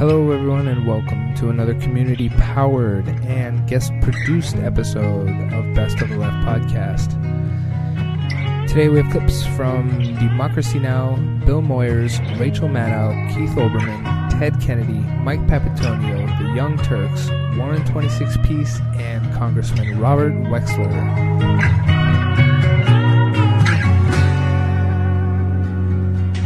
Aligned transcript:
Hello, 0.00 0.30
everyone, 0.30 0.66
and 0.66 0.86
welcome 0.86 1.34
to 1.34 1.50
another 1.50 1.74
community 1.74 2.30
powered 2.30 3.06
and 3.26 3.68
guest 3.68 3.92
produced 4.00 4.56
episode 4.56 5.28
of 5.52 5.74
Best 5.74 6.00
of 6.00 6.08
the 6.08 6.16
Left 6.16 6.34
podcast. 6.36 7.10
Today 8.66 8.88
we 8.88 9.02
have 9.02 9.12
clips 9.12 9.44
from 9.44 9.98
Democracy 10.14 10.78
Now!, 10.78 11.16
Bill 11.44 11.60
Moyers, 11.60 12.18
Rachel 12.40 12.66
Maddow, 12.66 13.28
Keith 13.34 13.50
Olbermann, 13.50 14.30
Ted 14.38 14.58
Kennedy, 14.58 15.00
Mike 15.20 15.46
Papantonio, 15.46 16.26
The 16.38 16.54
Young 16.54 16.78
Turks, 16.78 17.28
Warren 17.58 17.84
26 17.84 18.38
Peace, 18.42 18.80
and 18.94 19.30
Congressman 19.34 20.00
Robert 20.00 20.32
Wexler. 20.32 20.96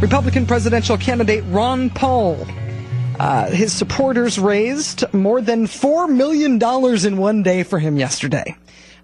Republican 0.01 0.45
presidential 0.45 0.97
candidate 0.97 1.45
Ron 1.47 1.89
Paul. 1.89 2.45
Uh, 3.19 3.49
his 3.49 3.73
supporters 3.73 4.37
raised 4.37 5.11
more 5.13 5.41
than 5.41 5.65
$4 5.65 6.09
million 6.09 6.61
in 7.05 7.17
one 7.17 7.43
day 7.43 7.63
for 7.63 7.79
him 7.79 7.97
yesterday. 7.97 8.55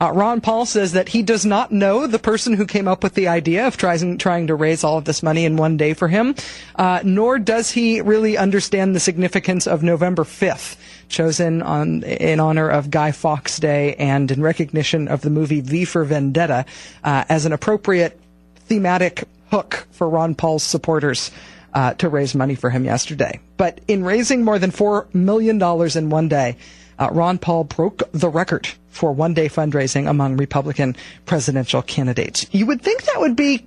Uh, 0.02 0.12
Ron 0.12 0.42
Paul 0.42 0.66
says 0.66 0.94
that 0.94 1.10
he 1.10 1.22
does 1.22 1.46
not 1.46 1.72
know 1.72 2.08
the 2.08 2.18
person 2.18 2.54
who 2.54 2.66
came 2.66 2.88
up 2.88 3.04
with 3.04 3.14
the 3.14 3.28
idea 3.28 3.68
of 3.68 3.78
trying, 3.78 4.18
trying 4.18 4.48
to 4.48 4.56
raise 4.56 4.84
all 4.84 4.98
of 4.98 5.06
this 5.06 5.22
money 5.22 5.46
in 5.46 5.58
one 5.58 5.78
day 5.78 5.94
for 5.94 6.08
him, 6.08 6.34
uh, 6.76 7.02
nor 7.04 7.38
does 7.38 7.70
he 7.70 8.02
really 8.02 8.36
understand 8.36 8.96
the 8.96 9.00
significance 9.00 9.68
of 9.68 9.84
November 9.84 10.24
5th, 10.24 10.76
chosen 11.08 11.62
on, 11.62 12.02
in 12.02 12.40
honor 12.40 12.68
of 12.68 12.90
Guy 12.90 13.12
Fawkes 13.12 13.60
Day 13.60 13.94
and 13.96 14.32
in 14.32 14.42
recognition 14.42 15.08
of 15.08 15.22
the 15.22 15.30
movie 15.30 15.62
V 15.62 15.86
for 15.86 16.04
Vendetta, 16.04 16.66
uh, 17.04 17.26
as 17.30 17.46
an 17.46 17.54
appropriate 17.54 18.20
thematic 18.66 19.26
hook 19.52 19.86
for 19.92 20.10
Ron 20.10 20.34
Paul's 20.34 20.64
supporters. 20.64 21.30
Uh, 21.74 21.94
to 21.94 22.10
raise 22.10 22.36
money 22.36 22.54
for 22.54 22.70
him 22.70 22.84
yesterday. 22.84 23.40
But 23.56 23.80
in 23.88 24.04
raising 24.04 24.44
more 24.44 24.60
than 24.60 24.72
$4 24.72 25.16
million 25.16 25.62
in 25.98 26.10
one 26.10 26.28
day, 26.28 26.58
uh, 27.00 27.10
Ron 27.12 27.38
Paul 27.38 27.64
broke 27.64 28.04
the 28.12 28.30
record 28.30 28.68
for 28.90 29.12
one 29.12 29.34
day 29.34 29.48
fundraising 29.48 30.10
among 30.10 30.38
Republican 30.38 30.96
presidential 31.26 31.82
candidates. 31.82 32.46
You 32.52 32.66
would 32.68 32.82
think 32.82 33.04
that 33.04 33.20
would 33.20 33.36
be, 33.36 33.66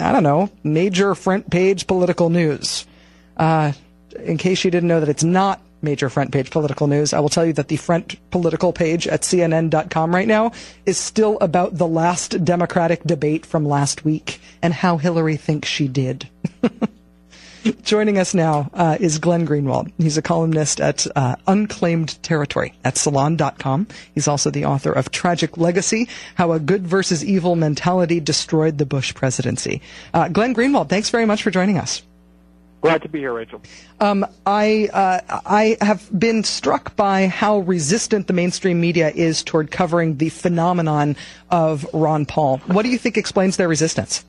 I 0.00 0.12
don't 0.12 0.22
know, 0.22 0.50
major 0.64 1.14
front 1.14 1.50
page 1.50 1.86
political 1.86 2.30
news. 2.30 2.86
Uh, 3.36 3.72
in 4.18 4.36
case 4.36 4.64
you 4.64 4.70
didn't 4.70 4.88
know 4.88 5.00
that 5.00 5.08
it's 5.08 5.24
not 5.24 5.60
major 5.80 6.08
front 6.08 6.32
page 6.32 6.50
political 6.50 6.86
news, 6.86 7.12
I 7.12 7.20
will 7.20 7.28
tell 7.28 7.46
you 7.46 7.52
that 7.54 7.68
the 7.68 7.76
front 7.76 8.16
political 8.30 8.72
page 8.72 9.06
at 9.06 9.22
CNN.com 9.22 10.14
right 10.14 10.28
now 10.28 10.52
is 10.86 10.98
still 10.98 11.38
about 11.40 11.76
the 11.76 11.86
last 11.86 12.44
Democratic 12.44 13.04
debate 13.04 13.46
from 13.46 13.64
last 13.64 14.04
week 14.04 14.40
and 14.60 14.72
how 14.72 14.96
Hillary 14.96 15.36
thinks 15.36 15.68
she 15.68 15.88
did. 15.88 16.28
Joining 17.82 18.18
us 18.18 18.34
now 18.34 18.70
uh, 18.74 18.96
is 18.98 19.18
Glenn 19.18 19.46
Greenwald. 19.46 19.92
He's 19.98 20.16
a 20.16 20.22
columnist 20.22 20.80
at 20.80 21.06
uh, 21.14 21.36
Unclaimed 21.46 22.20
Territory 22.22 22.74
at 22.84 22.96
Salon.com. 22.96 23.86
He's 24.14 24.26
also 24.26 24.50
the 24.50 24.64
author 24.64 24.92
of 24.92 25.10
Tragic 25.10 25.56
Legacy 25.56 26.08
How 26.34 26.52
a 26.52 26.58
Good 26.58 26.86
versus 26.86 27.24
Evil 27.24 27.54
Mentality 27.54 28.20
Destroyed 28.20 28.78
the 28.78 28.86
Bush 28.86 29.14
Presidency. 29.14 29.80
Uh, 30.12 30.28
Glenn 30.28 30.54
Greenwald, 30.54 30.88
thanks 30.88 31.10
very 31.10 31.26
much 31.26 31.42
for 31.42 31.50
joining 31.50 31.78
us. 31.78 32.02
Glad 32.80 33.02
to 33.02 33.08
be 33.08 33.20
here, 33.20 33.32
Rachel. 33.32 33.62
Um, 34.00 34.26
I 34.44 34.88
uh, 34.92 35.20
I 35.46 35.76
have 35.80 36.08
been 36.18 36.42
struck 36.42 36.96
by 36.96 37.28
how 37.28 37.58
resistant 37.58 38.26
the 38.26 38.32
mainstream 38.32 38.80
media 38.80 39.10
is 39.10 39.44
toward 39.44 39.70
covering 39.70 40.16
the 40.16 40.30
phenomenon 40.30 41.14
of 41.48 41.86
Ron 41.92 42.26
Paul. 42.26 42.58
What 42.66 42.82
do 42.82 42.88
you 42.88 42.98
think 42.98 43.16
explains 43.16 43.56
their 43.56 43.68
resistance? 43.68 44.24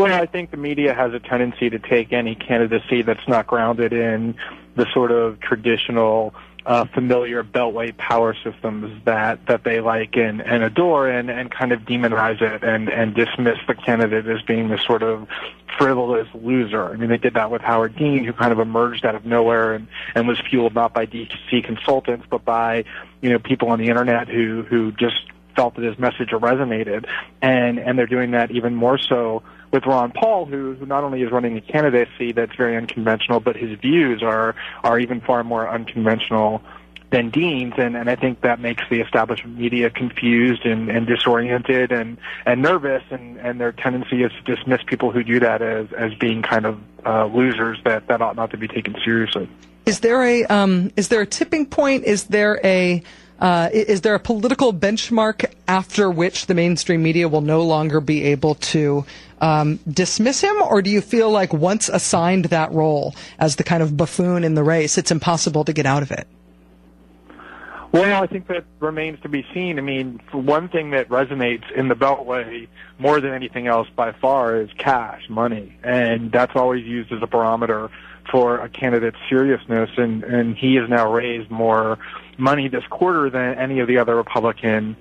Well, 0.00 0.18
I 0.18 0.24
think 0.24 0.50
the 0.50 0.56
media 0.56 0.94
has 0.94 1.12
a 1.12 1.20
tendency 1.20 1.68
to 1.68 1.78
take 1.78 2.10
any 2.10 2.34
candidacy 2.34 3.02
that's 3.02 3.28
not 3.28 3.46
grounded 3.46 3.92
in 3.92 4.34
the 4.74 4.86
sort 4.94 5.10
of 5.10 5.40
traditional, 5.40 6.34
uh, 6.64 6.86
familiar 6.86 7.44
beltway 7.44 7.94
power 7.94 8.34
systems 8.42 9.04
that, 9.04 9.44
that 9.44 9.62
they 9.62 9.82
like 9.82 10.16
and, 10.16 10.40
and 10.40 10.62
adore 10.62 11.06
and, 11.06 11.30
and 11.30 11.50
kind 11.50 11.70
of 11.70 11.80
demonize 11.80 12.40
it 12.40 12.64
and, 12.64 12.88
and 12.88 13.14
dismiss 13.14 13.58
the 13.68 13.74
candidate 13.74 14.26
as 14.26 14.40
being 14.40 14.70
this 14.70 14.80
sort 14.86 15.02
of 15.02 15.28
frivolous 15.76 16.28
loser. 16.32 16.86
I 16.86 16.96
mean, 16.96 17.10
they 17.10 17.18
did 17.18 17.34
that 17.34 17.50
with 17.50 17.60
Howard 17.60 17.94
Dean, 17.94 18.24
who 18.24 18.32
kind 18.32 18.52
of 18.54 18.58
emerged 18.58 19.04
out 19.04 19.14
of 19.14 19.26
nowhere 19.26 19.74
and, 19.74 19.86
and 20.14 20.26
was 20.26 20.40
fueled 20.48 20.74
not 20.74 20.94
by 20.94 21.04
DC 21.04 21.62
consultants, 21.62 22.24
but 22.30 22.42
by, 22.42 22.84
you 23.20 23.28
know, 23.28 23.38
people 23.38 23.68
on 23.68 23.78
the 23.78 23.88
internet 23.88 24.28
who, 24.28 24.62
who 24.62 24.92
just 24.92 25.26
felt 25.54 25.74
that 25.74 25.84
his 25.84 25.98
message 25.98 26.30
resonated. 26.30 27.04
And, 27.42 27.78
and 27.78 27.98
they're 27.98 28.06
doing 28.06 28.30
that 28.30 28.50
even 28.50 28.74
more 28.74 28.96
so 28.96 29.42
with 29.70 29.86
Ron 29.86 30.12
Paul, 30.12 30.46
who, 30.46 30.74
who 30.74 30.86
not 30.86 31.04
only 31.04 31.22
is 31.22 31.30
running 31.30 31.56
a 31.56 31.60
candidacy 31.60 32.32
that's 32.32 32.54
very 32.56 32.76
unconventional, 32.76 33.40
but 33.40 33.56
his 33.56 33.78
views 33.78 34.22
are 34.22 34.54
are 34.82 34.98
even 34.98 35.20
far 35.20 35.44
more 35.44 35.68
unconventional 35.68 36.62
than 37.10 37.30
Dean's, 37.30 37.74
and, 37.76 37.96
and 37.96 38.08
I 38.08 38.16
think 38.16 38.40
that 38.42 38.60
makes 38.60 38.82
the 38.88 39.00
establishment 39.00 39.58
media 39.58 39.90
confused 39.90 40.64
and, 40.64 40.88
and 40.88 41.06
disoriented 41.06 41.92
and, 41.92 42.18
and 42.46 42.62
nervous, 42.62 43.02
and, 43.10 43.36
and 43.38 43.60
their 43.60 43.72
tendency 43.72 44.22
is 44.22 44.30
to 44.32 44.54
dismiss 44.54 44.80
people 44.86 45.10
who 45.10 45.24
do 45.24 45.40
that 45.40 45.60
as, 45.60 45.92
as 45.92 46.14
being 46.14 46.42
kind 46.42 46.66
of 46.66 46.80
uh, 47.04 47.26
losers 47.26 47.78
that, 47.84 48.06
that 48.06 48.22
ought 48.22 48.36
not 48.36 48.50
to 48.52 48.56
be 48.56 48.68
taken 48.68 48.94
seriously. 49.04 49.48
Is 49.86 50.00
there 50.00 50.22
a 50.22 50.44
um, 50.44 50.92
is 50.96 51.08
there 51.08 51.22
a 51.22 51.26
tipping 51.26 51.66
point? 51.66 52.04
Is 52.04 52.24
there 52.24 52.60
a 52.62 53.02
uh, 53.40 53.70
is 53.72 54.02
there 54.02 54.14
a 54.14 54.20
political 54.20 54.72
benchmark 54.72 55.50
after 55.66 56.10
which 56.10 56.46
the 56.46 56.54
mainstream 56.54 57.02
media 57.02 57.26
will 57.26 57.40
no 57.40 57.62
longer 57.62 58.00
be 58.00 58.24
able 58.24 58.54
to 58.56 59.04
um, 59.40 59.78
dismiss 59.88 60.40
him, 60.40 60.56
or 60.62 60.82
do 60.82 60.90
you 60.90 61.00
feel 61.00 61.30
like 61.30 61.52
once 61.52 61.88
assigned 61.88 62.46
that 62.46 62.72
role 62.72 63.14
as 63.38 63.56
the 63.56 63.64
kind 63.64 63.82
of 63.82 63.96
buffoon 63.96 64.44
in 64.44 64.54
the 64.54 64.64
race, 64.64 64.98
it's 64.98 65.10
impossible 65.10 65.64
to 65.64 65.72
get 65.72 65.86
out 65.86 66.02
of 66.02 66.10
it? 66.10 66.26
Well, 67.92 68.22
I 68.22 68.28
think 68.28 68.46
that 68.46 68.64
remains 68.78 69.20
to 69.22 69.28
be 69.28 69.44
seen. 69.52 69.78
I 69.78 69.82
mean, 69.82 70.20
one 70.30 70.68
thing 70.68 70.90
that 70.90 71.08
resonates 71.08 71.68
in 71.72 71.88
the 71.88 71.96
Beltway 71.96 72.68
more 73.00 73.20
than 73.20 73.32
anything 73.32 73.66
else 73.66 73.88
by 73.96 74.12
far 74.12 74.60
is 74.60 74.70
cash, 74.78 75.28
money, 75.28 75.76
and 75.82 76.30
that's 76.30 76.54
always 76.54 76.84
used 76.84 77.10
as 77.10 77.20
a 77.20 77.26
barometer 77.26 77.90
for 78.30 78.60
a 78.60 78.68
candidate's 78.68 79.18
seriousness. 79.28 79.90
And 79.96 80.22
and 80.22 80.56
he 80.56 80.76
has 80.76 80.88
now 80.88 81.12
raised 81.12 81.50
more 81.50 81.98
money 82.38 82.68
this 82.68 82.86
quarter 82.86 83.28
than 83.28 83.58
any 83.58 83.80
of 83.80 83.88
the 83.88 83.98
other 83.98 84.14
Republican 84.14 84.96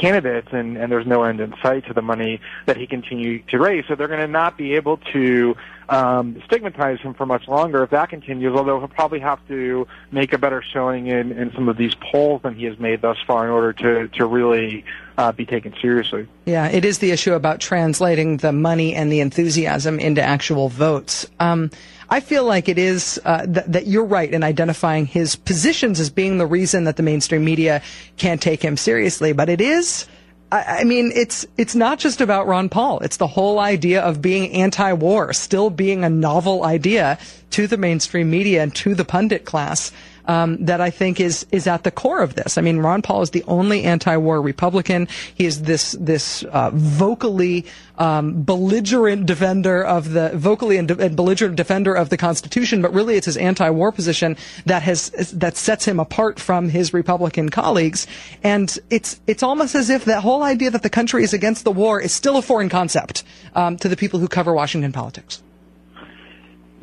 candidates, 0.00 0.48
and, 0.52 0.76
and 0.76 0.90
there's 0.90 1.06
no 1.06 1.22
end 1.24 1.40
in 1.40 1.54
sight 1.62 1.86
to 1.86 1.94
the 1.94 2.02
money 2.02 2.40
that 2.66 2.76
he 2.76 2.86
continued 2.86 3.46
to 3.48 3.58
raise. 3.58 3.84
So 3.86 3.94
they're 3.94 4.08
going 4.08 4.20
to 4.20 4.26
not 4.26 4.56
be 4.56 4.74
able 4.74 4.98
to 5.12 5.56
um, 5.88 6.42
stigmatize 6.46 7.00
him 7.00 7.14
for 7.14 7.26
much 7.26 7.46
longer 7.48 7.82
if 7.82 7.90
that 7.90 8.08
continues, 8.08 8.54
although 8.54 8.78
he'll 8.78 8.88
probably 8.88 9.20
have 9.20 9.46
to 9.48 9.86
make 10.10 10.32
a 10.32 10.38
better 10.38 10.62
showing 10.62 11.06
in, 11.06 11.32
in 11.32 11.52
some 11.54 11.68
of 11.68 11.76
these 11.76 11.94
polls 11.94 12.42
than 12.42 12.54
he 12.54 12.64
has 12.64 12.78
made 12.78 13.02
thus 13.02 13.18
far 13.26 13.44
in 13.44 13.50
order 13.50 13.72
to, 13.72 14.08
to 14.16 14.26
really 14.26 14.84
uh, 15.18 15.32
be 15.32 15.46
taken 15.46 15.74
seriously. 15.80 16.26
Yeah, 16.44 16.68
it 16.68 16.84
is 16.84 16.98
the 16.98 17.10
issue 17.10 17.34
about 17.34 17.60
translating 17.60 18.38
the 18.38 18.52
money 18.52 18.94
and 18.94 19.12
the 19.12 19.20
enthusiasm 19.20 19.98
into 19.98 20.22
actual 20.22 20.68
votes. 20.68 21.26
Um, 21.38 21.70
I 22.08 22.20
feel 22.20 22.44
like 22.44 22.68
it 22.68 22.78
is 22.78 23.20
uh, 23.24 23.46
th- 23.46 23.66
that 23.66 23.86
you're 23.86 24.04
right 24.04 24.32
in 24.32 24.42
identifying 24.42 25.06
his 25.06 25.36
positions 25.36 26.00
as 26.00 26.10
being 26.10 26.38
the 26.38 26.46
reason 26.46 26.84
that 26.84 26.96
the 26.96 27.02
mainstream 27.02 27.44
media 27.44 27.82
can't 28.16 28.40
take 28.40 28.62
him 28.62 28.76
seriously, 28.76 29.32
but 29.32 29.48
it 29.48 29.60
is. 29.60 30.06
I, 30.52 30.84
mean, 30.84 31.10
it's 31.14 31.44
it's 31.56 31.74
not 31.74 31.98
just 31.98 32.20
about 32.20 32.46
Ron 32.46 32.68
Paul. 32.68 33.00
It's 33.00 33.16
the 33.16 33.26
whole 33.26 33.58
idea 33.58 34.02
of 34.02 34.22
being 34.22 34.52
anti-war, 34.52 35.32
still 35.32 35.68
being 35.68 36.04
a 36.04 36.10
novel 36.10 36.64
idea 36.64 37.18
to 37.50 37.66
the 37.66 37.76
mainstream 37.76 38.30
media 38.30 38.62
and 38.62 38.72
to 38.76 38.94
the 38.94 39.04
pundit 39.04 39.44
class 39.44 39.90
um, 40.26 40.64
that 40.64 40.80
I 40.80 40.90
think 40.90 41.20
is 41.20 41.46
is 41.52 41.66
at 41.66 41.84
the 41.84 41.90
core 41.90 42.22
of 42.22 42.34
this. 42.34 42.58
I 42.58 42.62
mean, 42.62 42.78
Ron 42.78 43.02
Paul 43.02 43.22
is 43.22 43.30
the 43.30 43.44
only 43.46 43.84
anti-war 43.84 44.40
Republican. 44.40 45.08
He 45.34 45.46
is 45.46 45.62
this 45.62 45.92
this 45.98 46.42
uh, 46.44 46.70
vocally 46.72 47.66
um, 47.98 48.42
belligerent 48.42 49.26
defender 49.26 49.84
of 49.84 50.12
the 50.12 50.30
vocally 50.34 50.76
and, 50.76 50.90
and, 50.90 51.14
belligerent 51.14 51.56
defender 51.56 51.94
of 51.94 52.08
the 52.08 52.16
Constitution, 52.16 52.82
but 52.82 52.92
really 52.92 53.16
it's 53.16 53.26
his 53.26 53.36
anti-war 53.36 53.92
position 53.92 54.36
that 54.66 54.82
has 54.82 55.10
that 55.32 55.56
sets 55.56 55.84
him 55.84 56.00
apart 56.00 56.40
from 56.40 56.68
his 56.68 56.92
Republican 56.92 57.50
colleagues. 57.50 58.06
And 58.42 58.76
it's 58.90 59.20
it's 59.26 59.42
almost 59.42 59.74
as 59.74 59.90
if 59.90 60.06
that 60.06 60.22
whole 60.22 60.42
idea 60.42 60.70
that 60.70 60.82
the 60.82 60.90
country 60.90 61.22
is 61.22 61.32
against 61.32 61.64
the 61.64 61.72
war 61.72 62.00
is 62.00 62.12
still 62.12 62.36
a 62.36 62.42
foreign 62.42 62.68
concept 62.68 63.24
um, 63.54 63.76
to 63.78 63.88
the 63.88 63.96
people 63.96 64.20
who 64.20 64.28
cover 64.28 64.52
Washington 64.52 64.92
politics. 64.92 65.42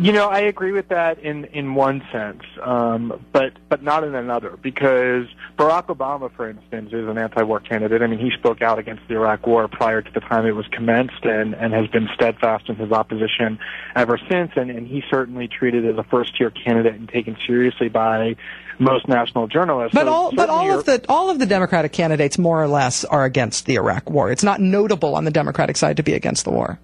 You 0.02 0.14
know, 0.14 0.30
I 0.30 0.40
agree 0.40 0.72
with 0.72 0.88
that 0.88 1.20
in 1.20 1.46
in 1.46 1.76
one 1.76 2.02
sense, 2.12 2.42
um, 2.64 3.24
but 3.32 3.54
but 3.70 3.84
not 3.84 4.04
in 4.04 4.16
another. 4.16 4.58
Because 4.60 5.28
Barack 5.60 5.96
Obama, 5.96 6.32
for 6.32 6.50
instance, 6.50 6.92
is 6.92 7.08
an 7.08 7.20
anti-war 7.20 7.60
candidate. 7.60 8.02
I 8.02 8.08
mean, 8.08 8.18
he 8.18 8.32
spoke 8.32 8.64
out 8.64 8.80
against 8.80 9.08
the 9.08 9.14
Iraq 9.14 9.46
War 9.46 9.68
prior 9.68 10.02
to 10.02 10.12
the 10.12 10.22
time 10.22 10.48
it 10.48 10.56
was 10.56 10.66
commenced, 10.72 11.24
and 11.24 11.54
and 11.54 11.72
has 11.74 11.88
been 11.90 12.10
steadfast 12.16 12.68
in 12.68 12.78
his 12.78 12.92
opposition 12.92 13.60
ever 13.96 14.20
since. 14.28 14.52
And 14.56 14.72
and 14.72 14.88
he's 14.88 15.04
certainly 15.12 15.48
treated 15.48 15.86
as 15.86 15.96
a 16.00 16.04
first-tier 16.04 16.50
candidate 16.50 16.96
and 16.96 17.08
taken 17.08 17.38
seriously 17.46 17.88
by 17.88 18.38
most 18.80 19.08
national 19.08 19.46
journalists. 19.46 19.94
But 19.94 20.06
so 20.06 20.12
all 20.12 20.32
but 20.32 20.50
all 20.50 20.80
of 20.80 20.86
the 20.86 21.06
all 21.10 21.30
of 21.30 21.38
the 21.38 21.46
Democratic 21.46 21.94
candidates, 21.94 22.40
more 22.40 22.60
or 22.60 22.68
less, 22.68 23.06
are 23.06 23.24
against 23.24 23.68
the 23.68 23.76
Iraq 23.76 24.10
War. 24.10 24.32
It's 24.32 24.44
not 24.44 24.60
notable 24.60 25.16
on 25.16 25.26
the 25.26 25.32
Democratic 25.32 25.78
side 25.78 25.98
to 25.98 26.04
be 26.04 26.14
against 26.14 26.44
the 26.44 26.52
war. 26.52 26.80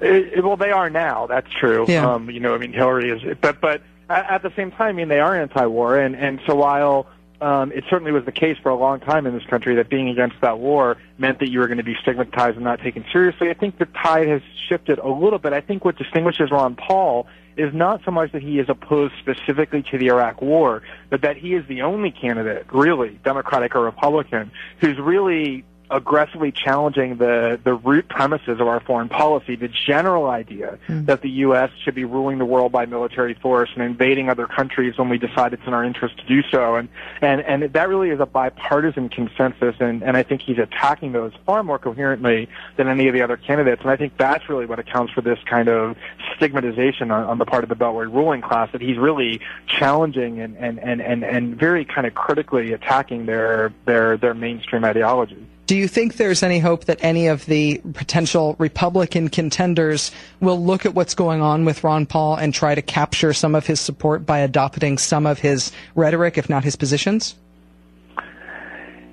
It, 0.00 0.44
well, 0.44 0.56
they 0.56 0.70
are 0.70 0.90
now. 0.90 1.26
That's 1.26 1.50
true. 1.52 1.84
Yeah. 1.88 2.10
Um, 2.10 2.30
you 2.30 2.40
know, 2.40 2.54
I 2.54 2.58
mean, 2.58 2.72
Hillary 2.72 3.10
is, 3.10 3.36
but 3.40 3.60
but 3.60 3.82
at, 4.08 4.42
the 4.42 4.52
same 4.56 4.70
time, 4.70 4.88
I 4.88 4.92
mean, 4.92 5.08
they 5.08 5.20
are 5.20 5.40
anti-war, 5.40 5.98
and 5.98 6.16
and 6.16 6.40
so 6.46 6.54
while 6.54 7.06
um, 7.40 7.72
it 7.72 7.84
certainly 7.88 8.12
was 8.12 8.24
the 8.24 8.32
case 8.32 8.56
for 8.62 8.70
a 8.70 8.76
long 8.76 9.00
time 9.00 9.26
in 9.26 9.34
this 9.34 9.44
country 9.46 9.74
that 9.76 9.88
being 9.88 10.08
against 10.08 10.36
that 10.42 10.58
war 10.58 10.96
meant 11.18 11.38
that 11.40 11.50
you 11.50 11.58
were 11.60 11.66
going 11.66 11.78
to 11.78 11.84
be 11.84 11.96
stigmatized 12.02 12.56
and 12.56 12.64
not 12.64 12.80
taken 12.80 13.04
seriously. 13.12 13.50
I 13.50 13.54
think 13.54 13.78
the 13.78 13.86
tide 13.86 14.28
has 14.28 14.42
shifted 14.68 14.98
a 14.98 15.08
little 15.08 15.38
bit. 15.38 15.52
I 15.52 15.60
think 15.60 15.84
what 15.84 15.96
distinguishes 15.96 16.50
Ron 16.50 16.76
Paul 16.76 17.26
is 17.56 17.74
not 17.74 18.02
so 18.04 18.10
much 18.10 18.32
that 18.32 18.42
he 18.42 18.58
is 18.58 18.68
opposed 18.68 19.14
specifically 19.20 19.82
to 19.90 19.98
the 19.98 20.08
Iraq 20.08 20.40
War, 20.40 20.82
but 21.08 21.22
that 21.22 21.36
he 21.36 21.54
is 21.54 21.66
the 21.66 21.82
only 21.82 22.10
candidate, 22.10 22.66
really, 22.72 23.18
Democratic 23.24 23.74
or 23.74 23.84
Republican, 23.84 24.50
who's 24.78 24.98
really 24.98 25.64
aggressively 25.90 26.52
challenging 26.52 27.16
the, 27.16 27.58
the 27.64 27.74
root 27.74 28.08
premises 28.08 28.60
of 28.60 28.68
our 28.68 28.80
foreign 28.80 29.08
policy, 29.08 29.56
the 29.56 29.68
general 29.68 30.26
idea 30.28 30.78
mm. 30.88 31.04
that 31.06 31.22
the 31.22 31.30
U.S. 31.30 31.70
should 31.82 31.94
be 31.94 32.04
ruling 32.04 32.38
the 32.38 32.44
world 32.44 32.70
by 32.70 32.86
military 32.86 33.34
force 33.34 33.70
and 33.74 33.82
invading 33.82 34.28
other 34.28 34.46
countries 34.46 34.96
when 34.96 35.08
we 35.08 35.18
decide 35.18 35.52
it's 35.52 35.66
in 35.66 35.74
our 35.74 35.84
interest 35.84 36.18
to 36.18 36.26
do 36.26 36.42
so. 36.50 36.76
And, 36.76 36.88
and, 37.20 37.40
and 37.40 37.72
that 37.72 37.88
really 37.88 38.10
is 38.10 38.20
a 38.20 38.26
bipartisan 38.26 39.08
consensus, 39.08 39.74
and, 39.80 40.02
and 40.02 40.16
I 40.16 40.22
think 40.22 40.42
he's 40.42 40.58
attacking 40.58 41.12
those 41.12 41.32
far 41.44 41.62
more 41.62 41.78
coherently 41.78 42.48
than 42.76 42.88
any 42.88 43.08
of 43.08 43.14
the 43.14 43.22
other 43.22 43.36
candidates. 43.36 43.82
And 43.82 43.90
I 43.90 43.96
think 43.96 44.16
that's 44.16 44.48
really 44.48 44.66
what 44.66 44.78
accounts 44.78 45.12
for 45.12 45.22
this 45.22 45.38
kind 45.44 45.68
of 45.68 45.96
stigmatization 46.36 47.10
on, 47.10 47.24
on 47.24 47.38
the 47.38 47.46
part 47.46 47.64
of 47.64 47.68
the 47.68 47.76
Beltway 47.76 48.12
ruling 48.12 48.42
class, 48.42 48.70
that 48.72 48.80
he's 48.80 48.96
really 48.96 49.40
challenging 49.66 50.40
and, 50.40 50.56
and, 50.56 50.78
and, 50.78 51.00
and, 51.00 51.24
and 51.24 51.58
very 51.58 51.84
kind 51.84 52.06
of 52.06 52.14
critically 52.14 52.72
attacking 52.72 53.26
their, 53.26 53.72
their, 53.86 54.16
their 54.16 54.34
mainstream 54.34 54.84
ideology. 54.84 55.46
Do 55.70 55.76
you 55.76 55.86
think 55.86 56.16
there's 56.16 56.42
any 56.42 56.58
hope 56.58 56.86
that 56.86 56.98
any 57.00 57.28
of 57.28 57.46
the 57.46 57.80
potential 57.94 58.56
Republican 58.58 59.28
contenders 59.28 60.10
will 60.40 60.60
look 60.60 60.84
at 60.84 60.96
what's 60.96 61.14
going 61.14 61.42
on 61.42 61.64
with 61.64 61.84
Ron 61.84 62.06
Paul 62.06 62.34
and 62.34 62.52
try 62.52 62.74
to 62.74 62.82
capture 62.82 63.32
some 63.32 63.54
of 63.54 63.68
his 63.68 63.78
support 63.78 64.26
by 64.26 64.40
adopting 64.40 64.98
some 64.98 65.26
of 65.26 65.38
his 65.38 65.70
rhetoric, 65.94 66.36
if 66.36 66.50
not 66.50 66.64
his 66.64 66.74
positions? 66.74 67.36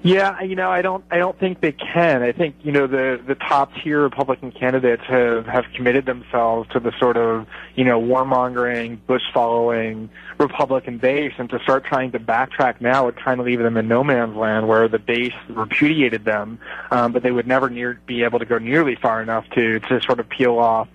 Yeah, 0.03 0.41
you 0.41 0.55
know, 0.55 0.69
I 0.69 0.81
don't, 0.81 1.03
I 1.09 1.17
don't 1.17 1.37
think 1.39 1.59
they 1.59 1.71
can. 1.71 2.21
I 2.21 2.31
think 2.31 2.55
you 2.61 2.71
know 2.71 2.87
the 2.87 3.19
the 3.25 3.35
top 3.35 3.73
tier 3.75 4.01
Republican 4.01 4.51
candidates 4.51 5.03
have 5.07 5.47
have 5.47 5.65
committed 5.75 6.05
themselves 6.05 6.69
to 6.69 6.79
the 6.79 6.93
sort 6.99 7.17
of 7.17 7.47
you 7.75 7.83
know 7.83 7.99
warmongering, 7.99 8.99
Bush 9.07 9.23
following 9.33 10.09
Republican 10.37 10.99
base, 10.99 11.33
and 11.39 11.49
to 11.49 11.59
start 11.59 11.83
trying 11.83 12.11
to 12.11 12.19
backtrack 12.19 12.79
now 12.79 13.05
would 13.05 13.17
kind 13.17 13.39
of 13.39 13.45
leave 13.47 13.59
them 13.59 13.75
in 13.75 13.87
no 13.87 14.03
man's 14.03 14.35
land, 14.35 14.67
where 14.67 14.87
the 14.87 14.99
base 14.99 15.33
repudiated 15.49 16.25
them, 16.25 16.59
um, 16.91 17.11
but 17.11 17.23
they 17.23 17.31
would 17.31 17.47
never 17.47 17.69
near 17.69 17.99
be 18.05 18.23
able 18.23 18.37
to 18.39 18.45
go 18.45 18.59
nearly 18.59 18.95
far 18.95 19.21
enough 19.21 19.49
to 19.55 19.79
to 19.79 19.99
sort 20.01 20.19
of 20.19 20.29
peel 20.29 20.59
off 20.59 20.87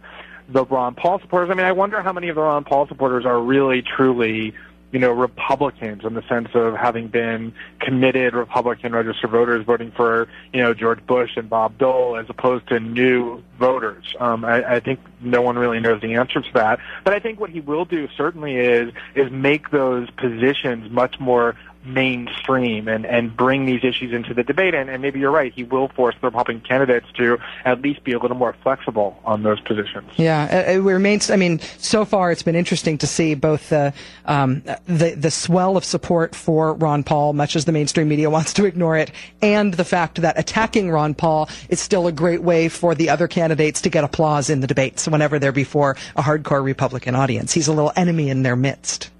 the 0.48 0.64
Ron 0.64 0.94
Paul 0.94 1.18
supporters. 1.18 1.50
I 1.50 1.54
mean, 1.54 1.66
I 1.66 1.72
wonder 1.72 2.02
how 2.02 2.12
many 2.12 2.28
of 2.28 2.36
the 2.36 2.42
Ron 2.42 2.64
Paul 2.64 2.86
supporters 2.86 3.26
are 3.26 3.40
really 3.40 3.82
truly 3.82 4.54
you 4.92 4.98
know, 4.98 5.10
Republicans 5.10 6.04
in 6.04 6.14
the 6.14 6.22
sense 6.28 6.48
of 6.54 6.74
having 6.74 7.08
been 7.08 7.52
committed 7.80 8.34
Republican 8.34 8.92
registered 8.92 9.30
voters 9.30 9.64
voting 9.64 9.90
for, 9.90 10.28
you 10.52 10.62
know, 10.62 10.74
George 10.74 11.04
Bush 11.06 11.30
and 11.36 11.48
Bob 11.48 11.78
Dole 11.78 12.16
as 12.16 12.26
opposed 12.28 12.68
to 12.68 12.78
new 12.78 13.42
voters. 13.58 14.14
Um, 14.20 14.44
I, 14.44 14.76
I 14.76 14.80
think 14.80 15.00
no 15.20 15.40
one 15.40 15.58
really 15.58 15.80
knows 15.80 16.02
the 16.02 16.14
answer 16.14 16.42
to 16.42 16.52
that. 16.54 16.78
But 17.04 17.14
I 17.14 17.20
think 17.20 17.40
what 17.40 17.50
he 17.50 17.60
will 17.60 17.86
do 17.86 18.06
certainly 18.16 18.56
is 18.56 18.92
is 19.14 19.30
make 19.30 19.70
those 19.70 20.10
positions 20.10 20.90
much 20.90 21.18
more 21.18 21.56
mainstream 21.84 22.88
and, 22.88 23.04
and 23.04 23.36
bring 23.36 23.66
these 23.66 23.84
issues 23.84 24.12
into 24.12 24.34
the 24.34 24.42
debate. 24.42 24.74
And, 24.74 24.88
and 24.88 25.02
maybe 25.02 25.20
you're 25.20 25.30
right, 25.30 25.52
he 25.52 25.64
will 25.64 25.88
force 25.88 26.14
the 26.20 26.26
Republican 26.26 26.60
candidates 26.60 27.06
to 27.14 27.38
at 27.64 27.82
least 27.82 28.04
be 28.04 28.12
a 28.12 28.18
little 28.18 28.36
more 28.36 28.54
flexible 28.62 29.20
on 29.24 29.42
those 29.42 29.60
positions. 29.60 30.10
Yeah, 30.16 30.70
it 30.70 30.78
remains. 30.78 31.30
I 31.30 31.36
mean, 31.36 31.60
so 31.78 32.04
far 32.04 32.30
it's 32.30 32.42
been 32.42 32.54
interesting 32.54 32.98
to 32.98 33.06
see 33.06 33.34
both 33.34 33.68
the 33.68 33.92
um, 34.24 34.62
the 34.86 35.14
the 35.16 35.30
swell 35.30 35.76
of 35.76 35.84
support 35.84 36.34
for 36.34 36.74
Ron 36.74 37.02
Paul, 37.02 37.32
much 37.32 37.56
as 37.56 37.64
the 37.64 37.72
mainstream 37.72 38.08
media 38.08 38.30
wants 38.30 38.52
to 38.54 38.64
ignore 38.64 38.96
it, 38.96 39.10
and 39.40 39.74
the 39.74 39.84
fact 39.84 40.20
that 40.22 40.38
attacking 40.38 40.90
Ron 40.90 41.14
Paul 41.14 41.48
is 41.68 41.80
still 41.80 42.06
a 42.06 42.12
great 42.12 42.42
way 42.42 42.68
for 42.68 42.94
the 42.94 43.10
other 43.10 43.28
candidates 43.28 43.80
to 43.82 43.90
get 43.90 44.04
applause 44.04 44.50
in 44.50 44.60
the 44.60 44.66
debates 44.66 45.08
whenever 45.08 45.38
they're 45.38 45.52
before 45.52 45.96
a 46.16 46.22
hardcore 46.22 46.64
Republican 46.64 47.14
audience. 47.14 47.52
He's 47.52 47.68
a 47.68 47.72
little 47.72 47.92
enemy 47.96 48.30
in 48.30 48.42
their 48.42 48.56
midst. 48.56 49.11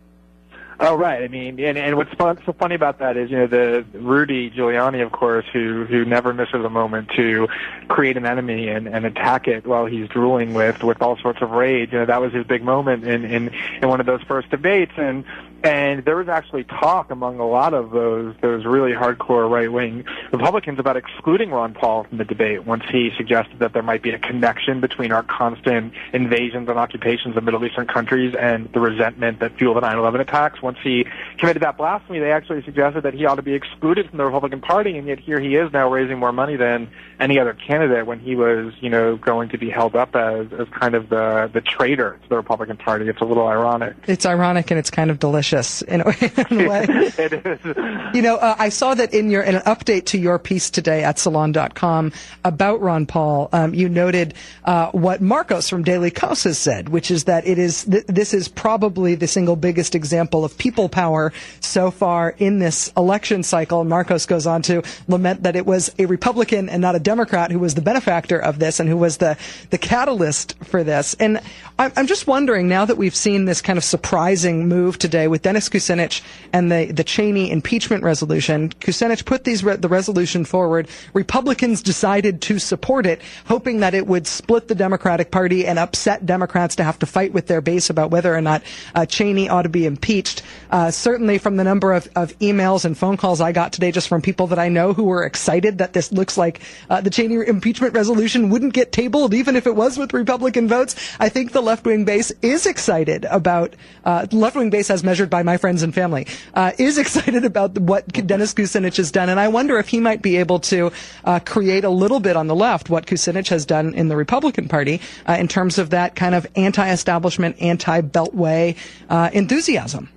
Oh 0.81 0.97
right. 0.97 1.23
I 1.23 1.29
mean, 1.29 1.61
and 1.61 1.77
and 1.79 1.97
what's 1.97 2.13
fun, 2.15 2.39
so 2.45 2.53
funny 2.53 2.75
about 2.75 2.99
that 2.99 3.17
is 3.17 3.31
you 3.31 3.39
know 3.39 3.47
the 3.47 3.85
Rudy 3.93 4.51
Giuliani, 4.51 5.05
of 5.05 5.13
course, 5.13 5.45
who 5.53 5.85
who 5.85 6.05
never 6.05 6.33
misses 6.33 6.65
a 6.65 6.71
moment 6.71 7.11
to 7.11 7.49
create 7.89 8.17
an 8.17 8.27
enemy 8.27 8.69
and 8.69 8.89
and 8.89 9.05
attack 9.05 9.49
it 9.49 9.67
while 9.67 9.87
he's 9.87 10.09
drooling 10.09 10.55
with 10.55 10.83
with 10.83 11.03
all 11.03 11.17
sorts 11.19 11.43
of 11.43 11.51
rage. 11.51 11.93
You 11.93 12.01
know 12.01 12.07
that 12.07 12.21
was 12.21 12.33
his 12.33 12.47
big 12.47 12.63
moment 12.63 13.05
in 13.05 13.25
in 13.25 13.55
in 13.81 13.89
one 13.89 14.01
of 14.01 14.07
those 14.07 14.23
first 14.23 14.51
debates, 14.51 14.93
and 14.97 15.25
and 15.65 16.05
there 16.05 16.17
was 16.17 16.29
actually 16.29 16.65
talk 16.65 17.11
among 17.11 17.39
a 17.39 17.47
lot 17.47 17.73
of 17.75 17.91
those 17.91 18.35
those 18.43 18.65
really 18.65 18.93
hardcore 18.93 19.49
right 19.49 19.71
wing 19.71 20.05
Republicans 20.33 20.79
about 20.79 20.97
excluding 20.97 21.51
Ron 21.51 21.75
Paul 21.75 22.05
from 22.05 22.19
the 22.19 22.25
debate 22.25 22.67
once 22.67 22.83
he 22.91 23.11
suggested 23.17 23.61
that 23.61 23.73
there 23.73 23.83
might 23.83 24.03
be 24.03 24.11
a 24.11 24.19
connection 24.19 24.81
between 24.81 25.13
our 25.13 25.23
constant 25.23 25.93
invasions 26.13 26.69
and 26.69 26.79
occupations 26.79 27.37
of 27.37 27.45
Middle 27.45 27.65
Eastern 27.65 27.87
countries 27.87 28.35
and 28.39 28.73
the 28.73 28.81
resentment 28.81 29.39
that 29.39 29.57
fueled 29.57 29.77
the 29.77 29.81
9/11 29.81 30.21
attacks. 30.21 30.61
Once 30.63 30.79
he 30.83 31.07
committed 31.39 31.63
that 31.63 31.77
blasphemy, 31.77 32.19
they 32.19 32.33
actually 32.33 32.63
suggested 32.63 33.03
that 33.03 33.15
he 33.15 33.25
ought 33.25 33.37
to 33.37 33.43
be 33.43 33.55
excluded 33.55 34.09
from 34.09 34.19
the 34.19 34.25
Republican 34.25 34.61
Party, 34.61 34.99
and 34.99 35.07
yet 35.07 35.21
here 35.21 35.39
he 35.39 35.55
is 35.55 35.73
now 35.73 35.89
raising 35.89 36.19
more 36.19 36.33
money 36.33 36.57
than 36.57 36.89
any 37.21 37.39
other 37.39 37.55
candidate 37.55 38.07
when 38.07 38.19
he 38.19 38.35
was, 38.35 38.73
you 38.81 38.91
know, 38.91 39.17
going 39.17 39.49
to 39.51 39.59
be 39.59 39.71
held 39.71 39.95
up 39.95 40.17
as 40.17 40.53
as 40.59 40.69
kind 40.69 40.95
of 40.95 41.09
the 41.09 41.49
the 41.53 41.61
traitor 41.61 42.19
to 42.23 42.29
the 42.29 42.37
Republican 42.37 42.77
Party. 42.77 43.09
It's 43.09 43.21
a 43.21 43.25
little 43.25 43.47
ironic. 43.47 43.95
It's 44.07 44.27
ironic 44.27 44.71
and 44.71 44.79
it's 44.79 44.91
kind 44.91 45.11
of 45.11 45.19
delicious 45.19 45.52
delicious 45.53 45.83
in 45.83 46.01
a, 46.01 46.09
in 46.51 46.61
a 46.61 46.69
way. 46.69 46.87
it 47.19 47.33
is. 47.33 48.15
You 48.15 48.23
know, 48.23 48.37
uh, 48.37 48.57
I 48.59 48.69
saw 48.69 48.95
that 48.95 49.15
in 49.15 49.31
your 49.31 49.43
in 49.43 49.57
an 49.57 49.63
update 49.63 50.07
to 50.07 50.19
your 50.19 50.39
piece 50.39 50.71
today 50.71 51.05
at 51.05 51.19
Salon.com 51.19 52.13
about 52.45 52.81
Ron 52.81 53.07
Paul. 53.07 53.49
Um, 53.53 53.75
you 53.75 53.89
noted 53.89 54.35
uh, 54.65 54.91
what 54.91 55.21
Markos 55.21 55.69
from 55.69 55.83
Daily 55.83 56.11
Kos 56.11 56.45
has 56.45 56.59
said, 56.59 56.89
which 56.89 57.11
is 57.11 57.25
that 57.25 57.47
it 57.47 57.59
is 57.59 57.85
th- 57.85 58.07
this 58.07 58.35
is 58.35 58.49
probably 58.49 59.15
the 59.15 59.27
single 59.27 59.57
biggest 59.57 59.95
example 59.95 60.45
of 60.45 60.57
people 60.59 60.89
power 60.89 61.33
so 61.61 61.91
far 61.91 62.35
in 62.39 62.59
this 62.59 62.93
election 62.97 63.43
cycle. 63.43 63.85
Markos 63.85 64.27
goes 64.27 64.47
on 64.47 64.63
to 64.63 64.83
lament 65.09 65.43
that 65.43 65.57
it 65.57 65.67
was 65.67 65.95
a 65.99 66.07
Republican 66.07 66.69
and 66.69 66.81
not 66.81 66.95
a 66.95 67.01
Democrat 67.01 67.51
who 67.51 67.59
was 67.59 67.75
the 67.75 67.83
benefactor 67.83 68.39
of 68.39 68.59
this 68.59 68.81
and 68.81 68.89
who 68.89 68.97
was 68.97 69.19
the 69.19 69.37
the 69.71 69.79
catalyst 69.79 70.57
for 70.65 70.85
this. 70.85 71.15
And 71.15 71.41
I'm, 71.79 71.93
I'm 71.97 72.07
just 72.07 72.27
wondering 72.27 72.69
now 72.69 72.85
that 72.85 72.97
we've 72.97 73.15
seen 73.15 73.45
this 73.45 73.63
kind 73.63 73.77
of 73.77 73.85
surprising 73.85 74.69
move 74.69 74.99
today 74.99 75.29
with 75.29 75.42
Dennis 75.43 75.69
Kucinich 75.69 76.23
and 76.53 76.71
the, 76.71 76.87
the 76.87 77.05
Cheney 77.05 77.51
impeachment 77.51 78.03
resolution. 78.03 78.71
Kucinich 78.71 79.25
put 79.25 79.45
these 79.45 79.63
re- 79.63 79.77
the 79.77 79.89
resolution 79.89 80.45
forward. 80.45 80.89
Republicans 81.13 81.83
decided 81.83 82.41
to 82.43 82.59
support 82.59 83.07
it, 83.07 83.21
hoping 83.47 83.81
that 83.81 83.95
it 83.95 84.07
would 84.07 84.27
split 84.27 84.69
the 84.69 84.75
Democratic 84.75 85.31
Party 85.31 85.67
and 85.67 85.79
upset 85.79 86.25
Democrats 86.27 86.77
to 86.77 86.85
have 86.85 86.99
to 87.01 87.07
fight 87.07 87.33
with 87.33 87.47
their 87.47 87.61
base 87.61 87.91
about 87.91 88.11
whether 88.11 88.35
or 88.35 88.41
not 88.41 88.63
uh, 88.95 89.07
Cheney 89.07 89.49
ought 89.49 89.63
to 89.63 89.69
be 89.69 89.87
impeached. 89.87 90.43
Uh, 90.71 90.91
certainly, 90.91 91.39
from 91.39 91.57
the 91.57 91.65
number 91.65 91.93
of, 91.93 92.09
of 92.15 92.37
emails 92.39 92.85
and 92.85 92.97
phone 92.97 93.17
calls 93.17 93.41
I 93.41 93.53
got 93.53 93.73
today, 93.73 93.91
just 93.91 94.09
from 94.09 94.23
people 94.23 94.47
that 94.49 94.59
I 94.59 94.69
know 94.69 94.93
who 94.93 95.05
were 95.05 95.25
excited 95.25 95.79
that 95.79 95.93
this 95.93 96.13
looks 96.13 96.37
like 96.37 96.61
uh, 96.89 97.01
the 97.01 97.11
Cheney 97.11 97.47
impeachment 97.47 97.95
resolution 97.95 98.51
wouldn't 98.51 98.75
get 98.75 98.93
tabled, 98.93 99.35
even 99.35 99.57
if 99.57 99.67
it 99.67 99.75
was 99.75 99.99
with 99.99 100.13
Republican 100.13 100.69
votes. 100.69 100.95
I 101.19 101.29
think 101.29 101.53
the 101.53 101.63
left 101.63 101.85
wing 101.85 102.05
base 102.05 102.31
is 102.43 102.67
excited 102.67 103.25
about 103.27 103.75
uh, 104.05 104.27
left 104.33 104.57
wing 104.57 104.71
base 104.71 104.91
as 104.91 105.03
measured 105.03 105.31
by 105.33 105.43
my 105.43 105.57
friends 105.57 105.83
and 105.83 105.93
family, 105.93 106.29
uh, 106.55 106.71
is 106.79 106.99
excited 107.05 107.45
about 107.45 107.77
what 107.77 108.07
Dennis 108.07 108.55
Kucinich 108.55 108.99
has 108.99 109.11
done. 109.11 109.29
And 109.29 109.41
I 109.41 109.49
wonder 109.49 109.79
if 109.79 109.89
he 109.89 109.99
might 109.99 110.23
be 110.23 110.37
able 110.37 110.61
to 110.61 110.93
uh, 111.25 111.41
create 111.41 111.83
a 111.83 111.91
little 111.91 112.21
bit 112.21 112.37
on 112.37 112.47
the 112.47 112.55
left 112.55 112.89
what 112.89 113.07
Kucinich 113.07 113.49
has 113.49 113.67
done 113.67 113.95
in 113.95 114.07
the 114.07 114.17
Republican 114.17 114.69
Party 114.69 115.01
uh, 115.27 115.33
in 115.41 115.49
terms 115.49 115.79
of 115.79 115.91
that 115.91 116.15
kind 116.15 116.37
of 116.37 116.47
anti-establishment, 116.55 117.57
anti-beltway 117.61 118.77
uh, 119.09 119.31
enthusiasm. 119.33 120.09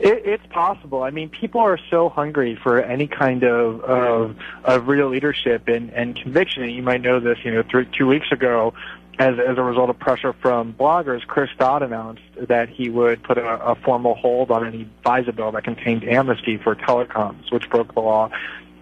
It, 0.00 0.22
it's 0.24 0.46
possible. 0.50 1.02
I 1.02 1.10
mean, 1.10 1.28
people 1.28 1.60
are 1.60 1.78
so 1.90 2.08
hungry 2.08 2.56
for 2.62 2.80
any 2.80 3.08
kind 3.08 3.42
of 3.42 3.80
of, 3.80 4.36
of 4.62 4.86
real 4.86 5.08
leadership 5.08 5.66
and, 5.66 5.90
and 5.90 6.14
conviction. 6.14 6.62
And 6.62 6.72
you 6.72 6.82
might 6.82 7.00
know 7.00 7.18
this. 7.18 7.38
You 7.44 7.52
know, 7.54 7.84
two 7.84 8.06
weeks 8.06 8.30
ago, 8.30 8.74
as, 9.18 9.34
as 9.38 9.58
a 9.58 9.62
result 9.62 9.90
of 9.90 9.98
pressure 9.98 10.32
from 10.32 10.72
bloggers, 10.74 11.26
Chris 11.26 11.50
Dodd 11.58 11.82
announced 11.82 12.22
that 12.40 12.68
he 12.68 12.88
would 12.88 13.22
put 13.22 13.36
a, 13.36 13.70
a 13.70 13.74
formal 13.74 14.14
hold 14.14 14.50
on 14.50 14.66
any 14.66 14.88
FISA 15.04 15.34
bill 15.34 15.50
that 15.52 15.64
contained 15.64 16.04
amnesty 16.04 16.56
for 16.56 16.76
telecoms, 16.76 17.50
which 17.50 17.68
broke 17.68 17.94
the 17.94 18.00
law 18.00 18.30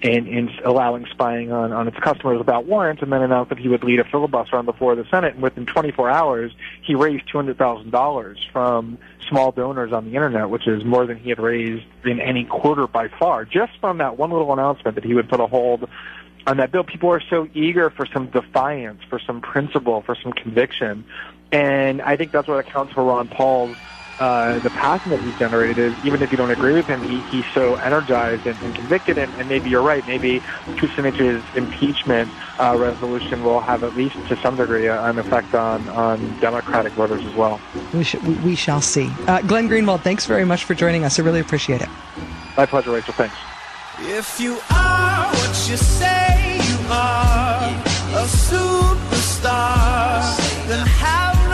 in, 0.03 0.27
in 0.27 0.51
allowing 0.65 1.07
spying 1.07 1.53
on, 1.53 1.73
on 1.73 1.89
its 1.89 1.97
customers 1.99 2.39
without 2.39 2.67
warrants, 2.67 3.03
and 3.03 3.11
then 3.11 3.23
announced 3.23 3.49
that 3.49 3.59
he 3.59 3.69
would 3.69 3.83
lead 3.83 3.99
a 3.99 4.05
filibuster 4.05 4.57
on 4.57 4.67
the 4.67 4.75
floor 4.75 4.93
of 4.93 4.99
the 4.99 5.07
Senate. 5.11 5.35
And 5.35 5.43
within 5.43 5.65
24 5.65 6.11
hours, 6.11 6.53
he 6.83 6.95
raised 6.95 7.27
$200,000 7.33 8.37
from 8.53 8.99
small 9.29 9.53
donors 9.53 9.93
on 9.93 10.05
the 10.05 10.15
internet, 10.15 10.51
which 10.51 10.69
is 10.69 10.85
more 10.85 11.07
than 11.07 11.19
he 11.19 11.31
had 11.31 11.39
raised 11.39 11.85
in 12.05 12.21
any 12.21 12.45
quarter 12.45 12.87
by 12.87 13.09
far, 13.09 13.47
just 13.47 13.73
from 13.81 13.99
that 13.99 14.19
one 14.19 14.31
little 14.31 14.53
announcement 14.53 14.97
that 14.97 15.05
he 15.05 15.15
would 15.15 15.31
put 15.31 15.41
a 15.41 15.47
hold 15.47 15.89
on 16.47 16.59
that 16.59 16.73
bill. 16.73 16.85
People 16.85 17.11
are 17.11 17.21
so 17.21 17.49
eager 17.55 17.91
for 17.91 18.07
some 18.07 18.29
defiance, 18.29 19.03
for 19.09 19.19
some 19.19 19.41
principle, 19.41 20.03
for 20.03 20.15
some 20.15 20.33
conviction. 20.33 21.05
And 21.53 22.03
I 22.03 22.17
think 22.17 22.33
that's 22.33 22.49
what 22.49 22.59
accounts 22.59 22.93
for 22.93 23.05
Ron 23.05 23.29
Paul's 23.29 23.79
uh, 24.19 24.59
the 24.61 24.71
passion 24.71 25.11
that 25.11 25.21
he's 25.21 25.35
generated 25.35 25.79
is, 25.79 26.05
even 26.05 26.23
if 26.23 26.31
you 26.31 26.39
don't 26.39 26.51
agree 26.51 26.73
with 26.73 26.87
him, 26.87 27.03
he, 27.03 27.21
he's 27.31 27.45
so 27.53 27.75
energized 27.77 28.47
and, 28.47 28.61
and 28.63 28.75
convicted. 28.75 29.19
And, 29.19 29.35
and, 29.35 29.49
maybe 29.49 29.69
you're 29.69 29.83
right. 29.83 30.07
Maybe 30.07 30.41
Kucinich's 30.41 31.45
impeachment 31.55 32.33
uh, 32.59 32.77
resolution 32.79 33.45
will 33.45 33.61
have 33.61 33.85
at 33.85 33.95
least 33.95 34.15
to 34.29 34.41
some 34.41 34.57
degree 34.57 34.89
an 34.89 35.19
effect 35.19 35.55
on, 35.55 35.87
on 35.91 36.41
Democratic 36.41 36.95
voters 36.95 37.25
as 37.27 37.35
well. 37.35 37.61
We, 37.93 38.05
sh- 38.05 38.17
we, 38.17 38.35
we 38.37 38.55
shall 38.55 38.81
see. 38.81 39.11
Uh, 39.27 39.43
Glenn 39.43 39.69
Greenwald, 39.69 40.01
thanks 40.01 40.25
very 40.25 40.47
much 40.47 40.65
for 40.65 40.75
joining 40.75 41.05
us. 41.05 41.19
I 41.19 41.23
really 41.23 41.41
appreciate 41.41 41.83
it. 41.83 41.89
My 42.57 42.65
pleasure, 42.65 42.93
Rachel. 42.93 43.13
Thanks. 43.13 43.37
If 43.99 44.39
you 44.39 44.59
are 44.71 45.27
what 45.27 45.69
you 45.71 45.77
say 45.79 46.61
you 46.69 46.79
are, 46.91 47.65
a 48.13 48.27
superstar, 48.29 50.21
then 50.69 50.87
have 50.87 51.46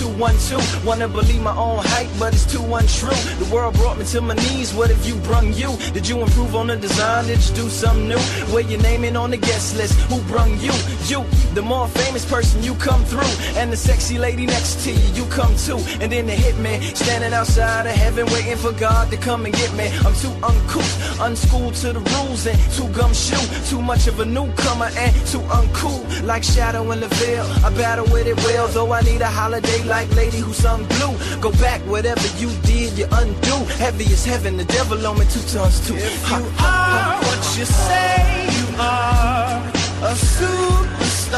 212. 0.00 0.86
Wanna 0.86 1.08
believe 1.08 1.42
my 1.42 1.54
own 1.54 1.84
hype, 1.84 2.08
but 2.18 2.32
it's 2.32 2.50
too 2.50 2.64
untrue. 2.74 3.20
The 3.38 3.48
world 3.52 3.74
brought 3.74 3.98
me 3.98 4.04
to 4.06 4.20
my 4.22 4.34
knees. 4.34 4.72
What 4.72 4.88
have 4.88 5.04
you 5.06 5.16
brung 5.28 5.52
you? 5.52 5.76
Did 5.92 6.08
you 6.08 6.22
improve 6.22 6.56
on 6.56 6.68
the 6.68 6.76
design? 6.76 7.26
Did 7.26 7.40
you 7.46 7.54
do 7.54 7.68
something 7.68 8.08
new? 8.08 8.22
Where 8.52 8.62
your 8.62 8.80
name 8.80 9.04
on 9.16 9.30
the 9.30 9.36
guest 9.36 9.76
list? 9.76 9.94
Who 10.08 10.18
brung 10.22 10.58
you? 10.58 10.72
You, 11.10 11.24
the 11.54 11.62
more 11.62 11.88
famous 11.88 12.24
person, 12.24 12.62
you 12.62 12.76
come 12.76 13.04
through. 13.04 13.34
And 13.58 13.72
the 13.72 13.76
sexy 13.76 14.16
lady 14.16 14.46
next 14.46 14.84
to 14.84 14.92
you, 14.92 15.08
you 15.12 15.24
come 15.26 15.56
too. 15.56 15.78
And 16.00 16.12
then 16.12 16.26
the 16.26 16.34
hitman 16.34 16.80
standing 16.94 17.32
outside 17.32 17.86
of 17.86 17.96
heaven, 17.96 18.26
waiting 18.26 18.56
for 18.56 18.70
God 18.70 19.10
to 19.10 19.16
come 19.16 19.44
and 19.44 19.52
get 19.52 19.74
me. 19.74 19.88
I'm 20.06 20.14
too 20.14 20.30
uncouth, 20.40 21.20
unschooled 21.20 21.74
to 21.82 21.94
the 21.94 21.98
rules, 22.14 22.46
and 22.46 22.56
too 22.76 22.88
gumshoe. 22.90 23.44
Too 23.68 23.82
much 23.82 24.06
of 24.06 24.20
a 24.20 24.24
newcomer 24.24 24.90
and 24.96 25.12
too 25.26 25.42
uncool. 25.50 26.22
Like 26.22 26.44
shadow 26.44 26.88
in 26.92 27.00
the 27.00 27.08
veil, 27.08 27.44
I 27.64 27.70
battle 27.70 28.04
with 28.04 28.28
it 28.28 28.36
well. 28.44 28.68
Though 28.68 28.92
I 28.92 29.00
need 29.00 29.20
a 29.20 29.26
holiday 29.26 29.82
like 29.82 30.08
lady 30.14 30.38
who 30.38 30.52
sung 30.52 30.84
blue. 30.94 31.18
Go 31.40 31.50
back, 31.58 31.80
whatever 31.88 32.28
you 32.38 32.50
did, 32.62 32.96
you 32.96 33.06
undo. 33.10 33.56
Heavy 33.82 34.04
as 34.04 34.24
heaven, 34.24 34.56
the 34.56 34.64
devil 34.64 35.04
on 35.04 35.18
me 35.18 35.24
two 35.24 35.40
tons 35.50 35.84
too. 35.84 35.96
If 35.96 36.30
you 36.30 36.36
are 36.60 37.18
what 37.18 37.58
you 37.58 37.64
say 37.64 38.46
you 38.58 38.76
are, 38.78 39.79
a 40.02 40.14
superstar, 40.14 41.36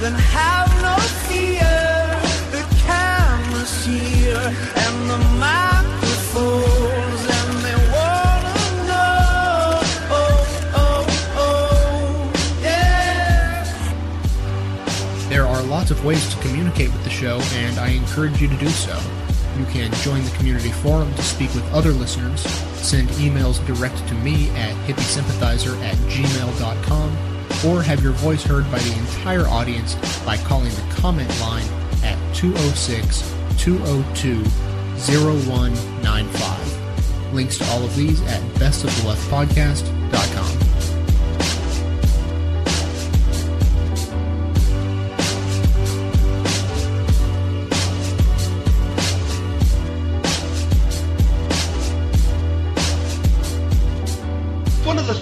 then 0.00 0.14
have 0.14 0.68
no 0.80 0.96
fear. 1.28 1.60
The 2.50 2.64
camera's 2.86 3.84
here 3.84 4.54
and 4.76 5.10
the 5.10 5.18
microphones, 5.38 7.20
and 7.36 7.58
they 7.62 7.76
wanna 7.92 8.58
know. 8.88 9.78
Oh, 10.10 10.46
oh, 10.74 11.04
oh, 11.36 12.32
yeah. 12.62 13.64
There 15.28 15.46
are 15.46 15.62
lots 15.64 15.90
of 15.90 16.02
ways 16.02 16.26
to 16.34 16.40
communicate 16.40 16.90
with 16.92 17.04
the 17.04 17.10
show, 17.10 17.40
and 17.56 17.78
I 17.78 17.88
encourage 17.88 18.40
you 18.40 18.48
to 18.48 18.56
do 18.56 18.68
so. 18.70 18.98
You 19.58 19.66
can 19.66 19.92
join 20.02 20.24
the 20.24 20.30
community 20.30 20.70
forum 20.70 21.12
to 21.14 21.22
speak 21.22 21.54
with 21.54 21.70
other 21.74 21.92
listeners, 21.92 22.40
send 22.40 23.10
emails 23.10 23.64
direct 23.66 23.98
to 24.08 24.14
me 24.14 24.48
at 24.56 24.74
hippiesympathizer 24.88 25.78
at 25.84 25.94
gmail.com, 26.08 27.33
or 27.66 27.82
have 27.82 28.02
your 28.02 28.12
voice 28.12 28.42
heard 28.42 28.70
by 28.70 28.78
the 28.78 28.98
entire 28.98 29.46
audience 29.48 29.96
by 30.24 30.38
calling 30.38 30.70
the 30.70 30.94
comment 30.96 31.28
line 31.40 31.66
at 32.02 32.16
206 32.34 33.22
202 33.58 34.42
0195. 34.96 37.34
Links 37.34 37.58
to 37.58 37.64
all 37.66 37.82
of 37.82 37.94
these 37.96 38.22
at 38.22 38.40
bestoftheleftpodcast.com. 38.54 40.73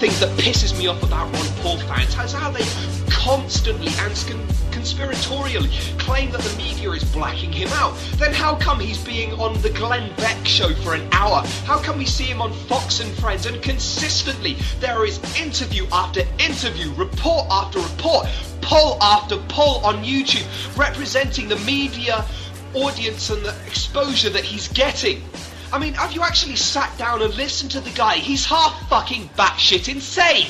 things 0.03 0.19
that 0.19 0.31
pisses 0.31 0.77
me 0.77 0.89
off 0.89 1.01
about 1.05 1.33
Ron 1.33 1.47
Paul 1.59 1.79
fans 1.79 2.09
is 2.17 2.33
how 2.33 2.51
they 2.51 2.65
constantly 3.09 3.87
and 4.01 4.13
con- 4.27 4.49
conspiratorially 4.73 5.71
claim 5.97 6.33
that 6.33 6.41
the 6.41 6.57
media 6.57 6.91
is 6.91 7.05
blacking 7.05 7.53
him 7.53 7.69
out. 7.75 7.97
Then 8.17 8.33
how 8.33 8.57
come 8.57 8.81
he's 8.81 8.99
being 8.99 9.33
on 9.35 9.53
the 9.63 9.71
Glenn 9.71 10.13
Beck 10.17 10.45
show 10.45 10.75
for 10.75 10.95
an 10.95 11.09
hour? 11.13 11.47
How 11.67 11.79
come 11.81 11.99
we 11.99 12.05
see 12.05 12.25
him 12.25 12.43
on 12.43 12.53
Fox 12.53 12.99
and 12.99 13.13
Friends 13.13 13.47
and 13.47 13.63
consistently 13.63 14.57
there 14.81 15.05
is 15.05 15.21
interview 15.41 15.87
after 15.93 16.23
interview, 16.41 16.93
report 16.95 17.47
after 17.49 17.79
report, 17.79 18.27
poll 18.61 19.01
after 19.01 19.37
poll 19.47 19.87
on 19.87 20.03
YouTube 20.03 20.49
representing 20.77 21.47
the 21.47 21.59
media 21.59 22.25
audience 22.75 23.31
and 23.31 23.41
the 23.45 23.55
exposure 23.69 24.31
that 24.31 24.43
he's 24.43 24.67
getting? 24.67 25.23
I 25.73 25.79
mean, 25.79 25.95
have 25.95 26.12
you 26.12 26.23
actually 26.23 26.57
sat 26.57 26.97
down 26.99 27.23
and 27.23 27.35
listened 27.35 27.71
to 27.71 27.81
the 27.81 27.91
guy? 27.91 28.17
He's 28.17 28.45
half 28.45 28.88
fucking 28.91 29.31
batshit 29.38 29.88
insane. 29.91 30.49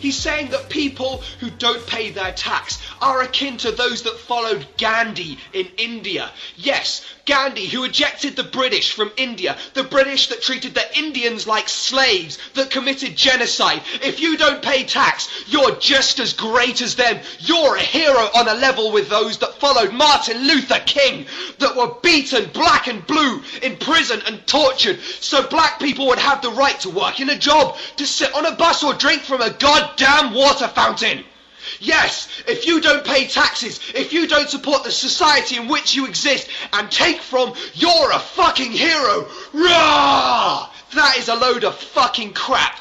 He's 0.00 0.16
saying 0.16 0.50
that 0.50 0.70
people 0.70 1.22
who 1.40 1.50
don't 1.50 1.86
pay 1.86 2.10
their 2.10 2.32
tax 2.32 2.78
are 3.00 3.22
akin 3.22 3.56
to 3.58 3.70
those 3.72 4.02
that 4.02 4.18
followed 4.18 4.66
Gandhi 4.78 5.38
in 5.52 5.68
India. 5.76 6.30
Yes, 6.56 7.04
Gandhi, 7.26 7.66
who 7.66 7.84
ejected 7.84 8.36
the 8.36 8.44
British 8.44 8.92
from 8.92 9.10
India, 9.16 9.56
the 9.74 9.82
British 9.82 10.28
that 10.28 10.42
treated 10.42 10.74
the 10.74 10.98
Indians 10.98 11.46
like 11.46 11.68
slaves, 11.68 12.38
that 12.54 12.70
committed 12.70 13.16
genocide. 13.16 13.82
If 14.02 14.20
you 14.20 14.36
don't 14.36 14.62
pay 14.62 14.84
tax, 14.84 15.28
you're 15.48 15.74
just 15.76 16.20
as 16.20 16.32
great 16.32 16.80
as 16.80 16.94
them. 16.94 17.20
You're 17.40 17.76
a 17.76 17.80
hero 17.80 18.30
on 18.34 18.48
a 18.48 18.54
level 18.54 18.92
with 18.92 19.08
those 19.08 19.38
that 19.38 19.54
followed 19.54 19.92
Martin 19.92 20.46
Luther 20.46 20.80
King, 20.86 21.26
that 21.58 21.76
were 21.76 21.94
beaten 22.02 22.50
black 22.52 22.86
and 22.86 23.06
blue 23.06 23.42
in 23.62 23.76
prison 23.76 24.20
and 24.26 24.46
tortured, 24.46 25.00
so 25.00 25.46
black 25.48 25.80
people 25.80 26.06
would 26.06 26.18
have 26.18 26.42
the 26.42 26.50
right 26.50 26.78
to 26.80 26.90
work 26.90 27.20
in 27.20 27.30
a 27.30 27.38
job, 27.38 27.76
to 27.96 28.06
sit 28.06 28.34
on 28.34 28.46
a 28.46 28.56
bus 28.56 28.84
or 28.84 28.94
drink 28.94 29.22
from 29.22 29.40
a 29.40 29.50
goddamn 29.50 30.32
water 30.32 30.68
fountain. 30.68 31.24
Yes, 31.80 32.28
if 32.46 32.66
you 32.66 32.80
don't 32.80 33.04
pay 33.04 33.26
taxes, 33.26 33.80
if 33.94 34.12
you 34.12 34.26
don't 34.26 34.48
support 34.48 34.84
the 34.84 34.90
society 34.90 35.56
in 35.56 35.68
which 35.68 35.94
you 35.94 36.06
exist 36.06 36.48
and 36.72 36.90
take 36.90 37.20
from, 37.20 37.54
you're 37.74 38.12
a 38.12 38.18
fucking 38.18 38.72
hero. 38.72 39.28
Rah! 39.52 40.70
That 40.94 41.16
is 41.18 41.28
a 41.28 41.34
load 41.34 41.64
of 41.64 41.76
fucking 41.76 42.32
crap. 42.32 42.78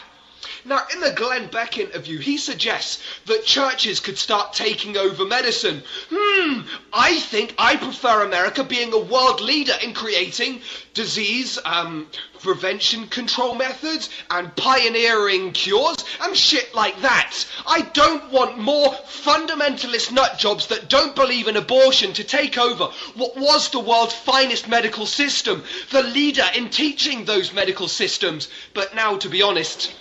Now, 0.67 0.81
in 0.91 0.99
the 0.99 1.11
Glenn 1.11 1.45
Beck 1.47 1.77
interview, 1.77 2.17
he 2.17 2.37
suggests 2.37 3.03
that 3.27 3.45
churches 3.45 3.99
could 3.99 4.17
start 4.17 4.53
taking 4.53 4.97
over 4.97 5.23
medicine. 5.23 5.83
Hmm, 6.09 6.61
I 6.91 7.19
think 7.19 7.53
I 7.59 7.75
prefer 7.75 8.23
America 8.23 8.63
being 8.63 8.91
a 8.91 8.97
world 8.97 9.41
leader 9.41 9.75
in 9.83 9.93
creating 9.93 10.61
disease, 10.95 11.59
um, 11.65 12.07
prevention 12.45 13.07
control 13.07 13.55
methods, 13.55 14.07
and 14.29 14.55
pioneering 14.55 15.51
cures, 15.51 16.05
and 16.21 16.37
shit 16.37 16.75
like 16.75 17.01
that. 17.01 17.33
I 17.65 17.81
don't 17.81 18.31
want 18.31 18.59
more 18.59 18.91
fundamentalist 18.91 20.11
nut 20.11 20.37
jobs 20.37 20.67
that 20.67 20.87
don't 20.87 21.15
believe 21.15 21.47
in 21.47 21.57
abortion 21.57 22.13
to 22.13 22.23
take 22.23 22.59
over 22.59 22.91
what 23.15 23.35
was 23.35 23.69
the 23.69 23.79
world's 23.79 24.13
finest 24.13 24.67
medical 24.67 25.07
system, 25.07 25.63
the 25.89 26.03
leader 26.03 26.45
in 26.55 26.69
teaching 26.69 27.25
those 27.25 27.51
medical 27.51 27.87
systems. 27.87 28.47
But 28.75 28.93
now, 28.93 29.17
to 29.17 29.27
be 29.27 29.41
honest, 29.41 29.91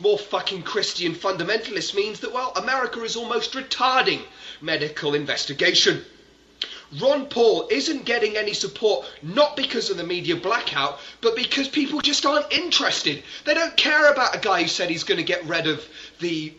more 0.00 0.18
fucking 0.18 0.62
Christian 0.62 1.14
fundamentalist 1.14 1.94
means 1.94 2.20
that, 2.20 2.32
well, 2.32 2.52
America 2.56 3.02
is 3.02 3.16
almost 3.16 3.52
retarding 3.52 4.22
medical 4.62 5.14
investigation. 5.14 6.02
Ron 6.98 7.26
Paul 7.26 7.68
isn't 7.70 8.04
getting 8.04 8.36
any 8.36 8.52
support 8.52 9.06
not 9.22 9.56
because 9.56 9.90
of 9.90 9.96
the 9.96 10.04
media 10.04 10.34
blackout, 10.34 10.98
but 11.20 11.36
because 11.36 11.68
people 11.68 12.00
just 12.00 12.26
aren't 12.26 12.52
interested. 12.52 13.22
They 13.44 13.54
don't 13.54 13.76
care 13.76 14.10
about 14.10 14.34
a 14.34 14.40
guy 14.40 14.62
who 14.62 14.68
said 14.68 14.90
he's 14.90 15.04
going 15.04 15.18
to 15.18 15.24
get 15.24 15.44
rid 15.44 15.68
of 15.68 15.86
the 16.18 16.52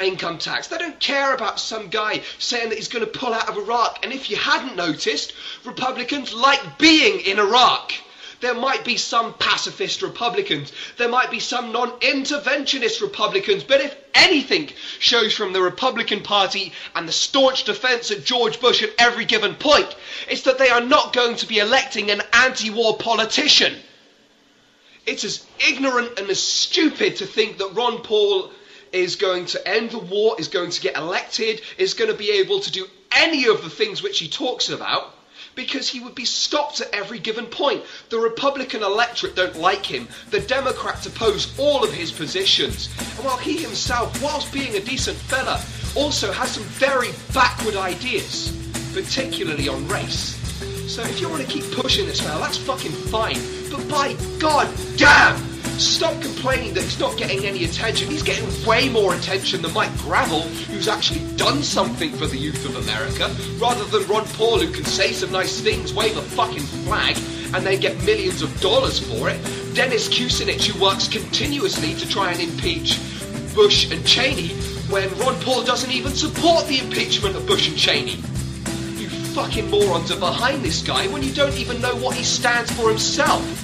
income 0.00 0.38
tax. 0.38 0.68
They 0.68 0.78
don't 0.78 0.98
care 1.00 1.34
about 1.34 1.60
some 1.60 1.88
guy 1.88 2.22
saying 2.38 2.68
that 2.70 2.76
he's 2.76 2.88
going 2.88 3.04
to 3.04 3.18
pull 3.18 3.32
out 3.32 3.48
of 3.48 3.56
Iraq. 3.56 4.00
And 4.02 4.12
if 4.12 4.28
you 4.28 4.36
hadn't 4.36 4.76
noticed, 4.76 5.32
Republicans 5.64 6.34
like 6.34 6.78
being 6.78 7.20
in 7.20 7.38
Iraq. 7.38 7.92
There 8.44 8.52
might 8.52 8.84
be 8.84 8.98
some 8.98 9.32
pacifist 9.32 10.02
Republicans, 10.02 10.70
there 10.98 11.08
might 11.08 11.30
be 11.30 11.40
some 11.40 11.72
non 11.72 11.90
interventionist 12.02 13.00
Republicans, 13.00 13.64
but 13.64 13.80
if 13.80 13.96
anything 14.12 14.68
shows 14.98 15.32
from 15.32 15.54
the 15.54 15.62
Republican 15.62 16.20
Party 16.20 16.70
and 16.94 17.08
the 17.08 17.12
staunch 17.12 17.64
defense 17.64 18.10
of 18.10 18.22
George 18.22 18.60
Bush 18.60 18.82
at 18.82 18.90
every 18.98 19.24
given 19.24 19.54
point, 19.54 19.96
it's 20.28 20.42
that 20.42 20.58
they 20.58 20.68
are 20.68 20.82
not 20.82 21.14
going 21.14 21.36
to 21.36 21.46
be 21.46 21.58
electing 21.58 22.10
an 22.10 22.20
anti 22.34 22.68
war 22.68 22.92
politician. 22.92 23.80
It's 25.06 25.24
as 25.24 25.40
ignorant 25.66 26.10
and 26.18 26.28
as 26.28 26.38
stupid 26.38 27.16
to 27.16 27.26
think 27.26 27.56
that 27.56 27.72
Ron 27.72 27.98
Paul 28.02 28.50
is 28.92 29.16
going 29.16 29.46
to 29.46 29.66
end 29.66 29.90
the 29.90 29.98
war, 29.98 30.34
is 30.38 30.48
going 30.48 30.68
to 30.68 30.82
get 30.82 30.98
elected, 30.98 31.62
is 31.78 31.94
going 31.94 32.10
to 32.10 32.14
be 32.14 32.30
able 32.32 32.60
to 32.60 32.70
do 32.70 32.86
any 33.10 33.46
of 33.46 33.62
the 33.62 33.70
things 33.70 34.02
which 34.02 34.18
he 34.18 34.28
talks 34.28 34.68
about 34.68 35.13
because 35.54 35.88
he 35.88 36.00
would 36.00 36.14
be 36.14 36.24
stopped 36.24 36.80
at 36.80 36.92
every 36.92 37.18
given 37.18 37.46
point. 37.46 37.82
The 38.10 38.18
Republican 38.18 38.82
electorate 38.82 39.36
don't 39.36 39.56
like 39.56 39.84
him. 39.84 40.08
The 40.30 40.40
Democrats 40.40 41.06
oppose 41.06 41.56
all 41.58 41.84
of 41.84 41.92
his 41.92 42.10
positions. 42.10 42.88
And 43.16 43.24
while 43.24 43.38
he 43.38 43.56
himself, 43.56 44.22
whilst 44.22 44.52
being 44.52 44.76
a 44.76 44.80
decent 44.80 45.16
fella, 45.16 45.62
also 45.96 46.32
has 46.32 46.50
some 46.50 46.64
very 46.64 47.10
backward 47.32 47.76
ideas, 47.76 48.52
particularly 48.92 49.68
on 49.68 49.86
race. 49.88 50.40
So 50.92 51.02
if 51.02 51.20
you 51.20 51.28
want 51.28 51.42
to 51.42 51.48
keep 51.48 51.64
pushing 51.72 52.06
this 52.06 52.20
fella, 52.20 52.40
that's 52.40 52.58
fucking 52.58 52.92
fine. 52.92 53.38
But 53.70 53.88
by 53.88 54.16
God 54.38 54.68
damn! 54.96 55.53
Stop 55.78 56.20
complaining 56.22 56.72
that 56.74 56.84
he's 56.84 57.00
not 57.00 57.16
getting 57.16 57.44
any 57.44 57.64
attention. 57.64 58.08
He's 58.08 58.22
getting 58.22 58.46
way 58.64 58.88
more 58.88 59.14
attention 59.14 59.60
than 59.60 59.72
Mike 59.72 59.94
Gravel, 59.98 60.42
who's 60.42 60.86
actually 60.86 61.20
done 61.36 61.62
something 61.64 62.12
for 62.12 62.26
the 62.26 62.36
youth 62.36 62.64
of 62.64 62.76
America, 62.76 63.34
rather 63.58 63.84
than 63.84 64.08
Ron 64.08 64.24
Paul, 64.28 64.60
who 64.60 64.72
can 64.72 64.84
say 64.84 65.12
some 65.12 65.32
nice 65.32 65.60
things, 65.60 65.92
wave 65.92 66.16
a 66.16 66.22
fucking 66.22 66.62
flag, 66.84 67.16
and 67.54 67.66
they 67.66 67.76
get 67.76 68.00
millions 68.04 68.40
of 68.40 68.60
dollars 68.60 69.00
for 69.00 69.28
it. 69.28 69.42
Dennis 69.74 70.08
Kucinich, 70.08 70.66
who 70.66 70.80
works 70.80 71.08
continuously 71.08 71.94
to 71.94 72.08
try 72.08 72.30
and 72.30 72.40
impeach 72.40 73.00
Bush 73.54 73.90
and 73.90 74.06
Cheney, 74.06 74.50
when 74.90 75.08
Ron 75.18 75.34
Paul 75.40 75.64
doesn't 75.64 75.90
even 75.90 76.12
support 76.12 76.66
the 76.68 76.78
impeachment 76.78 77.34
of 77.34 77.46
Bush 77.46 77.68
and 77.68 77.76
Cheney. 77.76 78.16
You 78.96 79.08
fucking 79.34 79.70
morons 79.70 80.12
are 80.12 80.20
behind 80.20 80.62
this 80.62 80.82
guy 80.82 81.08
when 81.08 81.24
you 81.24 81.32
don't 81.32 81.58
even 81.58 81.80
know 81.80 81.96
what 81.96 82.14
he 82.14 82.22
stands 82.22 82.70
for 82.72 82.88
himself. 82.88 83.63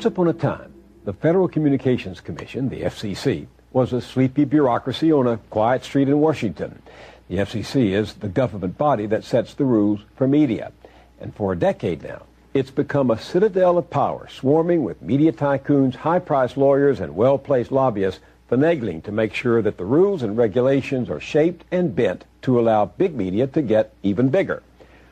Once 0.00 0.06
upon 0.06 0.28
a 0.28 0.32
time, 0.32 0.72
the 1.04 1.12
Federal 1.12 1.46
Communications 1.46 2.22
Commission, 2.22 2.70
the 2.70 2.80
FCC, 2.84 3.46
was 3.70 3.92
a 3.92 4.00
sleepy 4.00 4.46
bureaucracy 4.46 5.12
on 5.12 5.26
a 5.26 5.36
quiet 5.50 5.84
street 5.84 6.08
in 6.08 6.18
Washington. 6.20 6.80
The 7.28 7.36
FCC 7.36 7.90
is 7.90 8.14
the 8.14 8.30
government 8.30 8.78
body 8.78 9.04
that 9.04 9.24
sets 9.24 9.52
the 9.52 9.66
rules 9.66 10.00
for 10.16 10.26
media. 10.26 10.72
And 11.20 11.34
for 11.34 11.52
a 11.52 11.58
decade 11.58 12.02
now, 12.02 12.22
it's 12.54 12.70
become 12.70 13.10
a 13.10 13.20
citadel 13.20 13.76
of 13.76 13.90
power, 13.90 14.26
swarming 14.30 14.84
with 14.84 15.02
media 15.02 15.32
tycoons, 15.32 15.96
high-priced 15.96 16.56
lawyers, 16.56 16.98
and 16.98 17.14
well-placed 17.14 17.70
lobbyists 17.70 18.22
finagling 18.50 19.04
to 19.04 19.12
make 19.12 19.34
sure 19.34 19.60
that 19.60 19.76
the 19.76 19.84
rules 19.84 20.22
and 20.22 20.34
regulations 20.34 21.10
are 21.10 21.20
shaped 21.20 21.62
and 21.70 21.94
bent 21.94 22.24
to 22.40 22.58
allow 22.58 22.86
big 22.86 23.14
media 23.14 23.46
to 23.48 23.60
get 23.60 23.92
even 24.02 24.30
bigger. 24.30 24.62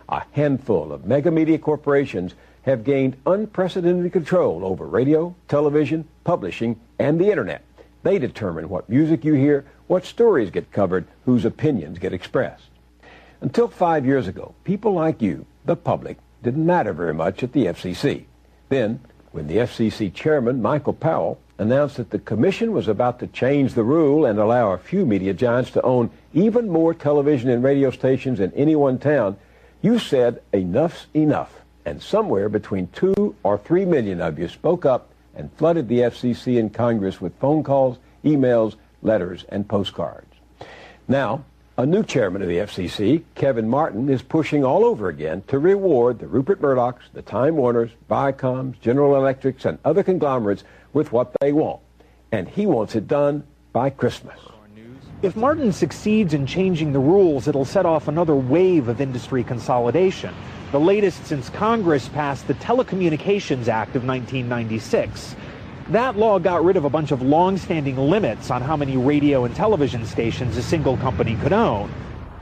A 0.09 0.23
handful 0.33 0.95
of 0.95 1.05
mega 1.05 1.31
media 1.31 1.59
corporations 1.59 2.33
have 2.69 2.85
gained 2.85 3.17
unprecedented 3.27 4.13
control 4.13 4.65
over 4.65 4.87
radio, 4.87 5.35
television, 5.49 6.07
publishing, 6.25 6.79
and 6.99 7.19
the 7.19 7.31
internet. 7.31 7.65
They 8.03 8.19
determine 8.19 8.69
what 8.69 8.89
music 8.89 9.25
you 9.25 9.35
hear, 9.35 9.65
what 9.87 10.05
stories 10.05 10.51
get 10.51 10.71
covered, 10.71 11.07
whose 11.25 11.45
opinions 11.45 11.99
get 11.99 12.13
expressed. 12.13 12.69
Until 13.41 13.69
five 13.69 14.05
years 14.05 14.29
ago, 14.29 14.55
people 14.65 14.93
like 14.93 15.23
you, 15.23 15.47
the 15.65 15.77
public, 15.77 16.19
didn't 16.43 16.67
matter 16.67 16.93
very 16.93 17.15
much 17.15 17.43
at 17.43 17.53
the 17.53 17.67
FCC. 17.67 18.25
Then, 18.69 19.01
when 19.33 19.47
the 19.47 19.57
FCC 19.57 20.13
chairman, 20.13 20.61
Michael 20.61 20.93
Powell, 20.93 21.41
announced 21.57 21.97
that 21.97 22.11
the 22.11 22.19
commission 22.19 22.73
was 22.73 22.87
about 22.87 23.19
to 23.21 23.27
change 23.29 23.75
the 23.75 23.83
rule 23.83 24.27
and 24.27 24.39
allow 24.39 24.73
a 24.73 24.79
few 24.79 25.07
media 25.07 25.33
giants 25.33 25.71
to 25.71 25.83
own 25.83 26.11
even 26.35 26.69
more 26.69 26.93
television 26.93 27.49
and 27.49 27.65
radio 27.65 27.91
stations 27.91 28.39
in 28.39 28.53
any 28.53 28.77
one 28.77 28.99
town, 28.99 29.37
you 29.81 29.99
said 29.99 30.43
enough's 30.53 31.07
enough 31.15 31.63
and 31.89 32.03
somewhere 32.03 32.51
between 32.51 32.87
two 32.89 33.35
or 33.43 33.57
three 33.57 33.87
million 33.87 34.21
of 34.21 34.39
you 34.39 34.47
spoke 34.47 34.85
up 34.85 35.09
and 35.35 35.51
flooded 35.55 35.89
the 35.89 36.01
FCC 36.01 36.61
and 36.61 36.75
Congress 36.75 37.19
with 37.19 37.39
phone 37.41 37.65
calls, 37.65 37.97
emails, 38.25 38.75
letters, 39.01 39.47
and 39.49 39.67
postcards. 39.67 40.27
Now, 41.07 41.45
a 41.79 41.87
new 41.87 42.03
chairman 42.03 42.43
of 42.43 42.49
the 42.49 42.59
FCC, 42.59 43.23
Kevin 43.35 43.71
Martin, 43.71 44.11
is 44.11 44.21
pushing 44.21 44.65
all 44.65 44.85
over 44.85 45.09
again 45.09 45.43
to 45.47 45.59
reward 45.59 46.19
the 46.19 46.27
Rupert 46.27 46.61
Murdochs, 46.61 47.05
the 47.15 47.23
Time 47.23 47.57
Warners, 47.57 47.93
Viacoms, 48.11 48.79
General 48.81 49.17
Electrics, 49.17 49.65
and 49.65 49.79
other 49.83 50.03
conglomerates 50.03 50.65
with 50.93 51.11
what 51.13 51.33
they 51.41 51.53
want. 51.53 51.81
And 52.33 52.49
he 52.49 52.67
wants 52.67 52.97
it 52.97 53.09
done 53.09 53.45
by 53.73 53.89
Christmas. 53.89 54.39
If 55.23 55.37
Martin 55.37 55.73
succeeds 55.73 56.35
in 56.35 56.47
changing 56.47 56.93
the 56.93 57.01
rules, 57.01 57.49
it'll 57.49 57.65
set 57.65 57.87
off 57.87 58.09
another 58.09 58.37
wave 58.37 58.89
of 58.89 59.01
industry 59.01 59.43
consolidation 59.43 60.35
the 60.71 60.81
latest 60.81 61.25
since 61.27 61.49
Congress 61.49 62.09
passed 62.09 62.47
the 62.47 62.55
Telecommunications 62.55 63.69
Act 63.69 63.97
of 63.97 64.05
1996. 64.05 65.35
That 65.89 66.17
law 66.19 66.39
got 66.39 66.63
rid 66.63 66.77
of 66.77 66.85
a 66.85 66.91
bunch 66.91 67.11
of 67.11 67.23
long-standing 67.23 67.97
limits 67.97 68.51
on 68.51 68.61
how 68.61 68.77
many 68.77 68.99
radio 68.99 69.47
and 69.47 69.57
television 69.57 70.05
stations 70.05 70.59
a 70.59 70.63
single 70.63 70.99
company 70.99 71.37
could 71.37 71.55
own. 71.55 71.91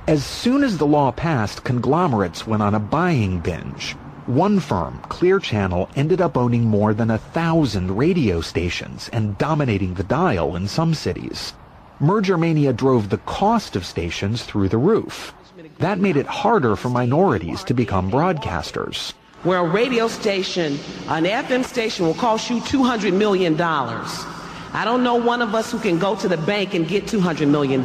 As 0.09 0.25
soon 0.25 0.65
as 0.65 0.77
the 0.77 0.87
law 0.87 1.13
passed, 1.13 1.63
conglomerates 1.63 2.47
went 2.47 2.63
on 2.63 2.75
a 2.75 2.81
buying 2.81 3.39
binge. 3.39 3.93
One 4.27 4.59
firm, 4.59 4.99
Clear 5.09 5.39
Channel, 5.39 5.89
ended 5.95 6.21
up 6.21 6.37
owning 6.37 6.65
more 6.65 6.93
than 6.95 7.13
a 7.13 7.19
thousand 7.19 7.97
radio 7.97 8.41
stations 8.41 9.09
and 9.13 9.39
dominating 9.39 9.95
the 9.95 10.03
dial 10.03 10.57
in 10.57 10.67
some 10.67 10.95
cities. 10.95 11.53
Merger 12.01 12.37
mania 12.37 12.73
drove 12.73 13.09
the 13.09 13.19
cost 13.19 13.77
of 13.77 13.87
stations 13.87 14.43
through 14.43 14.69
the 14.69 14.79
roof. 14.79 15.33
That 15.79 15.99
made 15.99 16.17
it 16.17 16.27
harder 16.27 16.77
for 16.77 16.89
minorities 16.89 17.63
to 17.65 17.75
become 17.75 18.11
broadcasters. 18.11 19.13
where 19.43 19.61
a 19.61 19.69
radio 19.69 20.09
station, 20.09 20.73
an 21.09 21.25
FM 21.25 21.65
station 21.65 22.07
will 22.07 22.15
cost 22.15 22.51
you 22.51 22.59
$200 22.61 23.13
million. 23.13 23.61
I 23.61 24.83
don't 24.85 25.05
know 25.05 25.15
one 25.15 25.41
of 25.43 25.55
us 25.55 25.71
who 25.71 25.79
can 25.79 25.99
go 25.99 26.17
to 26.17 26.29
the 26.29 26.39
bank 26.39 26.75
and 26.75 26.89
get 26.89 27.05
$200 27.05 27.49
million. 27.49 27.83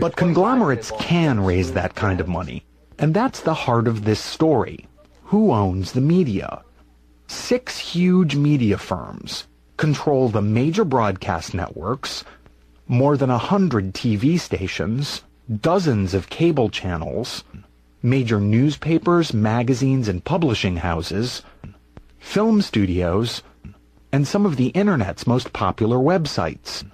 But 0.00 0.16
conglomerates 0.16 0.90
can 0.98 1.40
raise 1.40 1.72
that 1.72 1.94
kind 1.94 2.20
of 2.20 2.28
money. 2.28 2.64
And 2.98 3.12
that's 3.12 3.40
the 3.42 3.54
heart 3.54 3.86
of 3.86 4.04
this 4.04 4.20
story. 4.20 4.86
Who 5.24 5.52
owns 5.52 5.92
the 5.92 6.00
media? 6.00 6.62
Six 7.28 7.78
huge 7.78 8.36
media 8.36 8.78
firms 8.78 9.46
control 9.76 10.28
the 10.30 10.40
major 10.40 10.84
broadcast 10.84 11.52
networks, 11.52 12.24
more 12.88 13.16
than 13.18 13.28
a 13.28 13.36
hundred 13.36 13.92
TV 13.92 14.40
stations, 14.40 15.22
dozens 15.60 16.14
of 16.14 16.28
cable 16.28 16.68
channels, 16.68 17.44
major 18.02 18.40
newspapers, 18.40 19.32
magazines, 19.32 20.08
and 20.08 20.24
publishing 20.24 20.76
houses, 20.76 21.42
film 22.18 22.62
studios, 22.62 23.42
and 24.12 24.26
some 24.26 24.46
of 24.46 24.56
the 24.56 24.68
Internet's 24.68 25.26
most 25.26 25.52
popular 25.52 25.98
websites. 25.98 26.84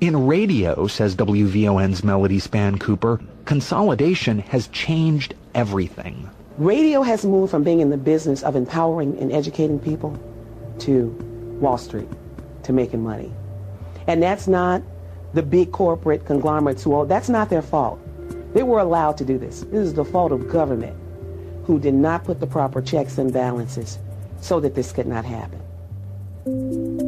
In 0.00 0.26
radio, 0.26 0.86
says 0.86 1.16
WVON's 1.16 2.04
Melody 2.04 2.38
Spann-Cooper, 2.38 3.20
consolidation 3.46 4.38
has 4.40 4.68
changed 4.68 5.34
everything. 5.54 6.28
Radio 6.58 7.02
has 7.02 7.24
moved 7.24 7.50
from 7.50 7.64
being 7.64 7.80
in 7.80 7.90
the 7.90 7.96
business 7.96 8.42
of 8.42 8.54
empowering 8.54 9.18
and 9.18 9.32
educating 9.32 9.78
people 9.78 10.18
to 10.80 11.06
Wall 11.60 11.78
Street, 11.78 12.08
to 12.64 12.72
making 12.72 13.02
money. 13.02 13.32
And 14.06 14.22
that's 14.22 14.46
not 14.46 14.82
the 15.34 15.42
big 15.42 15.72
corporate 15.72 16.24
conglomerates 16.24 16.82
who, 16.82 17.06
that's 17.06 17.28
not 17.28 17.50
their 17.50 17.62
fault. 17.62 18.00
They 18.54 18.62
were 18.62 18.78
allowed 18.78 19.18
to 19.18 19.24
do 19.24 19.38
this. 19.38 19.60
This 19.60 19.88
is 19.88 19.94
the 19.94 20.04
fault 20.04 20.32
of 20.32 20.48
government 20.48 20.96
who 21.64 21.78
did 21.78 21.94
not 21.94 22.24
put 22.24 22.40
the 22.40 22.46
proper 22.46 22.80
checks 22.80 23.18
and 23.18 23.32
balances 23.32 23.98
so 24.40 24.58
that 24.60 24.74
this 24.74 24.92
could 24.92 25.06
not 25.06 25.24
happen. 25.24 27.07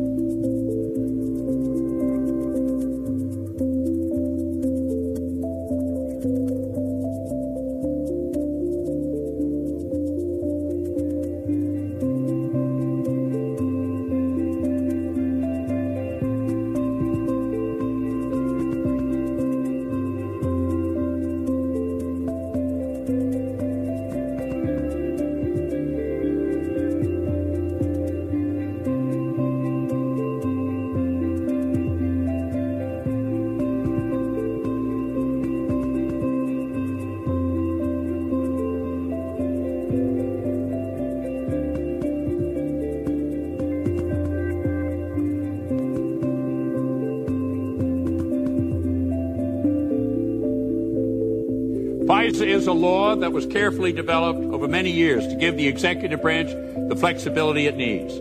Is 52.60 52.66
a 52.66 52.72
law 52.74 53.16
that 53.16 53.32
was 53.32 53.46
carefully 53.46 53.90
developed 53.90 54.40
over 54.52 54.68
many 54.68 54.90
years 54.90 55.26
to 55.26 55.34
give 55.34 55.56
the 55.56 55.66
executive 55.66 56.20
branch 56.20 56.50
the 56.90 56.94
flexibility 56.94 57.66
it 57.66 57.74
needs 57.74 58.12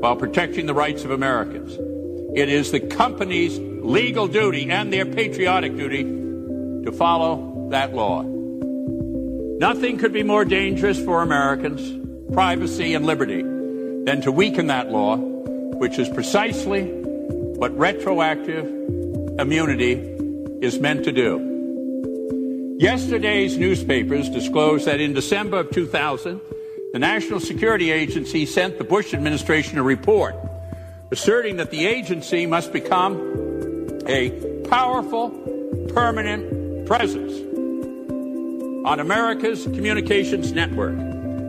while 0.00 0.16
protecting 0.16 0.66
the 0.66 0.74
rights 0.74 1.04
of 1.04 1.12
Americans. 1.12 1.78
It 2.36 2.48
is 2.48 2.72
the 2.72 2.80
company's 2.80 3.56
legal 3.60 4.26
duty 4.26 4.68
and 4.68 4.92
their 4.92 5.06
patriotic 5.06 5.76
duty 5.76 6.02
to 6.02 6.90
follow 6.90 7.68
that 7.70 7.94
law. 7.94 8.22
Nothing 8.22 9.98
could 9.98 10.12
be 10.12 10.24
more 10.24 10.44
dangerous 10.44 10.98
for 10.98 11.22
Americans, 11.22 11.80
privacy 12.32 12.94
and 12.94 13.06
liberty, 13.06 13.42
than 13.42 14.22
to 14.22 14.32
weaken 14.32 14.66
that 14.66 14.90
law, 14.90 15.16
which 15.16 16.00
is 16.00 16.08
precisely 16.08 16.82
what 16.82 17.78
retroactive 17.78 18.66
immunity 19.38 19.92
is 20.60 20.80
meant 20.80 21.04
to 21.04 21.12
do. 21.12 21.53
Yesterday's 22.78 23.56
newspapers 23.56 24.28
disclosed 24.28 24.86
that 24.86 25.00
in 25.00 25.12
December 25.12 25.60
of 25.60 25.70
2000, 25.70 26.40
the 26.92 26.98
National 26.98 27.38
Security 27.38 27.92
Agency 27.92 28.44
sent 28.46 28.78
the 28.78 28.84
Bush 28.84 29.14
administration 29.14 29.78
a 29.78 29.82
report 29.82 30.34
asserting 31.12 31.56
that 31.58 31.70
the 31.70 31.86
agency 31.86 32.46
must 32.46 32.72
become 32.72 34.00
a 34.08 34.30
powerful, 34.68 35.30
permanent 35.94 36.86
presence 36.86 37.32
on 38.84 38.98
America's 38.98 39.62
communications 39.64 40.50
network. 40.50 40.98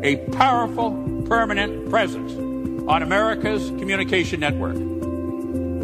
A 0.04 0.18
powerful, 0.34 0.92
permanent 1.26 1.90
presence 1.90 2.34
on 2.88 3.02
America's 3.02 3.70
communication 3.80 4.40
network. 4.40 4.76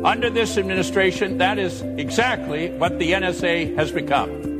Under 0.06 0.30
this 0.30 0.60
administration, 0.60 1.40
that 1.40 1.58
is 1.58 1.82
exactly 1.82 2.70
what 2.78 3.00
the 3.00 3.14
NSA 3.14 3.76
has 3.76 3.92
become. 3.92 4.51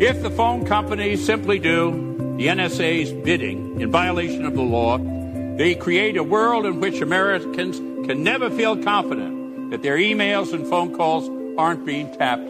If 0.00 0.22
the 0.22 0.30
phone 0.30 0.64
companies 0.64 1.22
simply 1.22 1.58
do 1.58 1.90
the 2.38 2.46
NSA's 2.46 3.12
bidding 3.12 3.82
in 3.82 3.90
violation 3.90 4.46
of 4.46 4.54
the 4.54 4.62
law, 4.62 4.96
they 4.96 5.74
create 5.74 6.16
a 6.16 6.24
world 6.24 6.64
in 6.64 6.80
which 6.80 7.02
Americans 7.02 7.76
can 8.06 8.24
never 8.24 8.48
feel 8.48 8.82
confident 8.82 9.70
that 9.72 9.82
their 9.82 9.98
emails 9.98 10.54
and 10.54 10.66
phone 10.66 10.96
calls 10.96 11.28
aren't 11.58 11.84
being 11.84 12.16
tapped 12.16 12.48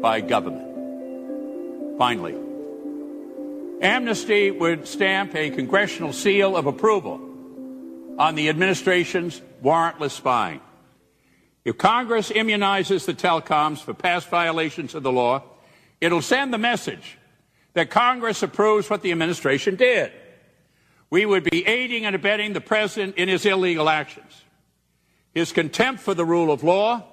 by 0.00 0.22
government. 0.22 1.98
Finally, 1.98 2.34
amnesty 3.82 4.50
would 4.50 4.88
stamp 4.88 5.34
a 5.34 5.50
congressional 5.50 6.14
seal 6.14 6.56
of 6.56 6.64
approval 6.64 7.20
on 8.18 8.36
the 8.36 8.48
administration's 8.48 9.42
warrantless 9.62 10.12
spying. 10.12 10.62
If 11.62 11.76
Congress 11.76 12.30
immunizes 12.30 13.04
the 13.04 13.12
telecoms 13.12 13.80
for 13.80 13.92
past 13.92 14.30
violations 14.30 14.94
of 14.94 15.02
the 15.02 15.12
law, 15.12 15.42
It'll 16.00 16.22
send 16.22 16.52
the 16.52 16.58
message 16.58 17.18
that 17.74 17.90
Congress 17.90 18.42
approves 18.42 18.88
what 18.88 19.02
the 19.02 19.12
administration 19.12 19.76
did. 19.76 20.12
We 21.10 21.24
would 21.24 21.44
be 21.44 21.66
aiding 21.66 22.04
and 22.04 22.14
abetting 22.16 22.52
the 22.52 22.60
president 22.60 23.16
in 23.16 23.28
his 23.28 23.46
illegal 23.46 23.88
actions, 23.88 24.44
his 25.34 25.52
contempt 25.52 26.02
for 26.02 26.14
the 26.14 26.24
rule 26.24 26.50
of 26.50 26.64
law, 26.64 27.04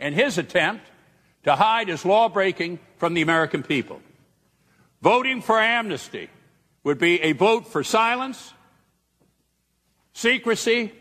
and 0.00 0.14
his 0.14 0.38
attempt 0.38 0.84
to 1.44 1.54
hide 1.54 1.88
his 1.88 2.04
law 2.04 2.28
breaking 2.28 2.78
from 2.96 3.14
the 3.14 3.22
American 3.22 3.62
people. 3.62 4.00
Voting 5.02 5.40
for 5.40 5.60
amnesty 5.60 6.28
would 6.82 6.98
be 6.98 7.20
a 7.22 7.32
vote 7.32 7.68
for 7.68 7.84
silence, 7.84 8.52
secrecy, 10.12 10.92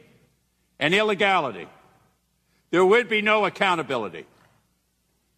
and 0.79 0.93
illegality. 0.93 1.67
There 2.69 2.85
would 2.85 3.09
be 3.09 3.21
no 3.21 3.45
accountability, 3.45 4.25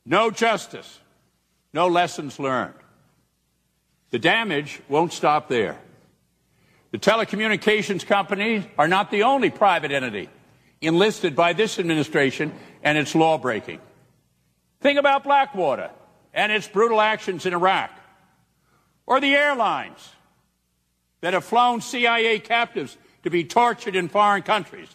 no 0.06 0.32
justice, 0.32 0.99
no 1.74 1.88
lessons 1.88 2.40
learned. 2.40 2.74
The 4.12 4.20
damage 4.20 4.82
won't 4.90 5.14
stop 5.14 5.50
there. 5.50 5.78
The 6.92 6.98
telecommunications 6.98 8.06
companies 8.06 8.64
are 8.78 8.88
not 8.88 9.12
the 9.12 9.24
only 9.24 9.50
private 9.50 9.92
entity 9.92 10.30
enlisted 10.82 11.36
by 11.36 11.54
this 11.54 11.78
administration 11.78 12.54
and 12.84 12.98
its 12.98 13.14
lawbreaking. 13.14 13.80
Think 14.82 14.98
about 14.98 15.24
Blackwater 15.24 15.92
and 16.34 16.52
its 16.52 16.68
brutal 16.68 17.02
actions 17.02 17.46
in 17.46 17.54
Iraq, 17.54 17.92
or 19.06 19.20
the 19.20 19.36
airlines 19.36 20.10
that 21.22 21.34
have 21.34 21.44
flown 21.44 21.82
CIA 21.82 22.40
captives 22.40 22.98
to 23.24 23.30
be 23.30 23.44
tortured 23.44 23.96
in 23.96 24.08
foreign 24.08 24.42
countries. 24.42 24.88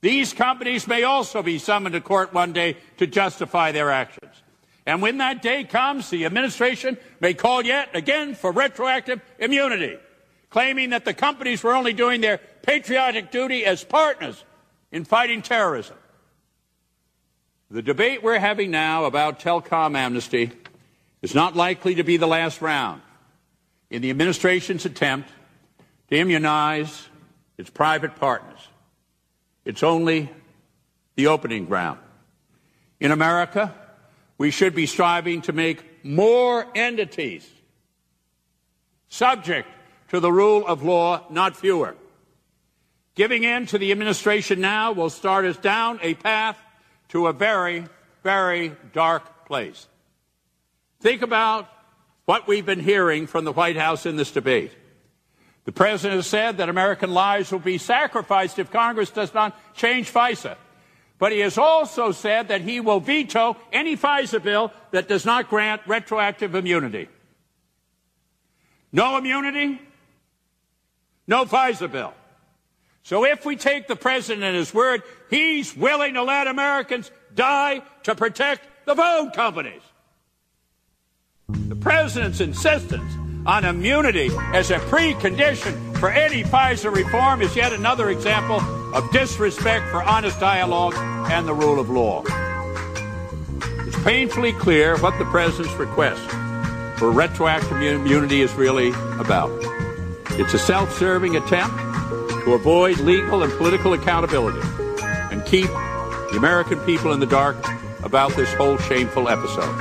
These 0.00 0.34
companies 0.34 0.86
may 0.86 1.04
also 1.04 1.42
be 1.42 1.58
summoned 1.58 1.94
to 1.94 2.00
court 2.00 2.34
one 2.34 2.52
day 2.52 2.76
to 2.98 3.06
justify 3.06 3.72
their 3.72 3.90
actions. 3.90 4.42
And 4.86 5.02
when 5.02 5.18
that 5.18 5.42
day 5.42 5.64
comes, 5.64 6.10
the 6.10 6.24
administration 6.24 6.96
may 7.20 7.34
call 7.34 7.64
yet 7.64 7.94
again 7.94 8.36
for 8.36 8.52
retroactive 8.52 9.20
immunity, 9.38 9.98
claiming 10.48 10.90
that 10.90 11.04
the 11.04 11.12
companies 11.12 11.64
were 11.64 11.74
only 11.74 11.92
doing 11.92 12.20
their 12.20 12.38
patriotic 12.62 13.32
duty 13.32 13.64
as 13.64 13.82
partners 13.82 14.44
in 14.92 15.04
fighting 15.04 15.42
terrorism. 15.42 15.96
The 17.68 17.82
debate 17.82 18.22
we're 18.22 18.38
having 18.38 18.70
now 18.70 19.06
about 19.06 19.40
telecom 19.40 19.96
amnesty 19.96 20.52
is 21.20 21.34
not 21.34 21.56
likely 21.56 21.96
to 21.96 22.04
be 22.04 22.16
the 22.16 22.28
last 22.28 22.62
round 22.62 23.02
in 23.90 24.02
the 24.02 24.10
administration's 24.10 24.84
attempt 24.84 25.28
to 26.10 26.16
immunize 26.16 27.08
its 27.58 27.70
private 27.70 28.14
partners. 28.14 28.68
It's 29.64 29.82
only 29.82 30.30
the 31.16 31.26
opening 31.26 31.64
ground. 31.66 31.98
In 33.00 33.10
America, 33.10 33.74
we 34.38 34.50
should 34.50 34.74
be 34.74 34.86
striving 34.86 35.42
to 35.42 35.52
make 35.52 36.04
more 36.04 36.66
entities 36.74 37.48
subject 39.08 39.68
to 40.08 40.20
the 40.20 40.30
rule 40.30 40.66
of 40.66 40.82
law, 40.82 41.24
not 41.30 41.56
fewer. 41.56 41.96
Giving 43.14 43.44
in 43.44 43.66
to 43.66 43.78
the 43.78 43.92
administration 43.92 44.60
now 44.60 44.92
will 44.92 45.10
start 45.10 45.46
us 45.46 45.56
down 45.56 45.98
a 46.02 46.14
path 46.14 46.58
to 47.08 47.28
a 47.28 47.32
very, 47.32 47.86
very 48.22 48.72
dark 48.92 49.46
place. 49.46 49.88
Think 51.00 51.22
about 51.22 51.68
what 52.26 52.46
we've 52.46 52.66
been 52.66 52.80
hearing 52.80 53.26
from 53.26 53.44
the 53.44 53.52
White 53.52 53.76
House 53.76 54.04
in 54.04 54.16
this 54.16 54.32
debate. 54.32 54.72
The 55.64 55.72
president 55.72 56.16
has 56.16 56.26
said 56.26 56.58
that 56.58 56.68
American 56.68 57.12
lives 57.12 57.50
will 57.50 57.58
be 57.58 57.78
sacrificed 57.78 58.58
if 58.58 58.70
Congress 58.70 59.10
does 59.10 59.32
not 59.32 59.56
change 59.74 60.12
FISA. 60.12 60.56
But 61.18 61.32
he 61.32 61.40
has 61.40 61.56
also 61.56 62.12
said 62.12 62.48
that 62.48 62.60
he 62.60 62.80
will 62.80 63.00
veto 63.00 63.56
any 63.72 63.96
FISA 63.96 64.42
bill 64.42 64.72
that 64.90 65.08
does 65.08 65.24
not 65.24 65.48
grant 65.48 65.80
retroactive 65.86 66.54
immunity. 66.54 67.08
No 68.92 69.16
immunity, 69.16 69.80
no 71.26 71.44
FISA 71.44 71.90
bill. 71.90 72.12
So 73.02 73.24
if 73.24 73.46
we 73.46 73.56
take 73.56 73.86
the 73.86 73.96
president 73.96 74.44
at 74.44 74.54
his 74.54 74.74
word, 74.74 75.02
he's 75.30 75.76
willing 75.76 76.14
to 76.14 76.22
let 76.22 76.48
Americans 76.48 77.10
die 77.34 77.82
to 78.02 78.14
protect 78.14 78.66
the 78.84 78.96
phone 78.96 79.30
companies. 79.30 79.82
The 81.48 81.76
president's 81.76 82.40
insistence 82.40 83.25
on 83.46 83.64
immunity 83.64 84.28
as 84.52 84.72
a 84.72 84.78
precondition 84.78 85.96
for 85.98 86.10
any 86.10 86.42
FISA 86.42 86.92
reform 86.92 87.40
is 87.40 87.54
yet 87.54 87.72
another 87.72 88.10
example 88.10 88.60
of 88.92 89.08
disrespect 89.12 89.88
for 89.90 90.02
honest 90.02 90.40
dialogue 90.40 90.94
and 91.30 91.46
the 91.46 91.54
rule 91.54 91.78
of 91.78 91.88
law. 91.88 92.24
It's 93.86 94.02
painfully 94.02 94.52
clear 94.52 94.98
what 94.98 95.16
the 95.18 95.24
president's 95.26 95.72
request 95.74 96.22
for 96.98 97.12
retroactive 97.12 97.80
immunity 97.80 98.42
is 98.42 98.52
really 98.54 98.88
about. 99.20 99.50
It's 100.32 100.52
a 100.52 100.58
self-serving 100.58 101.36
attempt 101.36 101.76
to 102.44 102.54
avoid 102.54 102.98
legal 102.98 103.44
and 103.44 103.52
political 103.52 103.92
accountability 103.92 104.66
and 105.30 105.44
keep 105.46 105.68
the 105.68 106.34
American 106.36 106.80
people 106.80 107.12
in 107.12 107.20
the 107.20 107.26
dark 107.26 107.56
about 108.02 108.34
this 108.34 108.52
whole 108.54 108.76
shameful 108.78 109.28
episode. 109.28 109.80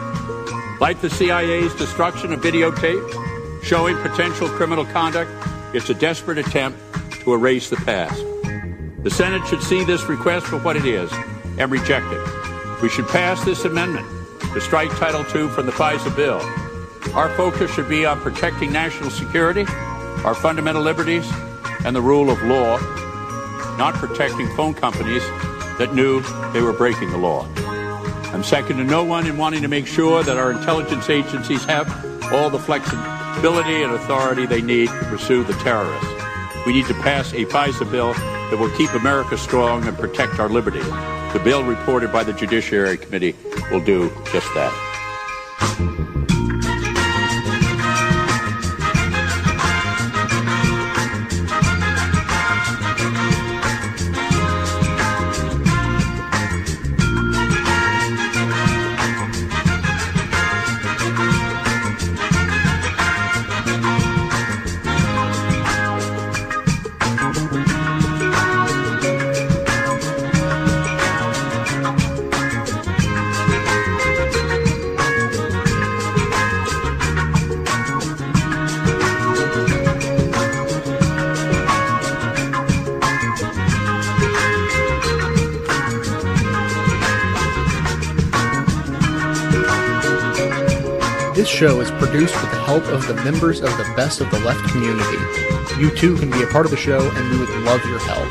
Like 0.80 1.02
the 1.02 1.10
CIA's 1.10 1.74
destruction 1.76 2.32
of 2.32 2.42
videotape 2.42 3.26
showing 3.66 3.98
potential 3.98 4.48
criminal 4.48 4.86
conduct, 4.86 5.32
it's 5.74 5.90
a 5.90 5.94
desperate 5.96 6.38
attempt 6.38 6.80
to 7.22 7.34
erase 7.34 7.72
the 7.72 7.76
past. 7.78 8.24
The 9.02 9.10
Senate 9.10 9.46
should 9.48 9.64
see 9.64 9.84
this 9.84 10.04
request 10.04 10.46
for 10.46 10.60
what 10.60 10.76
it 10.76 10.86
is 10.86 11.12
and 11.58 11.72
reject 11.72 12.06
it. 12.12 12.82
We 12.84 12.90
should 12.90 13.08
pass 13.08 13.44
this 13.44 13.66
amendment 13.66 14.08
to 14.54 14.62
strike 14.62 14.92
Title 14.92 15.22
II 15.22 15.50
from 15.50 15.66
the 15.66 15.72
FISA 15.72 16.16
bill. 16.16 16.42
Our 17.16 17.36
focus 17.36 17.74
should 17.74 17.90
be 17.90 18.06
on 18.06 18.22
protecting 18.22 18.72
national 18.72 19.10
security, 19.10 19.66
our 20.24 20.36
fundamental 20.36 20.84
liberties, 20.84 21.28
and 21.84 21.96
the 21.96 22.02
rule 22.02 22.30
of 22.30 22.42
law, 22.44 22.78
not 23.78 23.96
protecting 23.96 24.48
phone 24.56 24.76
companies 24.76 25.24
that 25.80 25.96
knew 25.96 26.22
they 26.54 26.62
were 26.62 26.74
breaking 26.74 27.10
the 27.10 27.18
law. 27.18 27.48
I'm 28.32 28.44
second 28.44 28.78
to 28.78 28.84
no 28.84 29.04
one 29.04 29.26
in 29.26 29.38
wanting 29.38 29.64
to 29.64 29.68
make 29.68 29.88
sure 29.88 30.22
that 30.22 30.38
our 30.38 30.52
intelligence 30.52 31.10
agencies 31.10 31.66
have 31.66 31.88
all 32.32 32.52
the 32.52 32.60
flexibility 32.60 33.15
and 33.44 33.92
authority 33.94 34.46
they 34.46 34.62
need 34.62 34.90
to 34.90 35.06
pursue 35.06 35.44
the 35.44 35.54
terrorists. 35.54 36.08
We 36.66 36.74
need 36.74 36.86
to 36.88 36.94
pass 36.96 37.34
a 37.34 37.46
FISA 37.46 37.90
bill 37.92 38.14
that 38.14 38.58
will 38.58 38.76
keep 38.78 38.94
America 38.94 39.38
strong 39.38 39.88
and 39.88 39.98
protect 39.98 40.40
our 40.40 40.50
liberty. 40.50 40.80
The 40.80 41.42
bill 41.44 41.64
reported 41.64 42.12
by 42.12 42.24
the 42.24 42.34
Judiciary 42.34 42.98
Committee 42.98 43.36
will 43.72 43.84
do 43.84 44.10
just 44.32 44.48
that. 44.56 44.95
Show 91.56 91.80
is 91.80 91.90
produced 91.92 92.36
with 92.42 92.52
the 92.52 92.60
help 92.60 92.84
of 92.88 93.08
the 93.08 93.14
members 93.24 93.62
of 93.62 93.70
the 93.78 93.90
Best 93.96 94.20
of 94.20 94.30
the 94.30 94.40
Left 94.40 94.60
community. 94.72 95.18
You 95.80 95.90
too 95.96 96.18
can 96.18 96.30
be 96.30 96.44
a 96.44 96.48
part 96.48 96.66
of 96.66 96.72
the 96.72 96.78
show, 96.78 97.00
and 97.00 97.32
we 97.32 97.40
would 97.40 97.48
love 97.64 97.80
your 97.86 98.00
help. 98.00 98.26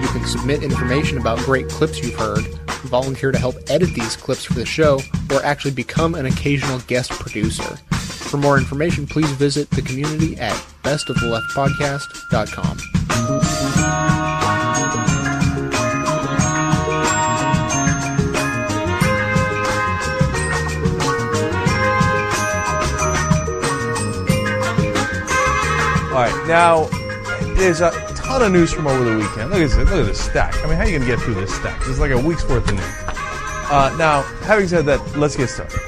You 0.00 0.06
can 0.08 0.24
submit 0.24 0.62
information 0.62 1.18
about 1.18 1.40
great 1.40 1.68
clips 1.68 2.00
you've 2.00 2.14
heard, 2.14 2.44
volunteer 2.84 3.32
to 3.32 3.38
help 3.38 3.56
edit 3.68 3.92
these 3.94 4.14
clips 4.14 4.44
for 4.44 4.54
the 4.54 4.64
show, 4.64 5.00
or 5.32 5.44
actually 5.44 5.72
become 5.72 6.14
an 6.14 6.26
occasional 6.26 6.78
guest 6.86 7.10
producer. 7.10 7.78
For 7.96 8.36
more 8.36 8.58
information, 8.58 9.08
please 9.08 9.32
visit 9.32 9.68
the 9.70 9.82
community 9.82 10.38
at 10.38 10.54
bestoftheleft.podcast.com. 10.84 13.61
now 26.46 26.88
there's 27.56 27.80
a 27.80 27.90
ton 28.14 28.42
of 28.42 28.52
news 28.52 28.72
from 28.72 28.86
over 28.86 29.04
the 29.04 29.16
weekend. 29.16 29.50
Look 29.50 29.60
at 29.60 29.68
this, 29.68 29.76
look 29.76 29.88
at 29.88 30.06
this 30.06 30.24
stack. 30.24 30.54
I 30.64 30.66
mean, 30.66 30.76
how 30.76 30.82
are 30.82 30.86
you 30.86 30.98
going 30.98 31.08
to 31.08 31.16
get 31.16 31.20
through 31.20 31.34
this 31.34 31.54
stack? 31.54 31.78
This 31.80 31.88
is 31.88 32.00
like 32.00 32.10
a 32.10 32.18
week's 32.18 32.44
worth 32.48 32.68
of 32.68 32.74
news. 32.74 32.84
Uh, 33.06 33.94
now, 33.98 34.22
having 34.44 34.66
said 34.68 34.84
that, 34.86 35.16
let's 35.16 35.36
get 35.36 35.48
started. 35.48 35.80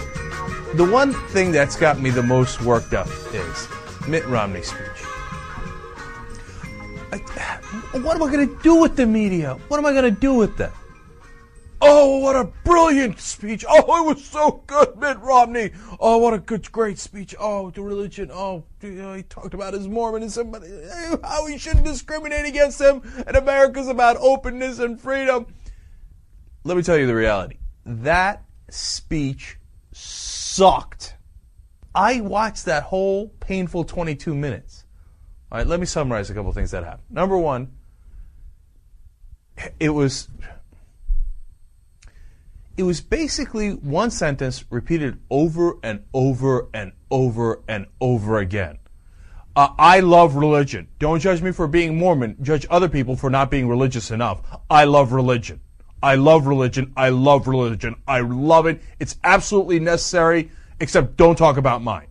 The 0.74 0.84
one 0.84 1.12
thing 1.28 1.52
that's 1.52 1.76
got 1.76 2.00
me 2.00 2.10
the 2.10 2.22
most 2.22 2.62
worked 2.62 2.94
up 2.94 3.08
is 3.32 3.68
Mitt 4.08 4.26
Romney's 4.26 4.68
speech. 4.68 4.80
I, 7.12 7.18
what 7.98 8.16
am 8.16 8.22
I 8.22 8.32
going 8.32 8.48
to 8.48 8.62
do 8.62 8.76
with 8.76 8.96
the 8.96 9.06
media? 9.06 9.56
What 9.68 9.78
am 9.78 9.86
I 9.86 9.92
going 9.92 10.04
to 10.04 10.10
do 10.10 10.34
with 10.34 10.56
them? 10.56 10.72
Oh, 11.86 12.16
what 12.16 12.34
a 12.34 12.44
brilliant 12.64 13.20
speech. 13.20 13.62
Oh, 13.68 13.78
it 13.78 14.16
was 14.16 14.24
so 14.24 14.62
good, 14.66 14.96
Mitt 14.96 15.20
Romney. 15.20 15.70
Oh, 16.00 16.16
what 16.16 16.32
a 16.32 16.38
good, 16.38 16.72
great 16.72 16.98
speech. 16.98 17.34
Oh, 17.38 17.70
the 17.70 17.82
religion. 17.82 18.30
Oh, 18.32 18.64
he 18.80 19.22
talked 19.24 19.52
about 19.52 19.74
his 19.74 19.86
Mormonism, 19.86 20.50
but 20.50 20.62
uh, 20.62 21.18
how 21.22 21.44
he 21.46 21.58
shouldn't 21.58 21.84
discriminate 21.84 22.46
against 22.46 22.78
them. 22.78 23.02
And 23.26 23.36
America's 23.36 23.88
about 23.88 24.16
openness 24.16 24.78
and 24.78 24.98
freedom. 24.98 25.46
Let 26.64 26.78
me 26.78 26.82
tell 26.82 26.96
you 26.96 27.06
the 27.06 27.14
reality. 27.14 27.58
That 27.84 28.44
speech 28.70 29.58
sucked. 29.92 31.16
I 31.94 32.22
watched 32.22 32.64
that 32.64 32.84
whole 32.84 33.28
painful 33.40 33.84
22 33.84 34.34
minutes. 34.34 34.86
All 35.52 35.58
right, 35.58 35.66
let 35.66 35.80
me 35.80 35.86
summarize 35.86 36.30
a 36.30 36.34
couple 36.34 36.50
things 36.52 36.70
that 36.70 36.82
happened. 36.82 37.10
Number 37.10 37.36
one, 37.36 37.72
it 39.78 39.90
was 39.90 40.28
it 42.76 42.82
was 42.82 43.00
basically 43.00 43.72
one 43.72 44.10
sentence 44.10 44.64
repeated 44.70 45.18
over 45.30 45.78
and 45.82 46.02
over 46.12 46.68
and 46.74 46.92
over 47.10 47.62
and 47.68 47.86
over 48.00 48.38
again. 48.38 48.78
Uh, 49.56 49.68
I 49.78 50.00
love 50.00 50.34
religion. 50.34 50.88
Don't 50.98 51.20
judge 51.20 51.40
me 51.40 51.52
for 51.52 51.68
being 51.68 51.96
Mormon. 51.96 52.36
Judge 52.42 52.66
other 52.70 52.88
people 52.88 53.16
for 53.16 53.30
not 53.30 53.50
being 53.50 53.68
religious 53.68 54.10
enough. 54.10 54.40
I 54.68 54.84
love 54.84 55.12
religion. 55.12 55.60
I 56.02 56.16
love 56.16 56.46
religion. 56.46 56.92
I 56.96 57.10
love 57.10 57.46
religion. 57.46 57.94
I 58.08 58.20
love 58.20 58.66
it. 58.66 58.82
It's 58.98 59.16
absolutely 59.22 59.78
necessary, 59.78 60.50
except 60.80 61.16
don't 61.16 61.36
talk 61.36 61.56
about 61.56 61.82
mine. 61.82 62.08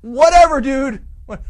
Whatever, 0.00 0.60
dude. 0.60 1.06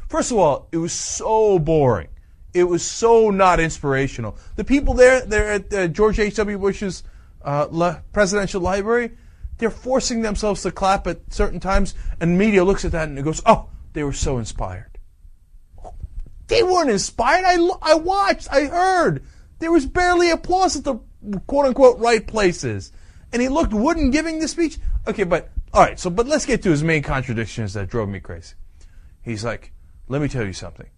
First 0.09 0.31
of 0.31 0.37
all, 0.37 0.69
it 0.71 0.77
was 0.77 0.93
so 0.93 1.59
boring. 1.59 2.09
It 2.55 2.65
was 2.65 2.85
so 2.85 3.31
not 3.31 3.61
inspirational. 3.61 4.37
The 4.57 4.65
people 4.65 4.95
there, 4.95 5.25
there 5.25 5.53
at 5.53 5.73
uh, 5.73 5.89
George 5.89 6.19
H.W. 6.19 6.59
Bush's 6.59 7.03
uh, 7.43 7.67
la- 7.71 8.01
presidential 8.13 8.61
library, 8.61 9.13
they're 9.59 9.71
forcing 9.71 10.23
themselves 10.23 10.63
to 10.63 10.71
clap 10.71 11.07
at 11.07 11.21
certain 11.33 11.61
times, 11.61 11.95
and 12.21 12.37
media 12.37 12.65
looks 12.65 12.85
at 12.85 12.93
that 12.93 13.09
and 13.09 13.19
it 13.19 13.23
goes, 13.23 13.41
"Oh, 13.47 13.69
they 13.93 14.03
were 14.03 14.13
so 14.13 14.39
inspired." 14.39 14.99
They 16.49 16.63
weren't 16.63 16.91
inspired. 16.91 17.45
I, 17.47 17.57
I 17.81 17.95
watched. 17.95 18.49
I 18.51 18.65
heard. 18.65 19.25
There 19.59 19.73
was 19.73 19.87
barely 19.87 20.31
applause 20.31 20.77
at 20.77 20.85
the 20.85 20.97
quote 21.47 21.67
unquote 21.67 21.99
right 21.99 22.27
places, 22.27 22.93
and 23.33 23.41
he 23.41 23.49
looked 23.49 23.73
wooden 23.73 24.11
giving 24.11 24.41
the 24.41 24.49
speech. 24.49 24.79
Okay, 25.07 25.25
but 25.25 25.51
all 25.73 25.83
right. 25.83 25.99
So, 25.99 26.11
but 26.11 26.27
let's 26.27 26.45
get 26.45 26.63
to 26.65 26.71
his 26.71 26.83
main 26.83 27.03
contradictions 27.03 27.73
that 27.75 27.89
drove 27.89 28.09
me 28.09 28.21
crazy. 28.21 28.55
He's 29.23 29.45
like, 29.45 29.73
let 30.09 30.21
me 30.21 30.29
tell 30.29 30.45
you 30.45 30.53
something. 30.53 30.89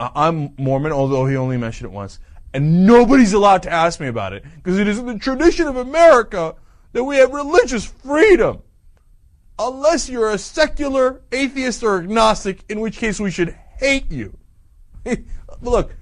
I'm 0.00 0.54
Mormon, 0.58 0.92
although 0.92 1.26
he 1.26 1.36
only 1.36 1.56
mentioned 1.56 1.90
it 1.90 1.94
once, 1.94 2.18
and 2.54 2.86
nobody's 2.86 3.32
allowed 3.32 3.62
to 3.64 3.72
ask 3.72 4.00
me 4.00 4.06
about 4.06 4.32
it 4.32 4.44
because 4.56 4.78
it 4.78 4.86
is 4.86 5.02
the 5.02 5.18
tradition 5.18 5.66
of 5.66 5.76
America 5.76 6.54
that 6.92 7.04
we 7.04 7.16
have 7.16 7.32
religious 7.32 7.84
freedom. 7.84 8.62
Unless 9.58 10.08
you're 10.08 10.30
a 10.30 10.38
secular 10.38 11.20
atheist 11.32 11.82
or 11.82 11.98
agnostic, 11.98 12.60
in 12.68 12.80
which 12.80 12.96
case 12.96 13.18
we 13.18 13.30
should 13.30 13.56
hate 13.78 14.10
you. 14.10 14.36
Look, 15.60 15.94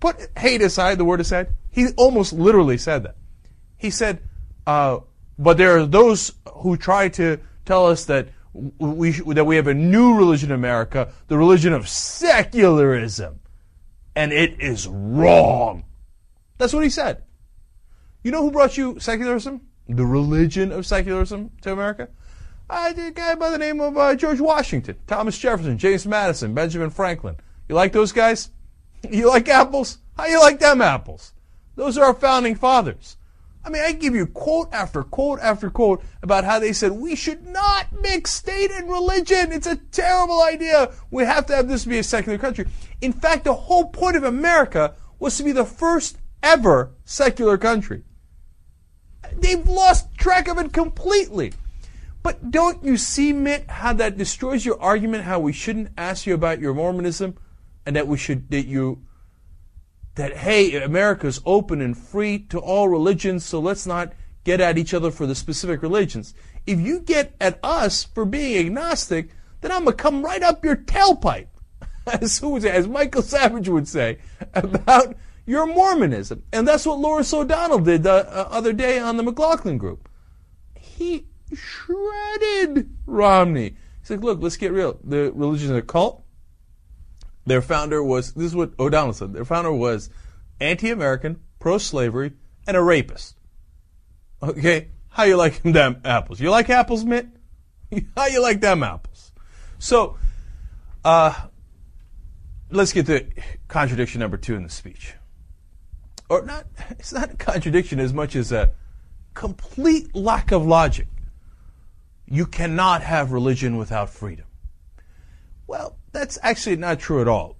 put 0.00 0.16
hate 0.36 0.62
aside, 0.62 0.98
the 0.98 1.04
word 1.04 1.20
aside. 1.20 1.48
He 1.70 1.88
almost 1.96 2.32
literally 2.32 2.76
said 2.76 3.04
that. 3.04 3.16
He 3.78 3.90
said, 3.90 4.20
uh, 4.66 4.98
but 5.38 5.58
there 5.58 5.78
are 5.78 5.86
those 5.86 6.32
who 6.54 6.76
try 6.76 7.08
to 7.10 7.38
tell 7.64 7.86
us 7.86 8.04
that 8.06 8.28
we 8.52 9.12
that 9.12 9.44
we 9.44 9.56
have 9.56 9.66
a 9.66 9.74
new 9.74 10.16
religion 10.16 10.50
in 10.50 10.54
America, 10.54 11.12
the 11.28 11.38
religion 11.38 11.72
of 11.72 11.88
secularism, 11.88 13.40
and 14.14 14.32
it 14.32 14.60
is 14.60 14.86
wrong. 14.86 15.84
That's 16.58 16.72
what 16.72 16.84
he 16.84 16.90
said. 16.90 17.22
You 18.22 18.30
know 18.30 18.42
who 18.42 18.50
brought 18.50 18.76
you 18.76 19.00
secularism? 19.00 19.62
The 19.88 20.06
religion 20.06 20.70
of 20.70 20.86
secularism 20.86 21.50
to 21.62 21.72
America? 21.72 22.08
Uh, 22.70 22.92
a 22.96 23.10
guy 23.10 23.34
by 23.34 23.50
the 23.50 23.58
name 23.58 23.80
of 23.80 23.96
uh, 23.96 24.14
George 24.14 24.40
Washington, 24.40 24.96
Thomas 25.06 25.38
Jefferson, 25.38 25.76
James 25.76 26.06
Madison, 26.06 26.54
Benjamin 26.54 26.90
Franklin. 26.90 27.36
You 27.68 27.74
like 27.74 27.92
those 27.92 28.12
guys? 28.12 28.50
You 29.10 29.28
like 29.28 29.48
apples? 29.48 29.98
How 30.16 30.26
you 30.26 30.38
like 30.38 30.60
them 30.60 30.80
apples? 30.80 31.32
Those 31.74 31.98
are 31.98 32.04
our 32.04 32.14
founding 32.14 32.54
fathers. 32.54 33.16
I 33.64 33.70
mean, 33.70 33.82
I 33.82 33.92
give 33.92 34.14
you 34.14 34.26
quote 34.26 34.72
after 34.72 35.02
quote 35.02 35.38
after 35.40 35.70
quote 35.70 36.02
about 36.22 36.44
how 36.44 36.58
they 36.58 36.72
said 36.72 36.92
we 36.92 37.14
should 37.14 37.46
not 37.46 37.86
mix 38.00 38.32
state 38.32 38.70
and 38.72 38.90
religion. 38.90 39.52
It's 39.52 39.68
a 39.68 39.76
terrible 39.76 40.42
idea. 40.42 40.92
We 41.10 41.24
have 41.24 41.46
to 41.46 41.56
have 41.56 41.68
this 41.68 41.84
be 41.84 41.98
a 41.98 42.02
secular 42.02 42.38
country. 42.38 42.66
In 43.00 43.12
fact, 43.12 43.44
the 43.44 43.54
whole 43.54 43.86
point 43.86 44.16
of 44.16 44.24
America 44.24 44.94
was 45.18 45.36
to 45.36 45.44
be 45.44 45.52
the 45.52 45.64
first 45.64 46.18
ever 46.42 46.90
secular 47.04 47.56
country. 47.56 48.02
They've 49.34 49.66
lost 49.66 50.12
track 50.16 50.48
of 50.48 50.58
it 50.58 50.72
completely. 50.72 51.52
But 52.22 52.50
don't 52.50 52.84
you 52.84 52.96
see, 52.96 53.32
Mitt, 53.32 53.68
how 53.68 53.92
that 53.94 54.18
destroys 54.18 54.64
your 54.64 54.80
argument? 54.80 55.24
How 55.24 55.40
we 55.40 55.52
shouldn't 55.52 55.90
ask 55.96 56.26
you 56.26 56.34
about 56.34 56.60
your 56.60 56.74
Mormonism, 56.74 57.36
and 57.84 57.96
that 57.96 58.06
we 58.06 58.16
should 58.18 58.50
that 58.50 58.66
you 58.66 59.02
that 60.14 60.36
hey, 60.38 60.82
America's 60.82 61.40
open 61.44 61.80
and 61.80 61.96
free 61.96 62.38
to 62.38 62.58
all 62.58 62.88
religions, 62.88 63.44
so 63.44 63.60
let's 63.60 63.86
not 63.86 64.12
get 64.44 64.60
at 64.60 64.78
each 64.78 64.92
other 64.92 65.10
for 65.10 65.26
the 65.26 65.34
specific 65.34 65.82
religions. 65.82 66.34
If 66.66 66.80
you 66.80 67.00
get 67.00 67.34
at 67.40 67.58
us 67.62 68.04
for 68.04 68.24
being 68.24 68.66
agnostic, 68.66 69.30
then 69.60 69.72
I'm 69.72 69.84
gonna 69.84 69.96
come 69.96 70.24
right 70.24 70.42
up 70.42 70.64
your 70.64 70.76
tailpipe, 70.76 71.48
as 72.06 72.38
who 72.38 72.56
as 72.58 72.88
Michael 72.88 73.22
Savage 73.22 73.68
would 73.68 73.88
say 73.88 74.18
about 74.54 75.16
your 75.46 75.66
Mormonism, 75.66 76.42
and 76.52 76.66
that's 76.66 76.86
what 76.86 76.98
Lawrence 76.98 77.32
O'Donnell 77.32 77.80
did 77.80 78.02
the 78.04 78.12
uh, 78.12 78.48
other 78.50 78.72
day 78.72 78.98
on 78.98 79.16
the 79.16 79.22
McLaughlin 79.22 79.78
Group. 79.78 80.08
He 80.74 81.26
shredded 81.52 82.90
Romney. 83.06 83.76
He's 84.00 84.10
like, 84.10 84.20
look, 84.20 84.40
let's 84.40 84.56
get 84.56 84.72
real. 84.72 84.98
The 85.02 85.32
religion 85.32 85.70
is 85.70 85.76
a 85.76 85.82
cult. 85.82 86.21
Their 87.46 87.62
founder 87.62 88.02
was, 88.02 88.32
this 88.32 88.46
is 88.46 88.56
what 88.56 88.72
O'Donnell 88.78 89.12
said, 89.12 89.32
their 89.32 89.44
founder 89.44 89.72
was 89.72 90.10
anti-American, 90.60 91.40
pro-slavery, 91.58 92.32
and 92.66 92.76
a 92.76 92.82
rapist. 92.82 93.36
Okay? 94.42 94.88
How 95.08 95.24
you 95.24 95.36
like 95.36 95.62
them 95.62 96.00
apples? 96.04 96.40
You 96.40 96.50
like 96.50 96.70
apples, 96.70 97.04
Mitt? 97.04 97.26
How 98.16 98.26
you 98.26 98.40
like 98.40 98.60
them 98.60 98.82
apples? 98.82 99.32
So, 99.78 100.16
uh, 101.04 101.34
let's 102.70 102.92
get 102.92 103.06
to 103.06 103.26
contradiction 103.68 104.20
number 104.20 104.36
two 104.36 104.54
in 104.54 104.62
the 104.62 104.70
speech. 104.70 105.14
Or 106.28 106.42
not, 106.42 106.66
it's 106.90 107.12
not 107.12 107.32
a 107.32 107.36
contradiction 107.36 108.00
as 108.00 108.12
much 108.12 108.36
as 108.36 108.52
a 108.52 108.72
complete 109.34 110.14
lack 110.14 110.52
of 110.52 110.64
logic. 110.64 111.08
You 112.26 112.46
cannot 112.46 113.02
have 113.02 113.32
religion 113.32 113.76
without 113.76 114.08
freedom. 114.08 114.46
Well, 115.66 115.96
that's 116.12 116.38
actually 116.42 116.76
not 116.76 116.98
true 117.00 117.20
at 117.20 117.28
all. 117.28 117.56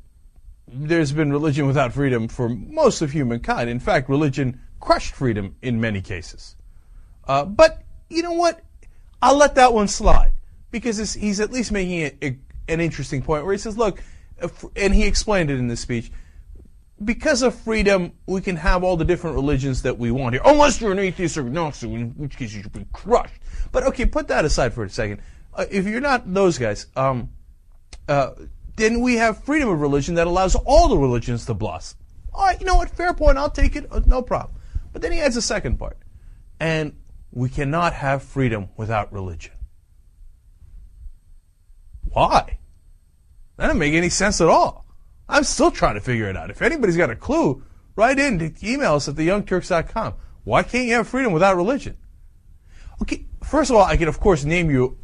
There's 0.68 1.12
been 1.12 1.32
religion 1.32 1.66
without 1.66 1.92
freedom 1.92 2.28
for 2.28 2.48
most 2.48 3.02
of 3.02 3.12
humankind. 3.12 3.68
In 3.68 3.80
fact, 3.80 4.08
religion 4.08 4.60
crushed 4.80 5.14
freedom 5.14 5.56
in 5.62 5.80
many 5.80 6.00
cases. 6.00 6.56
Uh, 7.26 7.44
but 7.44 7.82
you 8.08 8.22
know 8.22 8.32
what? 8.32 8.62
I'll 9.20 9.36
let 9.36 9.54
that 9.56 9.72
one 9.72 9.88
slide 9.88 10.32
because 10.70 11.14
he's 11.14 11.40
at 11.40 11.52
least 11.52 11.72
making 11.72 11.98
it 11.98 12.36
an 12.68 12.80
interesting 12.80 13.22
point 13.22 13.44
where 13.44 13.52
he 13.52 13.58
says, 13.58 13.76
look, 13.76 14.02
if- 14.38 14.64
and 14.76 14.94
he 14.94 15.04
explained 15.04 15.50
it 15.50 15.58
in 15.58 15.68
this 15.68 15.80
speech, 15.80 16.10
because 17.04 17.42
of 17.42 17.54
freedom, 17.54 18.12
we 18.26 18.40
can 18.40 18.56
have 18.56 18.84
all 18.84 18.96
the 18.96 19.04
different 19.04 19.34
religions 19.34 19.82
that 19.82 19.98
we 19.98 20.10
want 20.10 20.34
here, 20.34 20.42
unless 20.44 20.80
you're 20.80 20.92
an 20.92 20.98
atheist 20.98 21.36
or 21.36 21.46
agnostic, 21.46 21.90
in 21.90 22.10
which 22.10 22.36
case 22.36 22.52
you 22.52 22.62
should 22.62 22.72
be 22.72 22.86
crushed. 22.92 23.34
But 23.72 23.82
okay, 23.84 24.06
put 24.06 24.28
that 24.28 24.44
aside 24.44 24.72
for 24.72 24.84
a 24.84 24.90
second. 24.90 25.20
Uh, 25.54 25.66
if 25.70 25.86
you're 25.86 26.00
not 26.00 26.32
those 26.32 26.58
guys, 26.58 26.86
um, 26.96 27.30
uh, 28.12 28.34
then 28.76 29.00
we 29.00 29.16
have 29.16 29.42
freedom 29.42 29.70
of 29.70 29.80
religion 29.80 30.16
that 30.16 30.26
allows 30.26 30.54
all 30.54 30.88
the 30.88 30.98
religions 30.98 31.46
to 31.46 31.54
blossom. 31.54 31.98
All 32.34 32.44
right, 32.44 32.60
you 32.60 32.66
know 32.66 32.76
what? 32.76 32.90
Fair 32.90 33.14
point. 33.14 33.38
I'll 33.38 33.50
take 33.50 33.74
it. 33.74 33.86
Uh, 33.90 34.00
no 34.04 34.20
problem. 34.20 34.60
But 34.92 35.00
then 35.00 35.12
he 35.12 35.20
adds 35.20 35.36
a 35.36 35.42
second 35.42 35.78
part. 35.78 35.96
And 36.60 36.96
we 37.30 37.48
cannot 37.48 37.94
have 37.94 38.22
freedom 38.22 38.68
without 38.76 39.12
religion. 39.12 39.52
Why? 42.04 42.58
That 43.56 43.66
doesn't 43.68 43.78
make 43.78 43.94
any 43.94 44.10
sense 44.10 44.42
at 44.42 44.48
all. 44.48 44.84
I'm 45.28 45.44
still 45.44 45.70
trying 45.70 45.94
to 45.94 46.00
figure 46.00 46.28
it 46.28 46.36
out. 46.36 46.50
If 46.50 46.60
anybody's 46.60 46.98
got 46.98 47.08
a 47.08 47.16
clue, 47.16 47.64
write 47.96 48.18
in 48.18 48.38
to 48.38 48.52
email 48.62 48.96
us 48.96 49.08
at 49.08 49.14
theyoungturks.com. 49.14 50.14
Why 50.44 50.62
can't 50.62 50.86
you 50.86 50.94
have 50.94 51.08
freedom 51.08 51.32
without 51.32 51.56
religion? 51.56 51.96
Okay, 53.00 53.24
first 53.42 53.70
of 53.70 53.76
all, 53.76 53.84
I 53.84 53.96
can 53.96 54.08
of 54.08 54.20
course 54.20 54.44
name 54.44 54.70
you 54.70 54.98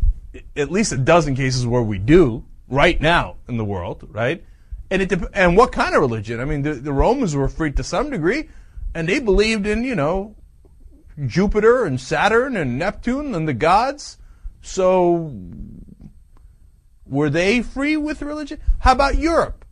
at 0.55 0.71
least 0.71 0.93
a 0.93 0.99
dozen 0.99 1.35
cases 1.35 1.67
where 1.67 1.83
we 1.83 1.99
do 1.99 2.45
right 2.69 3.01
now 3.01 3.37
in 3.49 3.57
the 3.57 3.65
world, 3.65 4.07
right? 4.11 4.45
And 4.91 5.03
it 5.03 5.13
and 5.35 5.57
what 5.57 5.73
kind 5.73 5.95
of 5.95 6.01
religion? 6.01 6.41
I 6.41 6.45
mean, 6.45 6.63
the, 6.63 6.75
the 6.75 6.93
Romans 6.93 7.35
were 7.35 7.49
free 7.49 7.73
to 7.73 7.83
some 7.83 8.11
degree, 8.11 8.49
and 8.95 9.09
they 9.09 9.21
believed 9.21 9.67
in 9.67 9.85
you 9.85 9.95
know 9.95 10.37
Jupiter 11.27 11.85
and 11.85 12.01
Saturn 12.01 12.57
and 12.57 12.79
Neptune 12.79 13.35
and 13.35 13.47
the 13.47 13.55
gods. 13.55 14.19
So 14.63 15.33
were 17.07 17.31
they 17.31 17.63
free 17.63 17.97
with 17.97 18.23
religion? 18.23 18.61
How 18.81 18.93
about 18.93 19.17
Europe? 19.17 19.65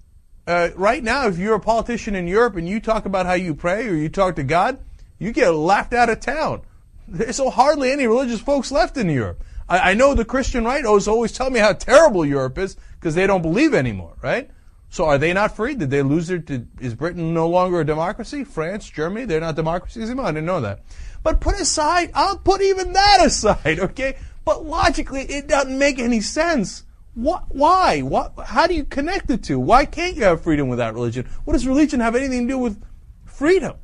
Uh, 0.47 0.71
right 0.77 1.03
now, 1.03 1.27
if 1.27 1.39
you're 1.39 1.57
a 1.57 1.61
politician 1.61 2.15
in 2.15 2.29
Europe 2.29 2.57
and 2.57 2.69
you 2.69 2.79
talk 2.79 3.05
about 3.05 3.27
how 3.27 3.35
you 3.35 3.55
pray 3.55 3.89
or 3.89 3.95
you 3.95 4.09
talk 4.09 4.37
to 4.37 4.45
God, 4.45 4.79
you 5.19 5.33
get 5.33 5.51
laughed 5.51 5.93
out 5.93 6.09
of 6.09 6.21
town. 6.21 6.63
There's 7.09 7.37
so 7.37 7.51
hardly 7.51 7.91
any 7.91 8.07
religious 8.07 8.41
folks 8.41 8.71
left 8.71 8.97
in 8.97 9.09
Europe. 9.11 9.43
I, 9.69 9.91
I 9.91 9.95
know 9.95 10.15
the 10.15 10.25
Christian 10.25 10.65
right 10.65 10.85
always 10.85 11.33
tell 11.33 11.51
me 11.51 11.61
how 11.61 11.73
terrible 11.73 12.25
Europe 12.25 12.59
is 12.59 12.77
because 12.95 13.15
they 13.15 13.27
don't 13.27 13.43
believe 13.43 13.75
anymore, 13.75 14.17
right? 14.23 14.51
So 14.89 15.05
are 15.05 15.19
they 15.19 15.33
not 15.33 15.57
free? 15.57 15.75
Did 15.75 15.91
they 15.91 16.03
lose 16.03 16.29
their? 16.29 16.39
Did, 16.39 16.69
is 16.81 16.95
Britain 16.95 17.35
no 17.35 17.49
longer 17.49 17.81
a 17.81 17.85
democracy? 17.85 18.45
France, 18.45 18.89
Germany, 18.89 19.25
they're 19.27 19.41
not 19.41 19.57
democracies 19.57 20.05
anymore. 20.05 20.27
I 20.27 20.33
didn't 20.33 20.47
know 20.47 20.61
that. 20.61 20.85
But 21.23 21.41
put 21.41 21.61
aside, 21.61 22.11
I'll 22.15 22.39
put 22.39 22.63
even 22.63 22.93
that 22.93 23.19
aside, 23.25 23.81
okay? 23.81 24.17
But 24.45 24.65
logically, 24.65 25.23
it 25.23 25.49
doesn't 25.49 25.77
make 25.77 25.99
any 25.99 26.21
sense. 26.21 26.85
What, 27.15 27.45
why? 27.49 28.03
What, 28.03 28.35
how 28.47 28.67
do 28.67 28.75
you 28.75 28.85
connect 28.85 29.27
the 29.27 29.39
two? 29.39 29.59
Why 29.59 29.87
can't 29.87 30.17
you 30.17 30.23
have 30.25 30.43
freedom 30.43 30.69
without 30.69 30.95
religion? 30.95 31.27
What 31.45 31.55
does 31.55 31.67
religion 31.67 32.01
have 32.01 32.15
anything 32.15 32.47
to 32.47 32.55
do 32.55 32.59
with 32.59 32.83
freedom? 33.25 33.77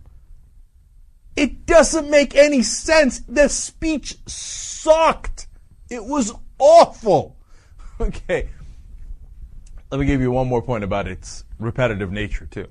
It 1.35 1.65
doesn't 1.67 2.11
make 2.11 2.37
any 2.37 2.63
sense. 2.63 3.21
The 3.21 3.49
speech 3.49 4.19
sucked. 4.27 5.47
It 5.93 6.05
was 6.05 6.33
awful. 6.59 7.37
Okay. 8.01 8.49
Let 9.93 10.01
me 10.01 10.07
give 10.07 10.21
you 10.21 10.33
one 10.33 10.49
more 10.49 10.63
point 10.63 10.83
about 10.83 11.07
its 11.07 11.45
repetitive 11.61 12.11
nature, 12.11 12.47
too. 12.47 12.67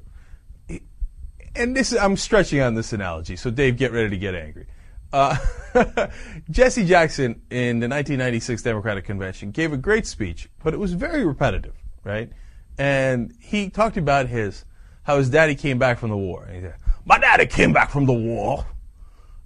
And 1.55 1.73
this, 1.73 1.95
I'm 1.95 2.17
stretching 2.17 2.59
on 2.59 2.73
this 2.73 2.91
analogy, 2.91 3.37
so 3.37 3.49
Dave, 3.49 3.77
get 3.77 3.93
ready 3.93 4.09
to 4.09 4.17
get 4.17 4.35
angry. 4.35 4.65
Uh, 5.13 5.37
Jesse 6.49 6.85
Jackson 6.85 7.43
in 7.49 7.79
the 7.79 7.87
1996 7.87 8.63
Democratic 8.63 9.05
Convention 9.05 9.51
gave 9.51 9.71
a 9.71 9.77
great 9.77 10.05
speech, 10.05 10.49
but 10.63 10.73
it 10.73 10.77
was 10.77 10.93
very 10.93 11.23
repetitive, 11.23 11.75
right? 12.03 12.29
And 12.77 13.33
he 13.39 13.69
talked 13.69 13.95
about 13.95 14.27
his 14.27 14.65
how 15.03 15.17
his 15.17 15.29
daddy 15.29 15.55
came 15.55 15.77
back 15.79 15.99
from 15.99 16.09
the 16.09 16.17
war. 16.17 16.45
Said, 16.49 16.75
"My 17.05 17.19
daddy 17.19 17.45
came 17.45 17.71
back 17.71 17.89
from 17.89 18.05
the 18.05 18.13
war. 18.13 18.65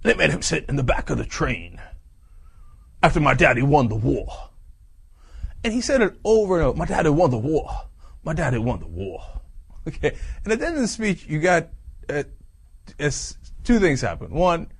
They 0.02 0.14
made 0.14 0.30
him 0.30 0.42
sit 0.42 0.64
in 0.68 0.76
the 0.76 0.82
back 0.82 1.10
of 1.10 1.18
the 1.18 1.24
train 1.24 1.80
after 3.06 3.20
my 3.20 3.34
daddy 3.34 3.62
won 3.62 3.88
the 3.88 3.94
war." 3.94 4.50
And 5.64 5.72
he 5.72 5.80
said 5.80 6.00
it 6.02 6.14
over 6.24 6.58
and 6.58 6.66
over. 6.66 6.78
My 6.78 6.84
daddy 6.84 7.08
won 7.08 7.30
the 7.30 7.38
war. 7.38 7.68
My 8.22 8.32
daddy 8.32 8.58
won 8.58 8.80
the 8.80 8.86
war. 8.86 9.22
Okay. 9.88 10.16
And 10.42 10.52
at 10.52 10.58
the 10.58 10.66
end 10.66 10.74
of 10.74 10.82
the 10.82 10.88
speech, 10.88 11.26
you 11.26 11.38
got 11.38 11.68
uh, 12.08 12.24
two 13.62 13.78
things 13.78 14.00
happen. 14.00 14.30
One, 14.34 14.72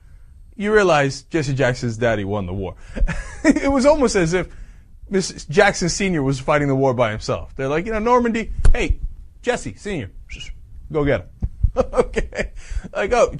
you 0.57 0.75
realize 0.75 1.23
Jesse 1.23 1.55
Jackson's 1.55 1.97
daddy 1.97 2.25
won 2.25 2.47
the 2.47 2.53
war. 2.53 2.75
it 3.45 3.71
was 3.71 3.87
almost 3.87 4.17
as 4.17 4.33
if 4.33 4.49
Mrs. 5.09 5.49
Jackson 5.49 5.89
Sr. 5.89 6.25
was 6.25 6.41
fighting 6.41 6.67
the 6.67 6.75
war 6.75 6.93
by 6.93 7.13
himself. 7.13 7.55
They're 7.55 7.69
like, 7.69 7.87
you 7.87 7.93
know, 7.93 8.01
Normandy, 8.01 8.51
hey, 8.73 8.99
Jesse 9.43 9.77
Sr., 9.77 10.11
go 10.91 11.05
get 11.05 11.21
him. 11.21 11.29
okay. 11.77 12.51
Like, 12.93 13.13
oh, 13.13 13.33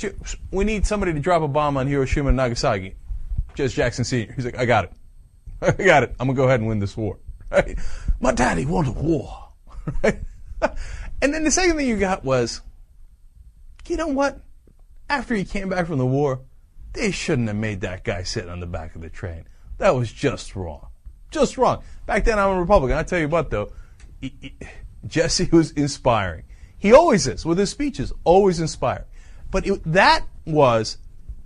we 0.53 0.65
need 0.65 0.87
somebody 0.87 1.15
to 1.15 1.19
drop 1.21 1.43
a 1.43 1.49
bomb 1.49 1.77
on 1.77 1.89
Hiroshima 1.89 2.29
and 2.29 2.37
Nagasaki. 2.37 2.95
Jesse 3.57 3.75
Jackson 3.75 4.05
Sr. 4.05 4.33
He's 4.33 4.45
like, 4.45 4.59
I 4.59 4.67
got 4.67 4.85
it. 4.85 4.93
I 5.63 5.73
got 5.73 6.03
it. 6.03 6.15
I'm 6.21 6.27
going 6.27 6.37
to 6.37 6.43
go 6.43 6.47
ahead 6.47 6.61
and 6.61 6.69
win 6.69 6.79
this 6.79 6.97
war. 6.97 7.19
Right? 7.49 7.79
My 8.19 8.33
daddy 8.33 8.67
won 8.67 8.87
the 8.87 8.93
war. 8.93 9.51
Right? 10.03 10.19
and 11.23 11.33
then 11.33 11.45
the 11.45 11.51
second 11.53 11.77
thing 11.77 11.87
you 11.87 11.97
got 11.97 12.25
was, 12.25 12.61
you 13.87 13.97
know 13.97 14.09
what? 14.09 14.41
After 15.09 15.35
he 15.37 15.45
came 15.45 15.69
back 15.69 15.87
from 15.87 15.99
the 15.99 16.07
war, 16.07 16.41
they 16.93 17.13
shouldn't 17.13 17.47
have 17.47 17.57
made 17.57 17.83
that 17.83 18.03
guy 18.03 18.25
sit 18.25 18.49
on 18.49 18.59
the 18.59 18.67
back 18.67 18.97
of 18.97 19.03
the 19.03 19.09
train. 19.09 19.47
That 19.79 19.95
was 19.95 20.13
just 20.13 20.57
wrong. 20.57 20.89
Just 21.31 21.57
wrong. 21.57 21.85
Back 22.05 22.25
then, 22.25 22.39
I'm 22.39 22.57
a 22.57 22.61
Republican. 22.61 22.99
I 22.99 23.05
tell 23.05 23.21
you 23.21 23.29
what, 23.29 23.51
though, 23.51 23.71
Jesse 25.07 25.49
was 25.53 25.71
inspiring. 25.71 26.45
He 26.79 26.93
always 26.93 27.29
is 27.29 27.47
with 27.47 27.59
his 27.59 27.71
speeches, 27.71 28.13
always 28.25 28.59
inspiring. 28.59 29.05
But 29.53 29.67
it, 29.67 29.81
that 29.85 30.27
was 30.45 30.99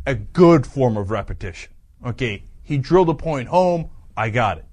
a 0.06 0.14
good 0.14 0.66
form 0.66 0.96
of 0.96 1.10
repetition. 1.10 1.72
Okay, 2.04 2.44
he 2.62 2.78
drilled 2.78 3.10
a 3.10 3.14
point 3.14 3.48
home. 3.48 3.90
I 4.16 4.30
got 4.30 4.58
it. 4.58 4.64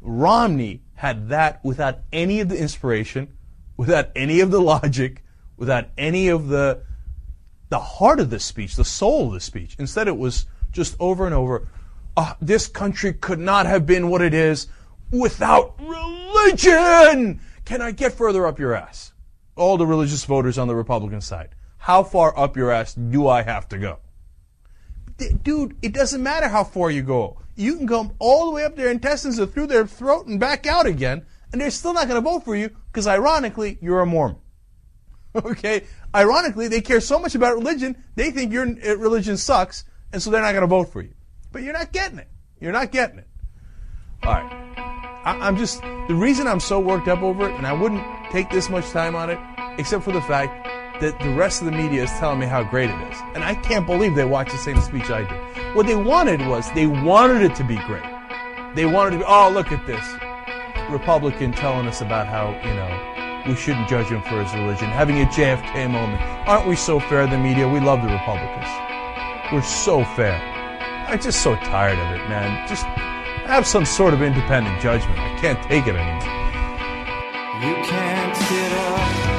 Romney 0.00 0.82
had 0.94 1.28
that 1.28 1.64
without 1.64 2.00
any 2.12 2.40
of 2.40 2.48
the 2.48 2.58
inspiration, 2.58 3.36
without 3.76 4.10
any 4.16 4.40
of 4.40 4.50
the 4.50 4.60
logic, 4.60 5.24
without 5.56 5.88
any 5.96 6.28
of 6.28 6.48
the 6.48 6.82
the 7.68 7.78
heart 7.78 8.18
of 8.18 8.30
the 8.30 8.40
speech, 8.40 8.74
the 8.74 8.84
soul 8.84 9.28
of 9.28 9.34
the 9.34 9.40
speech. 9.40 9.76
Instead, 9.78 10.08
it 10.08 10.16
was 10.16 10.46
just 10.72 10.96
over 10.98 11.24
and 11.24 11.34
over. 11.34 11.68
"Ah, 12.16 12.36
this 12.40 12.66
country 12.66 13.12
could 13.12 13.38
not 13.38 13.66
have 13.66 13.86
been 13.86 14.08
what 14.08 14.22
it 14.22 14.34
is 14.34 14.66
without 15.12 15.78
religion. 15.78 17.40
Can 17.64 17.80
I 17.80 17.92
get 17.92 18.12
further 18.12 18.46
up 18.46 18.58
your 18.58 18.74
ass? 18.74 19.12
All 19.54 19.76
the 19.76 19.86
religious 19.86 20.24
voters 20.24 20.58
on 20.58 20.66
the 20.66 20.74
Republican 20.74 21.20
side. 21.20 21.50
How 21.78 22.02
far 22.02 22.36
up 22.36 22.56
your 22.56 22.72
ass 22.72 22.94
do 22.94 23.28
I 23.28 23.42
have 23.42 23.68
to 23.68 23.78
go? 23.78 23.98
Dude, 25.42 25.76
it 25.82 25.92
doesn't 25.92 26.22
matter 26.22 26.48
how 26.48 26.64
far 26.64 26.90
you 26.90 27.02
go. 27.02 27.38
You 27.56 27.76
can 27.76 27.86
come 27.86 28.14
all 28.18 28.46
the 28.46 28.52
way 28.52 28.64
up 28.64 28.76
their 28.76 28.90
intestines 28.90 29.38
and 29.38 29.52
through 29.52 29.66
their 29.66 29.86
throat 29.86 30.26
and 30.26 30.40
back 30.40 30.66
out 30.66 30.86
again, 30.86 31.26
and 31.52 31.60
they're 31.60 31.70
still 31.70 31.92
not 31.92 32.08
going 32.08 32.22
to 32.22 32.28
vote 32.28 32.44
for 32.44 32.56
you 32.56 32.70
because, 32.86 33.06
ironically, 33.06 33.78
you're 33.80 34.00
a 34.00 34.06
Mormon. 34.06 34.38
Okay? 35.44 35.84
Ironically, 36.12 36.66
they 36.66 36.80
care 36.80 37.00
so 37.00 37.18
much 37.18 37.36
about 37.36 37.54
religion, 37.54 38.02
they 38.16 38.32
think 38.32 38.52
your 38.52 38.66
uh, 38.66 38.96
religion 38.96 39.36
sucks, 39.36 39.84
and 40.12 40.20
so 40.20 40.28
they're 40.28 40.42
not 40.42 40.50
going 40.50 40.62
to 40.62 40.66
vote 40.66 40.92
for 40.92 41.02
you. 41.02 41.14
But 41.52 41.62
you're 41.62 41.72
not 41.72 41.92
getting 41.92 42.18
it. 42.18 42.26
You're 42.58 42.72
not 42.72 42.90
getting 42.90 43.20
it. 43.20 43.28
All 44.24 44.32
right. 44.32 44.70
I, 45.24 45.38
I'm 45.40 45.56
just, 45.56 45.82
the 45.82 46.16
reason 46.16 46.48
I'm 46.48 46.58
so 46.58 46.80
worked 46.80 47.06
up 47.06 47.22
over 47.22 47.48
it, 47.48 47.54
and 47.54 47.64
I 47.64 47.72
wouldn't 47.72 48.02
take 48.32 48.50
this 48.50 48.68
much 48.68 48.90
time 48.90 49.14
on 49.14 49.30
it, 49.30 49.38
except 49.78 50.02
for 50.02 50.12
the 50.12 50.22
fact 50.22 50.66
that 51.00 51.18
the 51.20 51.30
rest 51.30 51.60
of 51.60 51.66
the 51.66 51.72
media 51.72 52.04
is 52.04 52.10
telling 52.18 52.38
me 52.38 52.46
how 52.46 52.62
great 52.62 52.90
it 52.90 53.12
is. 53.12 53.18
And 53.34 53.42
I 53.42 53.54
can't 53.54 53.86
believe 53.86 54.14
they 54.14 54.24
watched 54.24 54.52
the 54.52 54.58
same 54.58 54.80
speech 54.80 55.10
I 55.10 55.24
did. 55.24 55.74
What 55.76 55.86
they 55.86 55.96
wanted 55.96 56.46
was, 56.46 56.70
they 56.72 56.86
wanted 56.86 57.42
it 57.42 57.54
to 57.56 57.64
be 57.64 57.76
great. 57.86 58.04
They 58.74 58.86
wanted 58.86 59.12
to 59.12 59.18
be, 59.18 59.24
oh, 59.26 59.50
look 59.50 59.72
at 59.72 59.86
this. 59.86 60.04
Republican 60.90 61.52
telling 61.52 61.86
us 61.86 62.00
about 62.00 62.26
how, 62.26 62.50
you 62.66 62.74
know, 62.74 63.44
we 63.48 63.56
shouldn't 63.56 63.88
judge 63.88 64.08
him 64.08 64.22
for 64.22 64.42
his 64.42 64.52
religion, 64.54 64.88
having 64.88 65.20
a 65.22 65.26
JFK 65.26 65.90
moment. 65.90 66.20
Aren't 66.46 66.68
we 66.68 66.76
so 66.76 67.00
fair, 67.00 67.26
the 67.26 67.38
media? 67.38 67.68
We 67.68 67.80
love 67.80 68.02
the 68.02 68.12
Republicans. 68.12 68.68
We're 69.52 69.62
so 69.62 70.04
fair. 70.16 70.36
I'm 71.08 71.20
just 71.20 71.42
so 71.42 71.56
tired 71.56 71.98
of 71.98 72.20
it, 72.20 72.28
man. 72.28 72.68
Just 72.68 72.84
have 73.46 73.66
some 73.66 73.84
sort 73.84 74.14
of 74.14 74.22
independent 74.22 74.80
judgment. 74.80 75.18
I 75.18 75.38
can't 75.40 75.62
take 75.64 75.86
it 75.86 75.96
anymore. 75.96 76.40
You 77.66 77.74
can't 77.84 78.36
sit 78.36 78.72
up. 78.72 79.29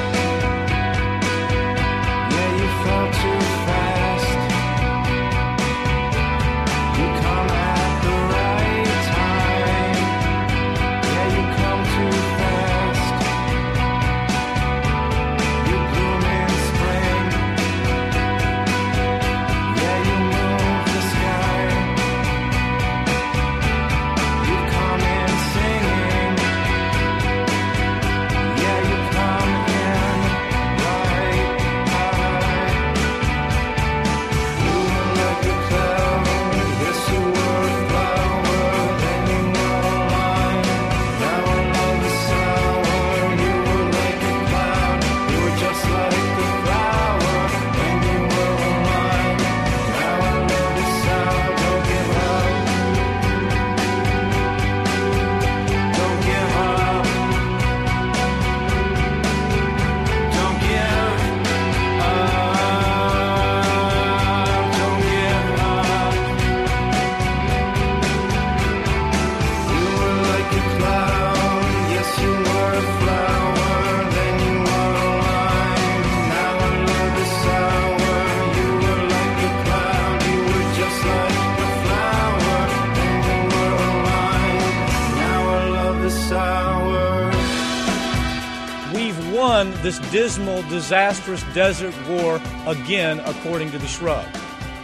Dismal, 90.12 90.62
disastrous 90.64 91.42
desert 91.54 91.94
war 92.06 92.38
again, 92.66 93.18
according 93.20 93.70
to 93.70 93.78
the 93.78 93.86
shrub. 93.86 94.26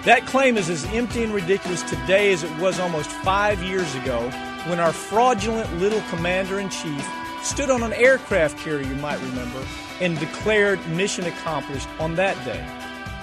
That 0.04 0.24
claim 0.26 0.56
is 0.56 0.70
as 0.70 0.86
empty 0.86 1.22
and 1.22 1.34
ridiculous 1.34 1.82
today 1.82 2.32
as 2.32 2.42
it 2.42 2.58
was 2.58 2.80
almost 2.80 3.10
five 3.10 3.62
years 3.62 3.94
ago 3.96 4.30
when 4.66 4.80
our 4.80 4.92
fraudulent 4.92 5.72
little 5.78 6.00
commander 6.08 6.58
in 6.58 6.70
chief 6.70 7.06
stood 7.42 7.70
on 7.70 7.82
an 7.82 7.92
aircraft 7.92 8.56
carrier, 8.58 8.86
you 8.86 8.94
might 8.96 9.20
remember, 9.20 9.62
and 10.00 10.18
declared 10.18 10.84
mission 10.88 11.26
accomplished 11.26 11.88
on 12.00 12.14
that 12.14 12.42
day. 12.46 12.66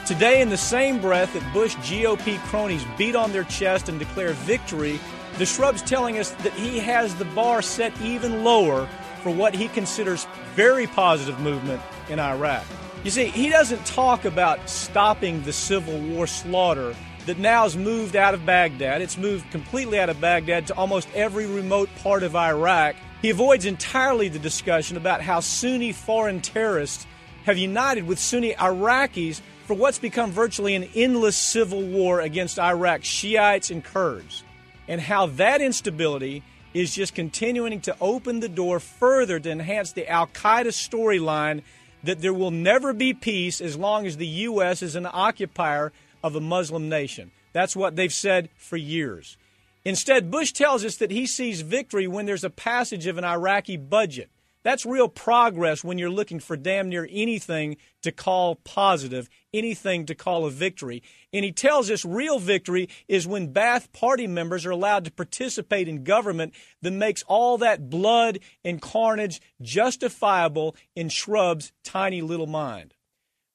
Today, 0.06 0.42
in 0.42 0.50
the 0.50 0.58
same 0.58 1.02
breath 1.02 1.34
that 1.34 1.54
Bush 1.54 1.76
GOP 1.78 2.38
cronies 2.44 2.86
beat 3.00 3.16
on 3.16 3.32
their 3.32 3.46
chest 3.46 3.90
and 3.90 3.98
declare 3.98 4.34
victory, 4.34 5.00
the 5.40 5.46
shrub's 5.46 5.82
telling 5.82 6.20
us 6.20 6.32
that 6.32 6.54
he 6.54 6.78
has 6.78 7.16
the 7.16 7.26
bar 7.26 7.64
set 7.64 8.00
even 8.00 8.44
lower 8.44 8.88
for 9.24 9.32
what 9.32 9.56
he 9.56 9.68
considers 9.70 10.28
very 10.56 10.88
positive 10.88 11.40
movement 11.42 11.82
in 12.10 12.20
Iraq. 12.20 12.64
You 13.04 13.12
see, 13.12 13.26
he 13.26 13.50
doesn't 13.50 13.86
talk 13.86 14.26
about 14.26 14.70
stopping 14.70 15.44
the 15.44 15.54
Civil 15.54 16.00
War 16.00 16.26
slaughter 16.26 16.96
that 17.26 17.38
now 17.38 17.64
has 17.64 17.76
moved 17.76 18.16
out 18.16 18.34
of 18.34 18.46
Baghdad. 18.46 19.02
It's 19.02 19.18
moved 19.18 19.50
completely 19.52 20.00
out 20.00 20.10
of 20.10 20.22
Baghdad 20.22 20.68
to 20.68 20.76
almost 20.76 21.10
every 21.14 21.46
remote 21.46 21.90
part 22.02 22.24
of 22.24 22.36
Iraq. 22.36 22.96
He 23.22 23.30
avoids 23.30 23.66
entirely 23.66 24.30
the 24.30 24.40
discussion 24.40 24.96
about 24.96 25.22
how 25.22 25.42
Sunni 25.42 25.92
foreign 25.92 26.42
terrorists 26.42 27.06
have 27.46 27.58
united 27.58 28.08
with 28.08 28.18
Sunni 28.18 28.54
Iraqis 28.54 29.42
for 29.66 29.74
what's 29.74 30.00
become 30.00 30.32
virtually 30.32 30.76
an 30.76 30.88
endless 30.96 31.36
civil 31.36 31.82
war 31.82 32.22
against 32.22 32.60
Iraq's 32.60 33.08
Shiites 33.08 33.72
and 33.72 33.84
Kurds, 33.84 34.44
and 34.88 35.02
how 35.02 35.26
that 35.26 35.62
instability 35.62 36.44
is 36.76 36.94
just 36.94 37.16
continuing 37.16 37.80
to 37.80 37.96
open 38.02 38.42
the 38.42 38.50
door 38.50 38.82
further 38.82 39.40
to 39.40 39.50
enhance 39.50 39.94
the 39.94 40.08
Al 40.10 40.28
Qaeda 40.28 40.68
storyline 40.68 41.64
that 42.04 42.20
there 42.20 42.34
will 42.34 42.52
never 42.52 42.94
be 42.94 43.14
peace 43.14 43.62
as 43.62 43.78
long 43.78 44.06
as 44.06 44.18
the 44.18 44.28
U.S. 44.28 44.84
is 44.84 44.96
an 44.96 45.08
occupier 45.12 45.94
of 46.22 46.36
a 46.36 46.42
Muslim 46.42 46.90
nation. 46.90 47.32
That's 47.54 47.78
what 47.78 47.96
they've 47.96 48.14
said 48.14 48.50
for 48.58 48.76
years. 48.76 49.38
Instead, 49.86 50.30
Bush 50.30 50.52
tells 50.52 50.84
us 50.84 50.98
that 50.98 51.12
he 51.12 51.26
sees 51.26 51.62
victory 51.62 52.08
when 52.08 52.26
there's 52.26 52.44
a 52.44 52.50
passage 52.50 53.08
of 53.08 53.18
an 53.18 53.24
Iraqi 53.24 53.78
budget, 53.78 54.30
That's 54.66 54.84
real 54.84 55.08
progress 55.08 55.84
when 55.84 56.00
you're 56.00 56.10
looking 56.10 56.40
for 56.40 56.58
damn 56.58 56.90
near 56.90 57.08
anything 57.12 57.78
to 58.02 58.12
call 58.12 58.56
positive, 58.56 59.30
anything 59.54 60.08
to 60.08 60.16
call 60.16 60.48
a 60.48 60.50
victory. 60.50 61.04
And 61.32 61.46
he 61.46 61.52
tells 61.52 61.92
us 61.92 62.04
real 62.04 62.40
victory 62.40 62.90
is 63.08 63.28
when 63.28 63.54
Ba'ath 63.54 63.94
Party 63.94 64.26
members 64.26 64.66
are 64.66 64.72
allowed 64.72 65.06
to 65.06 65.12
participate 65.12 65.88
in 65.88 66.04
government 66.04 66.56
that 66.82 66.90
makes 66.90 67.22
all 67.28 67.60
that 67.60 67.92
blood 67.92 68.40
and 68.64 68.82
carnage 68.82 69.40
justifiable 69.62 70.76
in 70.96 71.10
Shrub's 71.10 71.72
tiny 71.84 72.24
little 72.24 72.48
mind. 72.48 72.96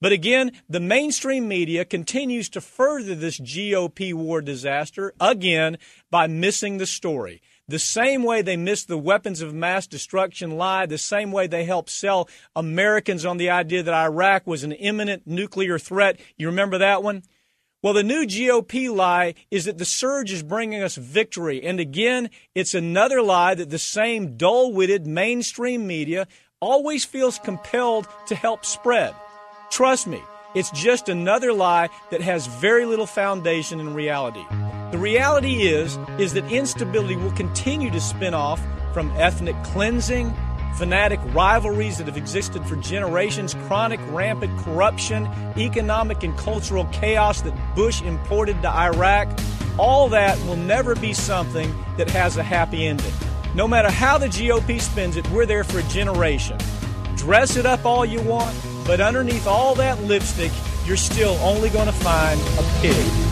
But 0.01 0.13
again, 0.13 0.53
the 0.69 0.79
mainstream 0.79 1.49
media 1.49 1.85
continues 1.85 2.49
to 2.51 2.61
further 2.61 3.17
this 3.17 3.41
GOP 3.41 4.15
war 4.15 4.41
disaster 4.43 5.13
again 5.21 5.77
by 6.09 6.29
missing 6.29 6.79
the 6.79 6.87
story. 6.87 7.43
The 7.71 7.79
same 7.79 8.25
way 8.25 8.43
they 8.43 8.57
missed 8.57 8.89
the 8.89 8.99
weapons 8.99 9.43
of 9.43 9.55
mass 9.55 9.87
destruction 9.87 10.59
lie, 10.59 10.87
the 10.87 10.99
same 10.99 11.31
way 11.31 11.47
they 11.47 11.63
helped 11.63 11.89
sell 11.89 12.29
Americans 12.57 13.25
on 13.25 13.37
the 13.37 13.51
idea 13.51 13.85
that 13.85 13.95
Iraq 13.95 14.45
was 14.45 14.65
an 14.65 14.73
imminent 14.73 15.25
nuclear 15.25 15.79
threat. 15.79 16.19
You 16.37 16.49
remember 16.49 16.79
that 16.79 17.05
one? 17.05 17.23
Well, 17.81 17.93
the 17.93 18.03
new 18.03 18.27
GOP 18.27 18.93
lie 18.93 19.35
is 19.53 19.67
that 19.67 19.79
the 19.79 19.85
surge 19.85 20.33
is 20.33 20.43
bringing 20.43 20.83
us 20.83 20.97
victory. 20.97 21.63
And 21.63 21.79
again, 21.79 22.31
it's 22.57 22.75
another 22.75 23.23
lie 23.23 23.55
that 23.55 23.71
the 23.71 23.79
same 23.79 24.37
dull 24.37 24.73
witted 24.73 25.07
mainstream 25.07 25.87
media 25.87 26.27
always 26.59 27.05
feels 27.05 27.39
compelled 27.39 28.09
to 28.27 28.35
help 28.35 28.65
spread. 28.65 29.15
Trust 29.71 30.09
me, 30.09 30.21
it's 30.55 30.71
just 30.71 31.09
another 31.09 31.53
lie 31.53 31.89
that 32.11 32.21
has 32.21 32.47
very 32.47 32.85
little 32.85 33.07
foundation 33.07 33.79
in 33.79 33.95
reality. 33.95 34.45
The 34.91 34.99
reality 34.99 35.63
is 35.63 35.99
is 36.19 36.33
that 36.33 36.51
instability 36.51 37.17
will 37.17 37.33
continue 37.33 37.91
to 37.91 38.01
spin 38.01 38.35
off 38.35 38.61
from 38.93 39.13
ethnic 39.13 39.55
cleansing, 39.63 40.35
fanatic 40.77 41.21
rivalries 41.27 41.99
that 41.99 42.09
have 42.09 42.17
existed 42.17 42.65
for 42.67 42.75
generations, 42.77 43.55
chronic 43.67 44.01
rampant 44.09 44.59
corruption, 44.61 45.27
economic 45.57 46.25
and 46.25 46.37
cultural 46.37 46.85
chaos 46.87 47.43
that 47.43 47.55
Bush 47.77 48.03
imported 48.03 48.61
to 48.63 48.69
Iraq. 48.69 49.29
All 49.79 50.09
that 50.09 50.37
will 50.47 50.57
never 50.57 50.97
be 50.97 51.13
something 51.13 51.73
that 51.97 52.11
has 52.11 52.37
a 52.37 52.43
happy 52.43 52.87
ending. 52.87 53.13
No 53.55 53.69
matter 53.69 53.91
how 53.91 54.19
the 54.19 54.27
GOP 54.27 54.81
spins 54.81 55.17
it, 55.17 55.29
we're 55.31 55.47
there 55.47 55.65
for 55.65 55.79
a 55.79 55.83
generation. 55.85 56.59
Dress 57.17 57.57
it 57.57 57.67
up 57.67 57.85
all 57.85 58.05
you 58.05 58.21
want, 58.23 58.57
but 58.91 59.01
underneath 59.01 59.47
all 59.47 59.73
that 59.77 60.03
lipstick, 60.03 60.51
you're 60.85 60.97
still 60.97 61.35
only 61.45 61.71
going 61.71 61.87
to 61.87 61.93
find 61.93 62.41
a 62.59 62.81
pig. 62.81 63.30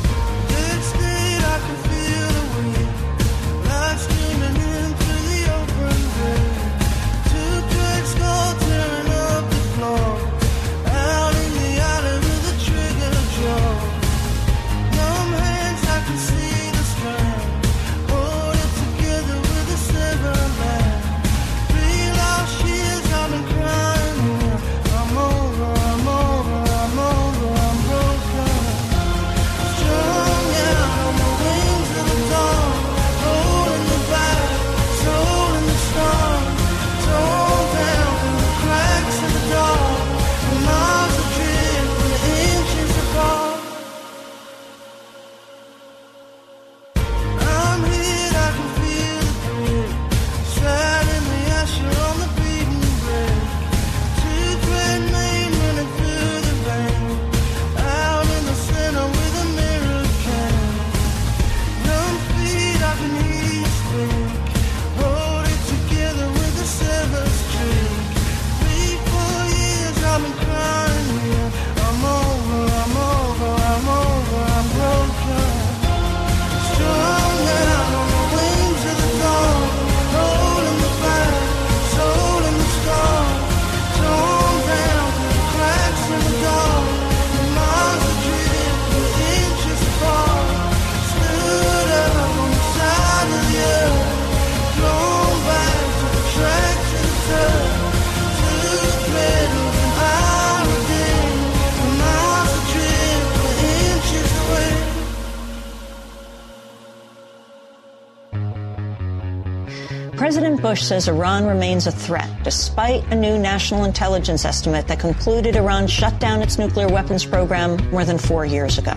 President 110.58 110.76
Bush 110.76 110.88
says 110.88 111.06
Iran 111.06 111.46
remains 111.46 111.86
a 111.86 111.92
threat, 111.92 112.28
despite 112.42 113.04
a 113.12 113.14
new 113.14 113.38
national 113.38 113.84
intelligence 113.84 114.44
estimate 114.44 114.88
that 114.88 114.98
concluded 114.98 115.54
Iran 115.54 115.86
shut 115.86 116.18
down 116.18 116.42
its 116.42 116.58
nuclear 116.58 116.88
weapons 116.88 117.24
program 117.24 117.76
more 117.92 118.04
than 118.04 118.18
four 118.18 118.44
years 118.44 118.76
ago. 118.76 118.96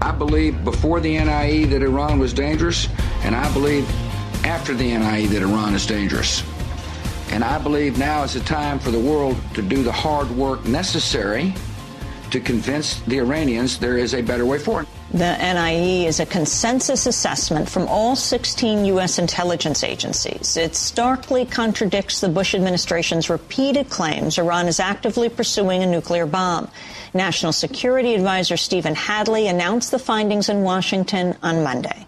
I 0.00 0.10
believe 0.10 0.64
before 0.64 0.98
the 0.98 1.16
NIE 1.16 1.66
that 1.66 1.84
Iran 1.84 2.18
was 2.18 2.32
dangerous, 2.32 2.88
and 3.22 3.36
I 3.36 3.52
believe 3.52 3.88
after 4.44 4.74
the 4.74 4.98
NIE 4.98 5.26
that 5.26 5.42
Iran 5.42 5.72
is 5.74 5.86
dangerous. 5.86 6.42
And 7.30 7.44
I 7.44 7.58
believe 7.58 7.96
now 7.96 8.24
is 8.24 8.34
the 8.34 8.40
time 8.40 8.80
for 8.80 8.90
the 8.90 8.98
world 8.98 9.36
to 9.54 9.62
do 9.62 9.84
the 9.84 9.92
hard 9.92 10.28
work 10.32 10.64
necessary 10.64 11.54
to 12.32 12.40
convince 12.40 13.00
the 13.02 13.18
Iranians 13.18 13.78
there 13.78 13.96
is 13.96 14.14
a 14.14 14.22
better 14.22 14.44
way 14.44 14.58
forward. 14.58 14.86
The 15.12 15.36
NIE 15.36 16.06
is 16.06 16.18
a 16.18 16.26
consensus 16.26 17.06
assessment 17.06 17.68
from 17.68 17.86
all 17.86 18.16
16 18.16 18.86
U.S. 18.86 19.18
intelligence 19.18 19.84
agencies. 19.84 20.56
It 20.56 20.74
starkly 20.74 21.44
contradicts 21.44 22.20
the 22.20 22.30
Bush 22.30 22.54
administration's 22.54 23.28
repeated 23.28 23.90
claims 23.90 24.38
Iran 24.38 24.66
is 24.66 24.80
actively 24.80 25.28
pursuing 25.28 25.82
a 25.82 25.86
nuclear 25.86 26.24
bomb. 26.26 26.68
National 27.12 27.52
Security 27.52 28.14
Advisor 28.14 28.56
Stephen 28.56 28.94
Hadley 28.94 29.46
announced 29.46 29.90
the 29.90 29.98
findings 29.98 30.48
in 30.48 30.62
Washington 30.62 31.36
on 31.42 31.62
Monday. 31.62 32.06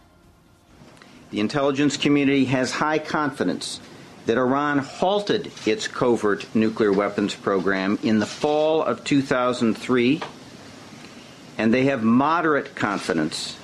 The 1.30 1.40
intelligence 1.40 1.98
community 1.98 2.46
has 2.46 2.70
high 2.70 2.98
confidence 2.98 3.80
that 4.26 4.38
Iran 4.38 4.78
halted 4.78 5.52
its 5.66 5.88
covert 5.88 6.46
nuclear 6.54 6.92
weapons 6.92 7.34
program 7.34 7.98
in 8.02 8.18
the 8.18 8.26
fall 8.26 8.82
of 8.82 9.04
2003 9.04 10.22
and 11.58 11.72
they 11.72 11.84
have 11.84 12.02
moderate 12.02 12.74
confidence 12.74 13.56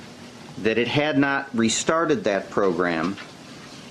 that 0.58 0.78
it 0.78 0.88
had 0.88 1.18
not 1.18 1.48
restarted 1.56 2.24
that 2.24 2.50
program 2.50 3.16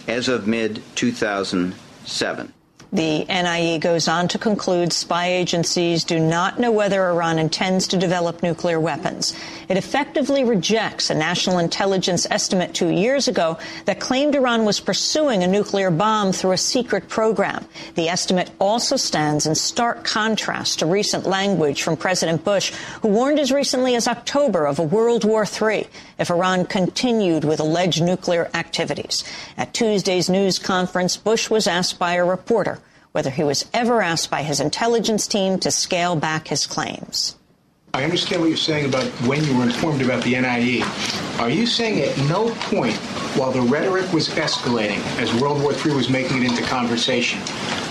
as 0.08 0.28
of 0.28 0.48
mid 0.48 0.82
2007. 0.96 2.54
The 2.92 3.24
NIE 3.26 3.78
goes 3.78 4.08
on 4.08 4.30
to 4.30 4.40
conclude 4.40 4.92
spy 4.92 5.28
agencies 5.28 6.04
do 6.04 6.20
not 6.20 6.60
know 6.60 6.72
whether 6.72 7.08
Iran 7.08 7.38
intends 7.38 7.88
to 7.90 7.98
develop 7.98 8.42
nuclear 8.42 8.80
weapons. 8.80 9.38
It 9.68 9.78
effectively 9.78 10.44
rejects 10.44 11.12
a 11.12 11.14
national 11.14 11.60
intelligence 11.60 12.26
estimate 12.32 12.74
two 12.74 12.90
years 12.90 13.28
ago 13.28 13.60
that 13.86 14.00
claimed 14.00 14.34
Iran 14.34 14.66
was 14.66 14.80
pursuing 14.80 15.44
a 15.44 15.48
nuclear 15.48 15.92
bomb 15.92 16.32
through 16.32 16.54
a 16.54 16.58
secret 16.58 17.08
program. 17.10 17.64
The 17.94 18.10
estimate 18.10 18.50
also 18.58 18.96
stands 18.96 19.46
in 19.46 19.54
stark 19.54 20.04
contrast 20.04 20.80
to 20.80 20.88
recent 20.88 21.28
language 21.28 21.84
from 21.84 21.96
President 21.96 22.44
Bush, 22.44 22.72
who 23.04 23.10
warned 23.10 23.38
as 23.38 23.52
recently 23.52 23.94
as 23.94 24.08
October 24.08 24.66
of 24.66 24.80
a 24.80 24.84
World 24.84 25.26
War 25.26 25.46
III 25.46 25.88
if 26.20 26.30
Iran 26.30 26.66
continued 26.66 27.44
with 27.44 27.60
alleged 27.60 28.04
nuclear 28.04 28.52
activities. 28.54 29.24
At 29.58 29.74
Tuesday's 29.74 30.30
news 30.30 30.60
conference, 30.60 31.18
Bush 31.18 31.50
was 31.50 31.66
asked 31.66 31.98
by 31.98 32.14
a 32.14 32.26
reporter 32.26 32.80
whether 33.14 33.32
he 33.32 33.44
was 33.44 33.66
ever 33.74 34.02
asked 34.02 34.30
by 34.30 34.44
his 34.44 34.60
intelligence 34.60 35.26
team 35.26 35.58
to 35.60 35.72
scale 35.72 36.16
back 36.16 36.50
his 36.50 36.68
claims. 36.68 37.36
I 37.94 38.04
understand 38.04 38.42
what 38.42 38.50
you're 38.50 38.58
saying 38.58 38.86
about 38.86 39.06
when 39.26 39.44
you 39.44 39.58
were 39.58 39.64
informed 39.64 40.02
about 40.04 40.24
the 40.24 40.40
NIE. 40.40 40.84
Are 41.40 41.50
you 41.50 41.66
saying 41.66 42.02
at 42.02 42.16
no 42.30 42.52
point 42.70 42.96
while 43.36 43.52
the 43.52 43.62
rhetoric 43.62 44.12
was 44.14 44.30
escalating 44.30 45.00
as 45.18 45.34
World 45.42 45.62
War 45.64 45.74
III 45.74 45.96
was 45.96 46.08
making 46.08 46.44
it 46.44 46.50
into 46.50 46.62
conversation, 46.64 47.40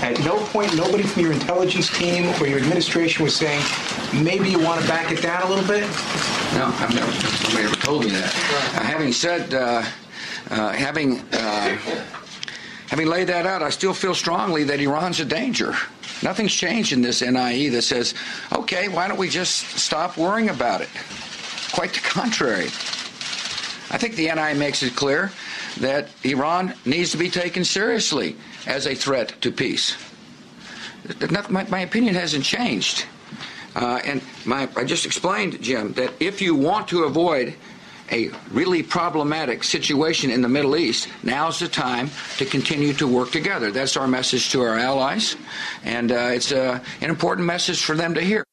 at 0.01 0.19
no 0.21 0.39
point 0.47 0.75
nobody 0.77 1.03
from 1.03 1.23
your 1.23 1.33
intelligence 1.33 1.91
team 1.99 2.27
or 2.41 2.47
your 2.47 2.59
administration 2.59 3.25
was 3.25 3.35
saying, 3.35 3.61
maybe 4.23 4.49
you 4.49 4.61
want 4.61 4.81
to 4.81 4.87
back 4.87 5.11
it 5.11 5.21
down 5.21 5.43
a 5.43 5.49
little 5.49 5.67
bit? 5.67 5.83
No, 6.55 6.67
I've 6.79 6.95
never, 6.95 7.11
nobody 7.49 7.65
ever 7.65 7.75
told 7.77 8.05
me 8.05 8.11
that. 8.11 8.33
Uh, 8.77 8.85
having 8.85 9.13
said, 9.13 9.53
uh, 9.53 9.83
uh, 10.51 10.73
having 10.73 11.19
uh, 11.33 11.77
having 12.87 13.09
laid 13.09 13.27
that 13.27 13.47
out, 13.47 13.63
I 13.63 13.71
still 13.71 13.93
feel 13.95 14.15
strongly 14.15 14.63
that 14.65 14.81
Iran's 14.81 15.19
a 15.19 15.25
danger. 15.25 15.75
Nothing's 16.23 16.55
changed 16.55 16.93
in 16.93 17.01
this 17.01 17.23
NIE 17.23 17.69
that 17.71 17.83
says, 17.83 18.15
okay, 18.53 18.89
why 18.89 19.09
don't 19.09 19.19
we 19.19 19.29
just 19.29 19.79
stop 19.79 20.17
worrying 20.17 20.49
about 20.49 20.81
it? 20.81 20.89
Quite 21.73 21.93
the 21.93 22.01
contrary. 22.01 22.67
I 23.91 23.97
think 23.97 24.17
the 24.17 24.27
NIE 24.27 24.55
makes 24.55 24.83
it 24.83 24.97
clear 24.97 25.31
that 25.79 26.09
Iran 26.25 26.75
needs 26.85 27.13
to 27.13 27.17
be 27.17 27.31
taken 27.31 27.65
seriously 27.65 28.37
as 28.67 28.87
a 28.87 28.95
threat 28.95 29.41
to 29.43 29.53
peace. 29.53 29.97
My, 31.49 31.65
my 31.65 31.81
opinion 31.81 32.15
hasn't 32.15 32.45
changed. 32.45 33.07
Uh, 33.77 34.01
and 34.05 34.21
my, 34.45 34.69
I 34.77 34.85
just 34.85 35.07
explained, 35.07 35.63
Jim, 35.63 35.93
that 35.93 36.13
if 36.21 36.43
you 36.43 36.55
want 36.55 36.89
to 36.89 37.05
avoid 37.05 37.55
a 38.11 38.31
really 38.51 38.83
problematic 38.83 39.65
situation 39.65 40.31
in 40.31 40.43
the 40.43 40.49
Middle 40.49 40.77
East, 40.77 41.09
now's 41.23 41.59
the 41.59 41.69
time 41.69 42.11
to 42.39 42.45
continue 42.45 42.93
to 42.95 43.07
work 43.07 43.31
together. 43.31 43.71
That's 43.71 43.97
our 43.97 44.09
message 44.09 44.51
to 44.51 44.63
our 44.63 44.79
allies, 44.79 45.37
and 45.85 46.11
uh, 46.13 46.31
it's 46.33 46.53
uh, 46.53 46.81
an 47.01 47.11
important 47.11 47.47
message 47.47 47.83
for 47.83 47.97
them 47.97 48.15
to 48.15 48.21
hear. 48.21 48.45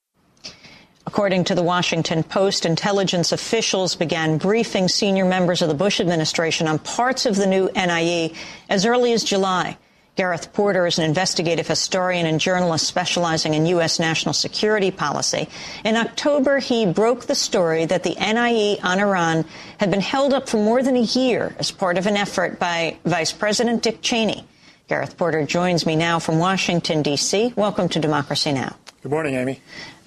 According 1.08 1.44
to 1.46 1.56
the 1.56 1.64
Washington 1.64 2.24
Post, 2.24 2.66
intelligence 2.66 3.32
officials 3.32 3.96
began 3.96 4.38
briefing 4.38 4.88
senior 4.88 5.26
members 5.26 5.62
of 5.62 5.70
the 5.70 5.76
Bush 5.76 6.00
administration 6.00 6.68
on 6.68 6.80
parts 6.80 7.26
of 7.26 7.36
the 7.36 7.46
new 7.46 7.70
NIE 7.76 8.34
as 8.70 8.86
early 8.86 9.14
as 9.14 9.24
July. 9.24 9.78
Gareth 10.16 10.54
Porter 10.54 10.88
is 10.88 10.98
an 10.98 11.04
investigative 11.04 11.68
historian 11.68 12.26
and 12.26 12.40
journalist 12.40 12.88
specializing 12.88 13.54
in 13.54 13.66
U.S. 13.66 14.00
national 14.00 14.34
security 14.34 14.90
policy. 14.90 15.50
In 15.84 15.98
October, 15.98 16.60
he 16.60 16.86
broke 16.86 17.26
the 17.26 17.36
story 17.36 17.86
that 17.86 18.04
the 18.04 18.16
NIE 18.16 18.78
on 18.82 19.00
Iran 19.00 19.44
had 19.78 19.92
been 19.92 20.00
held 20.00 20.34
up 20.34 20.48
for 20.48 20.56
more 20.56 20.82
than 20.82 20.96
a 20.96 21.02
year 21.02 21.54
as 21.60 21.70
part 21.70 21.98
of 21.98 22.08
an 22.08 22.16
effort 22.16 22.60
by 22.60 22.98
Vice 23.04 23.34
President 23.34 23.84
Dick 23.84 24.02
Cheney. 24.02 24.48
Gareth 24.88 25.18
Porter 25.18 25.46
joins 25.46 25.86
me 25.86 25.98
now 25.98 26.20
from 26.20 26.40
Washington, 26.40 27.02
D.C. 27.02 27.52
Welcome 27.58 27.90
to 27.90 28.00
Democracy 28.00 28.54
Now! 28.54 28.76
Good 29.04 29.12
morning, 29.12 29.36
Amy. 29.36 29.60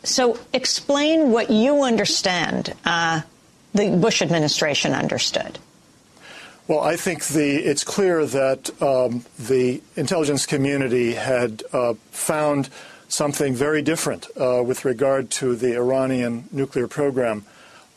So, 0.04 0.38
explain 0.54 1.32
what 1.32 1.50
you 1.50 1.82
understand 1.82 2.72
uh, 2.84 3.22
the 3.74 3.90
Bush 3.90 4.22
administration 4.22 4.94
understood. 4.94 5.58
Well, 6.68 6.80
I 6.80 6.96
think 6.96 7.24
the, 7.24 7.56
it's 7.56 7.82
clear 7.82 8.26
that 8.26 8.82
um, 8.82 9.24
the 9.38 9.80
intelligence 9.96 10.44
community 10.44 11.14
had 11.14 11.62
uh, 11.72 11.94
found 12.10 12.68
something 13.08 13.54
very 13.54 13.80
different 13.80 14.26
uh, 14.38 14.62
with 14.62 14.84
regard 14.84 15.30
to 15.30 15.56
the 15.56 15.76
Iranian 15.76 16.46
nuclear 16.52 16.86
program 16.86 17.46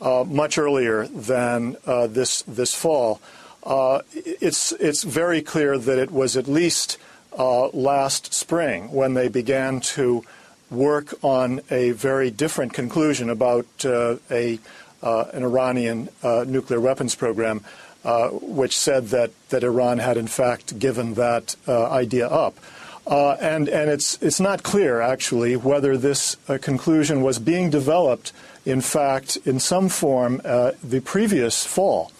uh, 0.00 0.24
much 0.26 0.56
earlier 0.56 1.06
than 1.06 1.76
uh, 1.84 2.06
this 2.06 2.40
this 2.48 2.74
fall. 2.74 3.20
Uh, 3.62 4.00
it's 4.14 4.72
it's 4.72 5.02
very 5.02 5.42
clear 5.42 5.76
that 5.76 5.98
it 5.98 6.10
was 6.10 6.34
at 6.38 6.48
least 6.48 6.96
uh, 7.38 7.68
last 7.68 8.32
spring 8.32 8.90
when 8.90 9.12
they 9.12 9.28
began 9.28 9.80
to 9.80 10.24
work 10.70 11.12
on 11.22 11.60
a 11.70 11.90
very 11.90 12.30
different 12.30 12.72
conclusion 12.72 13.28
about 13.28 13.66
a 13.84 14.58
an 15.02 15.42
Iranian 15.44 16.08
nuclear 16.46 16.80
weapons 16.80 17.14
program. 17.14 17.62
Uh, 18.04 18.30
which 18.30 18.76
said 18.76 19.06
that, 19.10 19.30
that 19.50 19.62
Iran 19.62 19.98
had 19.98 20.16
in 20.16 20.26
fact 20.26 20.76
given 20.80 21.14
that 21.14 21.54
uh, 21.68 21.88
idea 21.88 22.26
up. 22.26 22.58
Uh, 23.06 23.36
and 23.40 23.68
and 23.68 23.88
it's, 23.88 24.20
it's 24.20 24.40
not 24.40 24.64
clear, 24.64 25.00
actually, 25.00 25.54
whether 25.54 25.96
this 25.96 26.36
uh, 26.48 26.58
conclusion 26.60 27.22
was 27.22 27.38
being 27.38 27.70
developed, 27.70 28.32
in 28.66 28.80
fact, 28.80 29.36
in 29.44 29.60
some 29.60 29.88
form 29.88 30.40
uh, 30.44 30.72
the 30.82 30.98
previous 30.98 31.64
fall. 31.64 32.10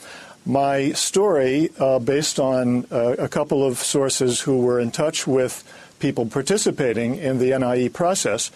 My 0.47 0.93
story, 0.93 1.71
based 2.05 2.39
on 2.39 2.87
a 2.91 3.29
couple 3.29 3.65
of 3.65 3.79
sources 3.79 4.41
who 4.41 4.61
were 4.61 4.81
in 4.81 4.91
touch 4.91 5.25
with 5.25 5.63
people 6.01 6.27
participating 6.27 7.15
in 7.17 7.39
the 7.39 7.57
NIE 7.57 7.89
process, 7.89 8.51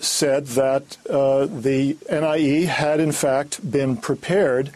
said 0.00 0.46
that 0.48 0.98
the 1.06 1.96
NIE 2.10 2.66
had 2.66 3.00
in 3.00 3.12
fact 3.12 3.70
been 3.70 3.96
prepared 3.96 4.72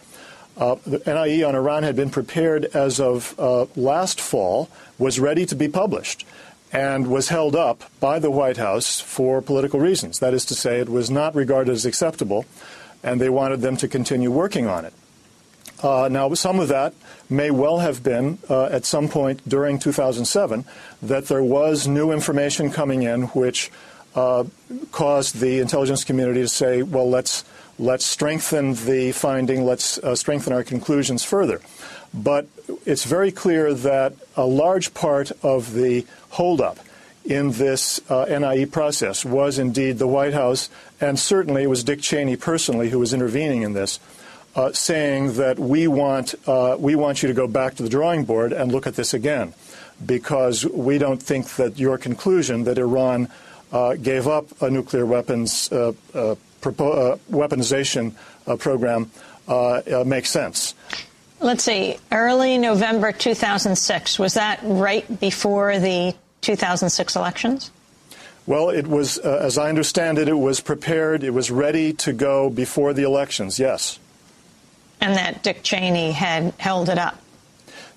uh, 0.57 0.75
the 0.85 1.01
NIE 1.05 1.43
on 1.43 1.55
Iran 1.55 1.83
had 1.83 1.95
been 1.95 2.09
prepared 2.09 2.65
as 2.65 2.99
of 2.99 3.35
uh, 3.39 3.65
last 3.75 4.19
fall, 4.19 4.69
was 4.97 5.19
ready 5.19 5.45
to 5.45 5.55
be 5.55 5.67
published, 5.67 6.25
and 6.71 7.07
was 7.07 7.29
held 7.29 7.55
up 7.55 7.83
by 7.99 8.19
the 8.19 8.31
White 8.31 8.57
House 8.57 8.99
for 8.99 9.41
political 9.41 9.79
reasons. 9.79 10.19
That 10.19 10.33
is 10.33 10.45
to 10.45 10.55
say, 10.55 10.79
it 10.79 10.89
was 10.89 11.09
not 11.09 11.35
regarded 11.35 11.71
as 11.71 11.85
acceptable, 11.85 12.45
and 13.03 13.19
they 13.19 13.29
wanted 13.29 13.61
them 13.61 13.77
to 13.77 13.87
continue 13.87 14.31
working 14.31 14.67
on 14.67 14.85
it. 14.85 14.93
Uh, 15.83 16.07
now, 16.11 16.31
some 16.33 16.59
of 16.59 16.67
that 16.67 16.93
may 17.29 17.49
well 17.49 17.79
have 17.79 18.03
been 18.03 18.37
uh, 18.49 18.65
at 18.65 18.85
some 18.85 19.09
point 19.09 19.47
during 19.49 19.79
2007 19.79 20.63
that 21.01 21.25
there 21.25 21.43
was 21.43 21.87
new 21.87 22.11
information 22.11 22.69
coming 22.71 23.01
in 23.01 23.23
which 23.29 23.71
uh, 24.13 24.43
caused 24.91 25.39
the 25.39 25.59
intelligence 25.59 26.03
community 26.03 26.41
to 26.41 26.47
say, 26.47 26.83
well, 26.83 27.09
let's 27.09 27.43
Let's 27.81 28.05
strengthen 28.05 28.75
the 28.75 29.11
finding. 29.11 29.65
Let's 29.65 29.97
uh, 29.97 30.13
strengthen 30.15 30.53
our 30.53 30.63
conclusions 30.63 31.23
further. 31.23 31.61
But 32.13 32.47
it's 32.85 33.05
very 33.05 33.31
clear 33.31 33.73
that 33.73 34.13
a 34.37 34.45
large 34.45 34.93
part 34.93 35.31
of 35.41 35.73
the 35.73 36.05
holdup 36.29 36.77
in 37.25 37.53
this 37.53 37.99
uh, 38.07 38.25
NIE 38.25 38.65
process 38.65 39.25
was 39.25 39.57
indeed 39.57 39.97
the 39.97 40.05
White 40.05 40.33
House, 40.35 40.69
and 40.99 41.17
certainly 41.17 41.63
it 41.63 41.71
was 41.71 41.83
Dick 41.83 42.01
Cheney 42.01 42.35
personally 42.35 42.91
who 42.91 42.99
was 42.99 43.15
intervening 43.15 43.63
in 43.63 43.73
this, 43.73 43.99
uh, 44.55 44.71
saying 44.73 45.33
that 45.33 45.57
we 45.57 45.87
want 45.87 46.35
uh, 46.45 46.75
we 46.77 46.93
want 46.93 47.23
you 47.23 47.29
to 47.29 47.33
go 47.33 47.47
back 47.47 47.73
to 47.75 47.83
the 47.83 47.89
drawing 47.89 48.25
board 48.25 48.53
and 48.53 48.71
look 48.71 48.85
at 48.85 48.93
this 48.93 49.11
again, 49.11 49.55
because 50.05 50.67
we 50.67 50.99
don't 50.99 51.23
think 51.23 51.47
that 51.55 51.79
your 51.79 51.97
conclusion 51.97 52.63
that 52.65 52.77
Iran 52.77 53.27
uh, 53.71 53.95
gave 53.95 54.27
up 54.27 54.61
a 54.61 54.69
nuclear 54.69 55.07
weapons 55.07 55.71
uh, 55.71 55.93
uh, 56.13 56.35
weaponization 56.61 58.13
uh, 58.47 58.55
program 58.55 59.11
uh, 59.47 60.03
makes 60.05 60.29
sense. 60.29 60.73
Let's 61.39 61.63
see, 61.63 61.97
early 62.11 62.57
November 62.57 63.11
2006, 63.11 64.19
was 64.19 64.35
that 64.35 64.59
right 64.63 65.19
before 65.19 65.79
the 65.79 66.13
2006 66.41 67.15
elections? 67.15 67.71
Well, 68.45 68.69
it 68.69 68.87
was, 68.87 69.17
uh, 69.19 69.39
as 69.41 69.57
I 69.57 69.69
understand 69.69 70.19
it, 70.19 70.27
it 70.27 70.37
was 70.37 70.59
prepared, 70.59 71.23
it 71.23 71.31
was 71.31 71.49
ready 71.49 71.93
to 71.93 72.13
go 72.13 72.49
before 72.49 72.93
the 72.93 73.03
elections, 73.03 73.59
yes. 73.59 73.99
And 74.99 75.15
that 75.15 75.41
Dick 75.41 75.63
Cheney 75.63 76.11
had 76.11 76.53
held 76.59 76.89
it 76.89 76.99
up. 76.99 77.19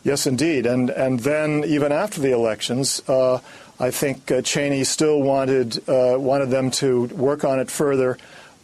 Yes, 0.05 0.27
indeed. 0.27 0.65
And, 0.67 0.91
and 0.91 1.21
then, 1.21 1.65
even 1.65 1.93
after 1.93 2.21
the 2.21 2.33
elections, 2.33 3.03
uh, 3.09 3.41
I 3.79 3.91
think 3.91 4.31
uh, 4.31 4.43
Cheney 4.43 4.85
still 4.85 5.21
wanted, 5.21 5.87
wanted 5.87 6.51
them 6.51 6.71
to 6.73 7.07
work 7.07 7.45
on 7.45 7.59
it 7.59 7.71
further. 7.71 8.17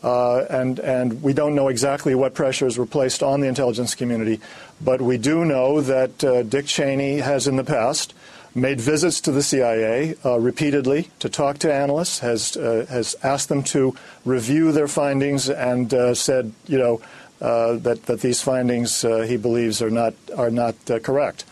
Uh, 0.02 0.46
and, 0.48 0.78
and 0.78 1.22
we 1.22 1.32
don't 1.32 1.54
know 1.54 1.68
exactly 1.68 2.14
what 2.14 2.32
pressures 2.32 2.78
were 2.78 2.86
placed 2.86 3.22
on 3.22 3.40
the 3.40 3.48
intelligence 3.48 3.94
community, 3.94 4.40
but 4.80 5.02
we 5.02 5.18
do 5.18 5.44
know 5.44 5.80
that 5.82 6.24
uh, 6.24 6.42
Dick 6.42 6.66
Cheney 6.66 7.18
has 7.18 7.46
in 7.46 7.56
the 7.56 7.64
past 7.64 8.14
made 8.54 8.80
visits 8.80 9.20
to 9.20 9.30
the 9.30 9.42
CIA 9.42 10.16
uh, 10.24 10.40
repeatedly 10.40 11.10
to 11.18 11.28
talk 11.28 11.58
to 11.58 11.72
analysts, 11.72 12.20
has, 12.20 12.56
uh, 12.56 12.86
has 12.88 13.14
asked 13.22 13.48
them 13.48 13.62
to 13.62 13.94
review 14.24 14.72
their 14.72 14.88
findings, 14.88 15.48
and 15.48 15.92
uh, 15.92 16.14
said, 16.14 16.52
you 16.66 16.78
know, 16.78 17.00
uh, 17.40 17.74
that, 17.76 18.04
that 18.06 18.20
these 18.20 18.42
findings 18.42 19.02
he 19.02 19.36
believes 19.36 19.80
are 19.80 19.90
not, 19.90 20.14
are 20.36 20.50
not 20.50 20.74
correct. 21.02 21.44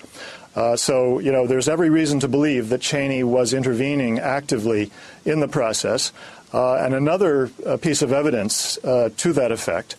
so, 0.77 1.19
you 1.19 1.33
know, 1.33 1.47
there's 1.47 1.69
every 1.69 1.89
reason 1.89 2.21
to 2.21 2.29
believe 2.29 2.69
that 2.69 2.81
Cheney 2.81 3.25
was 3.25 3.55
intervening 3.55 4.19
actively 4.19 4.91
in 5.25 5.41
the 5.41 5.49
process. 5.49 6.13
Uh, 6.53 6.77
and 6.77 6.95
another 6.95 7.51
uh, 7.67 7.77
piece 7.77 8.03
of 8.03 8.13
evidence 8.13 8.79
uh, 8.85 9.11
to 9.17 9.33
that 9.35 9.53
effect, 9.53 9.97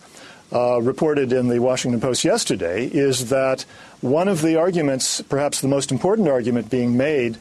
reported 0.52 1.32
in 1.32 1.48
the 1.48 1.60
Washington 1.60 2.00
Post 2.00 2.24
yesterday, 2.24 2.86
is 2.86 3.28
that 3.28 3.62
one 4.00 4.26
of 4.26 4.42
the 4.42 4.56
arguments, 4.56 5.20
perhaps 5.22 5.60
the 5.60 5.68
most 5.68 5.92
important 5.92 6.28
argument 6.28 6.70
being 6.70 6.96
made 6.96 7.38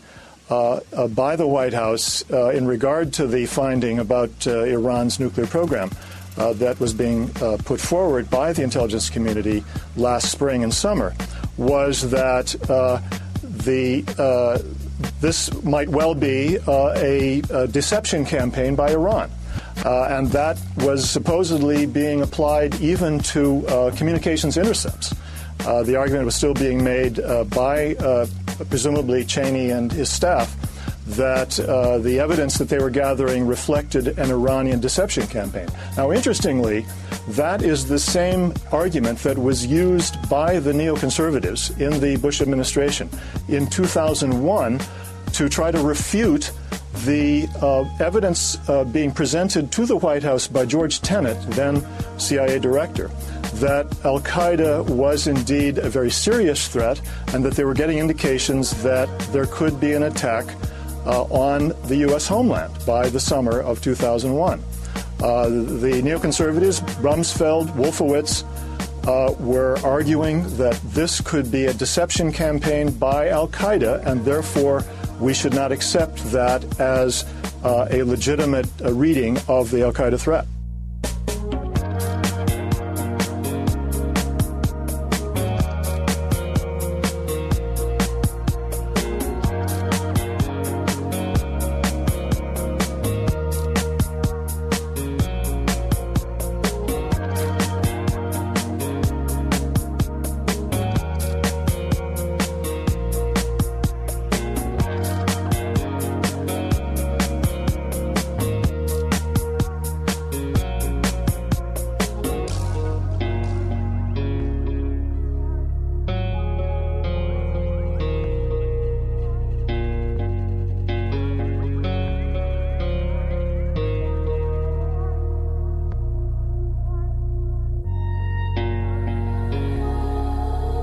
uh, 0.49 0.79
uh, 0.93 1.07
by 1.07 1.35
the 1.35 1.45
White 1.45 1.73
House 1.73 2.23
uh, 2.31 2.49
in 2.49 2.65
regard 2.65 3.13
to 3.13 3.27
the 3.27 3.45
finding 3.45 3.99
about 3.99 4.47
Iran's 4.47 5.19
nuclear 5.19 5.45
program 5.45 5.91
that 6.35 6.79
was 6.79 6.93
being 6.93 7.29
put 7.65 7.79
forward 7.79 8.29
by 8.29 8.53
the 8.53 8.63
intelligence 8.63 9.09
community 9.09 9.63
last 9.95 10.31
spring 10.31 10.63
and 10.63 10.73
summer 10.73 11.13
was 11.57 12.09
that 12.09 12.47
the 13.43 14.03
this 15.21 15.51
might 15.63 15.89
well 15.89 16.13
be 16.13 16.57
uh, 16.67 16.93
a, 16.97 17.41
a, 17.51 17.67
deception 17.67 18.25
campaign 18.25 18.75
by 18.75 18.91
Iran. 18.91 19.31
Uh, 19.85 20.07
and 20.09 20.27
that 20.27 20.59
was 20.77 21.09
supposedly 21.09 21.85
being 21.85 22.21
applied 22.21 22.75
even 22.81 23.19
to 23.19 23.65
uh, 23.67 23.95
communications 23.95 24.57
intercepts. 24.57 25.15
Uh, 25.65 25.83
the 25.83 25.95
argument 25.95 26.25
was 26.25 26.35
still 26.35 26.53
being 26.53 26.83
made 26.83 27.19
uh, 27.19 27.43
by 27.45 27.95
uh, 27.95 28.25
presumably 28.69 29.23
Cheney 29.23 29.71
and 29.71 29.91
his 29.91 30.09
staff 30.09 30.55
that 31.09 31.59
uh, 31.59 31.97
the 31.99 32.19
evidence 32.19 32.57
that 32.57 32.69
they 32.69 32.79
were 32.79 32.89
gathering 32.89 33.47
reflected 33.47 34.19
an 34.19 34.31
Iranian 34.31 34.79
deception 34.79 35.25
campaign. 35.27 35.67
Now, 35.97 36.11
interestingly, 36.11 36.85
that 37.29 37.61
is 37.61 37.87
the 37.87 37.99
same 37.99 38.53
argument 38.71 39.19
that 39.19 39.37
was 39.37 39.65
used 39.65 40.29
by 40.29 40.59
the 40.59 40.71
neoconservatives 40.71 41.79
in 41.79 41.99
the 41.99 42.17
Bush 42.17 42.41
administration 42.41 43.09
in 43.47 43.67
2001 43.67 44.79
to 45.33 45.49
try 45.49 45.71
to 45.71 45.81
refute 45.81 46.51
the 47.05 47.47
uh, 47.61 47.85
evidence 48.03 48.57
uh, 48.67 48.83
being 48.83 49.11
presented 49.11 49.71
to 49.71 49.85
the 49.85 49.95
White 49.97 50.23
House 50.23 50.47
by 50.47 50.65
George 50.65 51.01
Tenet, 51.01 51.39
then 51.51 51.85
CIA 52.17 52.59
director, 52.59 53.09
that 53.55 53.85
Al 54.03 54.19
Qaeda 54.19 54.87
was 54.89 55.27
indeed 55.27 55.77
a 55.77 55.89
very 55.89 56.09
serious 56.11 56.67
threat 56.67 56.99
and 57.33 57.43
that 57.45 57.53
they 57.53 57.63
were 57.63 57.73
getting 57.73 57.99
indications 57.99 58.71
that 58.83 59.07
there 59.31 59.45
could 59.47 59.79
be 59.79 59.93
an 59.93 60.03
attack 60.03 60.45
uh, 61.09 61.23
on 61.23 61.69
the 61.85 61.97
U.S. 62.07 62.27
homeland 62.27 62.71
by 62.85 63.09
the 63.09 63.19
summer 63.19 63.59
of 63.61 63.81
2001. 63.81 64.63
Uh, 65.21 65.49
the 65.49 66.01
neoconservatives, 66.03 66.81
Rumsfeld, 67.01 67.67
Wolfowitz, 67.71 68.45
uh, 69.07 69.33
were 69.39 69.77
arguing 69.83 70.43
that 70.57 70.79
this 70.93 71.19
could 71.19 71.51
be 71.51 71.65
a 71.65 71.73
deception 71.73 72.31
campaign 72.31 72.91
by 72.91 73.29
Al 73.29 73.47
Qaeda, 73.47 74.05
and 74.05 74.23
therefore 74.23 74.85
we 75.19 75.33
should 75.33 75.53
not 75.53 75.71
accept 75.71 76.17
that 76.31 76.79
as 76.79 77.25
uh, 77.63 77.87
a 77.89 78.03
legitimate 78.03 78.69
uh, 78.83 78.93
reading 78.93 79.37
of 79.47 79.71
the 79.71 79.83
Al 79.83 79.91
Qaeda 79.91 80.19
threat. 80.19 80.45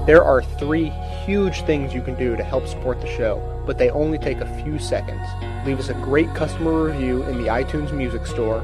There 0.06 0.22
are 0.22 0.42
three 0.42 0.90
huge 1.24 1.62
things 1.62 1.92
you 1.92 2.00
can 2.00 2.14
do 2.14 2.36
to 2.36 2.44
help 2.44 2.68
support 2.68 3.00
the 3.00 3.08
show, 3.08 3.42
but 3.66 3.76
they 3.76 3.90
only 3.90 4.18
take 4.18 4.38
a 4.38 4.62
few 4.62 4.78
seconds. 4.78 5.26
Leave 5.66 5.80
us 5.80 5.88
a 5.88 5.94
great 5.94 6.32
customer 6.32 6.84
review 6.84 7.24
in 7.24 7.38
the 7.38 7.48
iTunes 7.48 7.92
Music 7.92 8.24
Store, 8.24 8.62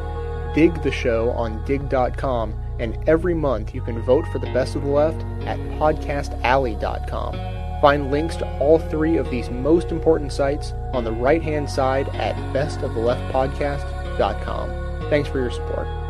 dig 0.55 0.81
the 0.83 0.93
show 0.93 1.33
on 1.33 1.65
digg.com, 1.65 2.55
and 2.79 2.97
every 3.09 3.35
month 3.35 3.75
you 3.75 3.83
can 3.83 4.01
vote 4.03 4.25
for 4.29 4.39
the 4.39 4.53
best 4.53 4.77
of 4.77 4.83
the 4.83 4.89
left 4.89 5.21
at 5.45 5.59
podcastalley.com. 5.81 7.33
Find 7.81 8.13
links 8.13 8.37
to 8.37 8.47
all 8.59 8.79
three 8.79 9.17
of 9.17 9.29
these 9.29 9.51
most 9.51 9.91
important 9.91 10.33
sites 10.33 10.73
on 10.93 11.03
the 11.03 11.11
right 11.11 11.43
hand 11.43 11.69
side 11.69 12.09
at 12.11 12.37
bestoftheleftpodcast.com. 12.55 15.11
Thanks 15.11 15.29
for 15.29 15.41
your 15.41 15.51
support. 15.51 16.02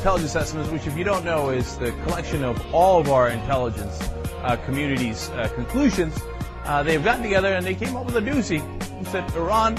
Intelligence 0.00 0.34
estimates, 0.34 0.70
which, 0.70 0.86
if 0.86 0.96
you 0.96 1.04
don't 1.04 1.26
know, 1.26 1.50
is 1.50 1.76
the 1.76 1.92
collection 2.04 2.42
of 2.42 2.74
all 2.74 2.98
of 2.98 3.10
our 3.10 3.28
intelligence 3.28 4.00
uh, 4.42 4.56
community's 4.64 5.28
uh, 5.30 5.46
conclusions. 5.54 6.18
Uh, 6.64 6.82
they've 6.82 7.04
gotten 7.04 7.22
together 7.22 7.48
and 7.48 7.66
they 7.66 7.74
came 7.74 7.94
up 7.94 8.06
with 8.06 8.16
a 8.16 8.20
doozy 8.20 8.60
and 8.96 9.06
said 9.08 9.30
Iran 9.36 9.76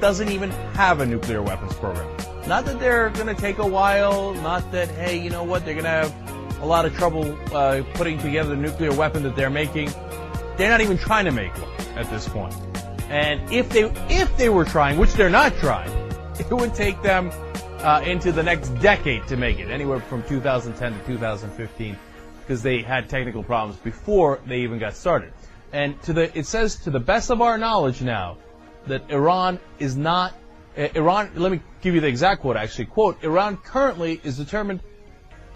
doesn't 0.00 0.28
even 0.28 0.50
have 0.50 0.98
a 0.98 1.06
nuclear 1.06 1.40
weapons 1.40 1.72
program. 1.74 2.04
Not 2.48 2.64
that 2.64 2.80
they're 2.80 3.10
going 3.10 3.28
to 3.28 3.40
take 3.40 3.58
a 3.58 3.66
while, 3.66 4.34
not 4.34 4.72
that, 4.72 4.88
hey, 4.88 5.22
you 5.22 5.30
know 5.30 5.44
what, 5.44 5.64
they're 5.64 5.74
going 5.74 5.84
to 5.84 5.90
have 5.90 6.60
a 6.60 6.66
lot 6.66 6.84
of 6.84 6.96
trouble 6.96 7.38
uh, 7.54 7.84
putting 7.94 8.18
together 8.18 8.56
the 8.56 8.60
nuclear 8.60 8.92
weapon 8.92 9.22
that 9.22 9.36
they're 9.36 9.50
making. 9.50 9.88
They're 10.56 10.68
not 10.68 10.80
even 10.80 10.98
trying 10.98 11.26
to 11.26 11.32
make 11.32 11.54
one 11.62 11.70
at 11.96 12.10
this 12.10 12.28
point. 12.28 12.52
And 13.08 13.40
if 13.52 13.68
they 13.68 13.84
if 14.10 14.36
they 14.36 14.48
were 14.48 14.64
trying, 14.64 14.98
which 14.98 15.12
they're 15.12 15.30
not 15.30 15.54
trying, 15.58 15.90
it 16.40 16.50
would 16.50 16.74
take 16.74 17.00
them 17.02 17.30
uh, 17.84 18.00
into 18.04 18.32
the 18.32 18.42
next 18.42 18.70
decade 18.80 19.26
to 19.28 19.36
make 19.36 19.58
it, 19.58 19.70
anywhere 19.70 20.00
from 20.00 20.22
2010 20.22 20.98
to 20.98 21.06
2015, 21.06 21.98
because 22.40 22.62
they 22.62 22.80
had 22.82 23.10
technical 23.10 23.42
problems 23.42 23.78
before 23.80 24.40
they 24.46 24.60
even 24.60 24.78
got 24.78 24.94
started. 24.94 25.32
And 25.72 26.00
to 26.02 26.12
the 26.12 26.38
it 26.38 26.46
says 26.46 26.76
to 26.84 26.90
the 26.90 27.00
best 27.00 27.30
of 27.30 27.42
our 27.42 27.58
knowledge 27.58 28.00
now 28.00 28.38
that 28.86 29.10
Iran 29.10 29.58
is 29.78 29.96
not 29.96 30.34
uh, 30.78 30.88
Iran. 30.94 31.32
Let 31.34 31.52
me 31.52 31.60
give 31.82 31.94
you 31.94 32.00
the 32.00 32.06
exact 32.06 32.40
quote. 32.40 32.56
Actually, 32.56 32.86
quote: 32.86 33.22
Iran 33.22 33.56
currently 33.56 34.20
is 34.22 34.36
determined. 34.38 34.80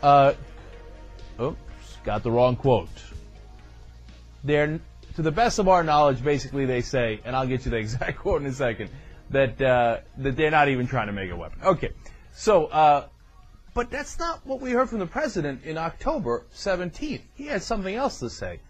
Uh, 0.02 0.34
oops, 1.40 1.96
got 2.04 2.22
the 2.22 2.30
wrong 2.30 2.56
quote. 2.56 2.88
They're 4.44 4.80
to 5.14 5.22
the 5.22 5.32
best 5.32 5.58
of 5.58 5.66
our 5.66 5.82
knowledge, 5.82 6.22
basically 6.22 6.64
they 6.64 6.80
say, 6.80 7.20
and 7.24 7.34
I'll 7.34 7.46
get 7.46 7.64
you 7.64 7.70
the 7.70 7.76
exact 7.86 8.18
quote 8.18 8.42
in 8.42 8.46
a 8.48 8.52
second, 8.52 8.90
that 9.30 9.60
uh, 9.62 9.98
that 10.18 10.36
they're 10.36 10.50
not 10.50 10.68
even 10.68 10.86
trying 10.86 11.06
to 11.06 11.12
make 11.12 11.30
a 11.30 11.36
weapon. 11.36 11.60
Okay, 11.64 11.90
so 12.38 12.66
uh, 12.66 13.08
but 13.74 13.90
that's 13.90 14.16
not 14.16 14.46
what 14.46 14.60
we 14.60 14.70
heard 14.70 14.88
from 14.88 15.00
the 15.00 15.06
president 15.06 15.64
in 15.64 15.76
October 15.76 16.46
17th. 16.54 17.22
He 17.34 17.46
had 17.46 17.64
something 17.64 17.92
else 17.92 18.20
to 18.20 18.30
say, 18.30 18.60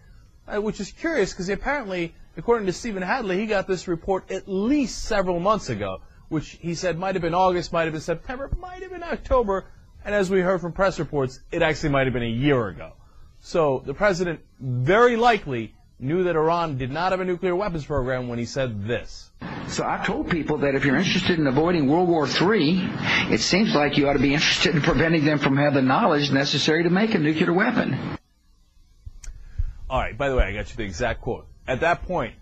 uh, 0.47 0.59
which 0.59 0.79
is 0.79 0.91
curious 0.91 1.33
because 1.33 1.49
apparently, 1.49 2.15
according 2.35 2.65
to 2.65 2.73
Stephen 2.73 3.03
Hadley, 3.03 3.37
he 3.37 3.45
got 3.45 3.67
this 3.67 3.87
report 3.87 4.31
at 4.31 4.47
least 4.47 5.05
several 5.05 5.39
months 5.39 5.69
ago, 5.69 6.01
which 6.29 6.57
he 6.61 6.73
said 6.73 6.97
might 6.97 7.13
have 7.13 7.21
been 7.21 7.35
August, 7.35 7.71
might 7.71 7.83
have 7.83 7.93
been 7.93 8.01
September, 8.01 8.49
might 8.59 8.81
have 8.81 8.91
been 8.91 9.03
October, 9.03 9.67
and 10.03 10.15
as 10.15 10.31
we 10.31 10.41
heard 10.41 10.61
from 10.61 10.73
press 10.73 10.97
reports, 10.97 11.39
it 11.51 11.61
actually 11.61 11.89
might 11.89 12.07
have 12.07 12.13
been 12.13 12.23
a 12.23 12.25
year 12.25 12.69
ago. 12.69 12.93
So 13.39 13.83
the 13.85 13.93
president 13.93 14.39
very 14.59 15.15
likely 15.15 15.75
knew 15.99 16.23
that 16.23 16.35
Iran 16.35 16.77
did 16.77 16.91
not 16.91 17.11
have 17.11 17.19
a 17.19 17.25
nuclear 17.25 17.55
weapons 17.55 17.85
program 17.85 18.29
when 18.29 18.39
he 18.39 18.45
said 18.45 18.85
this. 18.85 19.29
So 19.67 19.83
I 19.83 20.03
told 20.05 20.29
people 20.29 20.59
that 20.59 20.73
if 20.73 20.85
you're 20.85 20.95
interested 20.95 21.37
in 21.37 21.45
avoiding 21.45 21.87
World 21.87 22.07
War 22.07 22.25
III, 22.25 22.89
it 23.33 23.41
seems 23.41 23.75
like 23.75 23.97
you 23.97 24.09
ought 24.09 24.13
to 24.13 24.19
be 24.19 24.33
interested 24.33 24.75
in 24.75 24.81
preventing 24.81 25.25
them 25.25 25.39
from 25.39 25.57
having 25.57 25.75
the 25.75 25.81
knowledge 25.81 26.31
necessary 26.31 26.83
to 26.83 26.89
make 26.89 27.13
a 27.13 27.19
nuclear 27.19 27.53
weapon. 27.53 28.17
All 29.89 29.99
right, 29.99 30.17
by 30.17 30.29
the 30.29 30.35
way, 30.35 30.43
I 30.43 30.53
got 30.53 30.69
you 30.69 30.77
the 30.77 30.83
exact 30.83 31.21
quote. 31.21 31.47
At 31.67 31.81
that 31.81 32.03
point, 32.03 32.35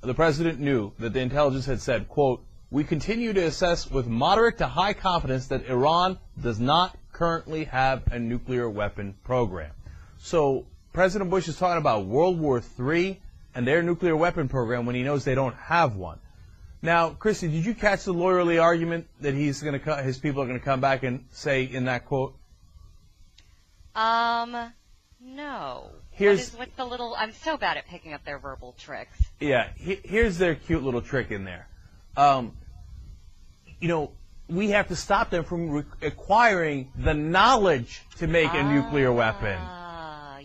the 0.00 0.14
president 0.14 0.60
knew 0.60 0.92
that 0.98 1.12
the 1.12 1.20
intelligence 1.20 1.66
had 1.66 1.80
said, 1.80 2.08
quote, 2.08 2.44
we 2.70 2.84
continue 2.84 3.32
to 3.32 3.44
assess 3.44 3.90
with 3.90 4.06
moderate 4.06 4.58
to 4.58 4.66
high 4.66 4.94
confidence 4.94 5.48
that 5.48 5.66
Iran 5.66 6.18
does 6.40 6.58
not 6.58 6.96
currently 7.12 7.64
have 7.64 8.02
a 8.10 8.18
nuclear 8.18 8.68
weapon 8.68 9.14
program. 9.22 9.70
So 10.18 10.66
President 10.94 11.28
Bush 11.28 11.48
is 11.48 11.58
talking 11.58 11.78
about 11.78 12.06
World 12.06 12.38
War 12.40 12.62
III 12.80 13.20
and 13.54 13.66
their 13.66 13.82
nuclear 13.82 14.16
weapon 14.16 14.48
program 14.48 14.86
when 14.86 14.94
he 14.94 15.02
knows 15.02 15.24
they 15.24 15.34
don't 15.34 15.56
have 15.56 15.96
one. 15.96 16.20
Now, 16.82 17.10
Christy, 17.10 17.48
did 17.48 17.64
you 17.66 17.74
catch 17.74 18.04
the 18.04 18.14
lawyerly 18.14 18.62
argument 18.62 19.08
that 19.20 19.34
he's 19.34 19.60
going 19.60 19.78
to 19.78 19.96
his 20.02 20.18
people 20.18 20.42
are 20.42 20.46
going 20.46 20.58
to 20.58 20.64
come 20.64 20.80
back 20.80 21.02
and 21.02 21.26
say 21.32 21.64
in 21.64 21.86
that 21.86 22.06
quote? 22.06 22.36
Um, 23.96 24.72
no. 25.20 25.90
Here's- 26.12 26.38
what 26.38 26.52
is 26.52 26.58
what's 26.58 26.76
the 26.76 26.84
little? 26.84 27.14
I'm 27.18 27.32
so 27.32 27.56
bad 27.56 27.76
at 27.76 27.86
picking 27.86 28.12
up 28.12 28.24
their 28.24 28.38
verbal 28.38 28.74
tricks. 28.78 29.18
Yeah, 29.40 29.68
he, 29.76 29.98
here's 30.04 30.38
their 30.38 30.54
cute 30.54 30.82
little 30.84 31.02
trick 31.02 31.30
in 31.32 31.44
there. 31.44 31.68
um, 32.16 32.56
you 33.80 33.88
know, 33.88 34.12
we 34.48 34.70
have 34.70 34.88
to 34.88 34.96
stop 34.96 35.30
them 35.30 35.42
from 35.44 35.84
acquiring 36.00 36.92
the 36.96 37.12
knowledge 37.12 38.02
to 38.18 38.26
make 38.28 38.52
a 38.54 38.62
nuclear 38.62 39.12
weapon. 39.12 39.58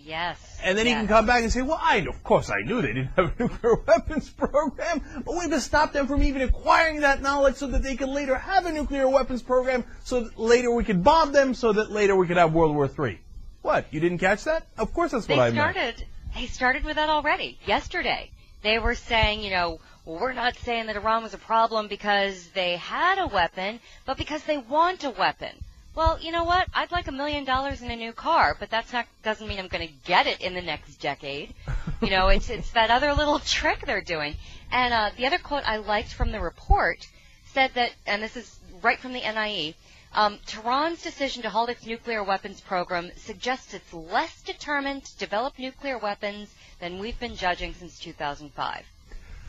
Yes. 0.09 0.59
And 0.63 0.75
then 0.75 0.87
he 0.87 0.93
can 0.93 1.07
come 1.07 1.27
back 1.27 1.43
and 1.43 1.51
say, 1.53 1.61
well, 1.61 1.79
I, 1.79 1.97
of 1.97 2.23
course 2.23 2.49
I 2.49 2.65
knew 2.65 2.81
they 2.81 2.93
didn't 2.93 3.11
have 3.15 3.31
a 3.37 3.43
nuclear 3.43 3.75
weapons 3.87 4.27
program, 4.27 5.03
but 5.23 5.35
we 5.35 5.41
have 5.41 5.51
to 5.51 5.61
stop 5.61 5.93
them 5.93 6.07
from 6.07 6.23
even 6.23 6.41
acquiring 6.41 7.01
that 7.01 7.21
knowledge 7.21 7.55
so 7.55 7.67
that 7.67 7.83
they 7.83 7.95
can 7.95 8.11
later 8.11 8.35
have 8.35 8.65
a 8.65 8.71
nuclear 8.71 9.07
weapons 9.07 9.43
program, 9.43 9.85
so 10.03 10.21
that 10.21 10.39
later 10.39 10.73
we 10.73 10.83
could 10.83 11.03
bomb 11.03 11.31
them, 11.31 11.53
so 11.53 11.73
that 11.73 11.91
later 11.91 12.15
we 12.15 12.25
could 12.25 12.37
have 12.37 12.53
World 12.53 12.75
War 12.75 12.89
III. 12.89 13.19
What? 13.61 13.85
You 13.91 13.99
didn't 13.99 14.17
catch 14.17 14.45
that? 14.45 14.65
Of 14.79 14.93
course 14.95 15.11
that's 15.11 15.27
what 15.27 15.35
they 15.35 15.41
I 15.41 15.51
meant. 15.51 15.75
started. 15.75 16.05
They 16.33 16.47
started 16.47 16.83
with 16.85 16.95
that 16.95 17.09
already 17.09 17.59
yesterday. 17.67 18.31
They 18.63 18.79
were 18.79 18.95
saying, 18.95 19.41
you 19.41 19.51
know, 19.51 19.79
we're 20.05 20.33
not 20.33 20.57
saying 20.57 20.87
that 20.87 20.95
Iran 20.95 21.21
was 21.21 21.35
a 21.35 21.37
problem 21.37 21.87
because 21.87 22.47
they 22.55 22.77
had 22.77 23.19
a 23.19 23.27
weapon, 23.27 23.79
but 24.07 24.17
because 24.17 24.43
they 24.43 24.57
want 24.57 25.03
a 25.03 25.11
weapon. 25.11 25.51
Well, 25.99 26.17
you 26.21 26.31
know 26.31 26.45
what? 26.45 26.65
I'd 26.73 26.93
like 26.93 27.09
a 27.09 27.11
million 27.11 27.43
dollars 27.43 27.81
in 27.81 27.91
a 27.91 27.95
new 27.97 28.13
car, 28.13 28.55
but 28.57 28.69
that's 28.69 28.93
not 28.93 29.05
doesn't 29.21 29.45
mean 29.45 29.59
I'm 29.59 29.67
going 29.67 29.85
to 29.85 29.93
get 30.05 30.27
it 30.27 30.39
in 30.39 30.53
the 30.53 30.61
next 30.61 30.95
decade. 31.01 31.53
You 32.01 32.09
know, 32.09 32.29
it's 32.29 32.49
it's 32.49 32.71
that 32.71 32.89
other 32.89 33.13
little 33.13 33.39
trick 33.57 33.85
they're 33.85 33.99
doing. 33.99 34.37
And 34.71 34.93
uh, 34.93 35.09
the 35.17 35.25
other 35.25 35.37
quote 35.37 35.63
I 35.67 35.75
liked 35.75 36.13
from 36.13 36.31
the 36.31 36.39
report 36.39 37.05
said 37.47 37.71
that, 37.73 37.91
and 38.07 38.23
this 38.23 38.37
is 38.37 38.57
right 38.81 38.97
from 38.97 39.11
the 39.11 39.19
NIE. 39.19 39.75
Um, 40.13 40.39
Tehran's 40.45 41.01
decision 41.01 41.43
to 41.43 41.49
halt 41.49 41.69
its 41.69 41.85
nuclear 41.85 42.23
weapons 42.23 42.61
program 42.61 43.11
suggests 43.17 43.73
it's 43.73 43.93
less 43.93 44.41
determined 44.43 45.03
to 45.03 45.17
develop 45.17 45.59
nuclear 45.59 45.97
weapons 45.97 46.47
than 46.79 46.99
we've 46.99 47.19
been 47.19 47.35
judging 47.35 47.73
since 47.73 47.99
2005. 47.99 48.85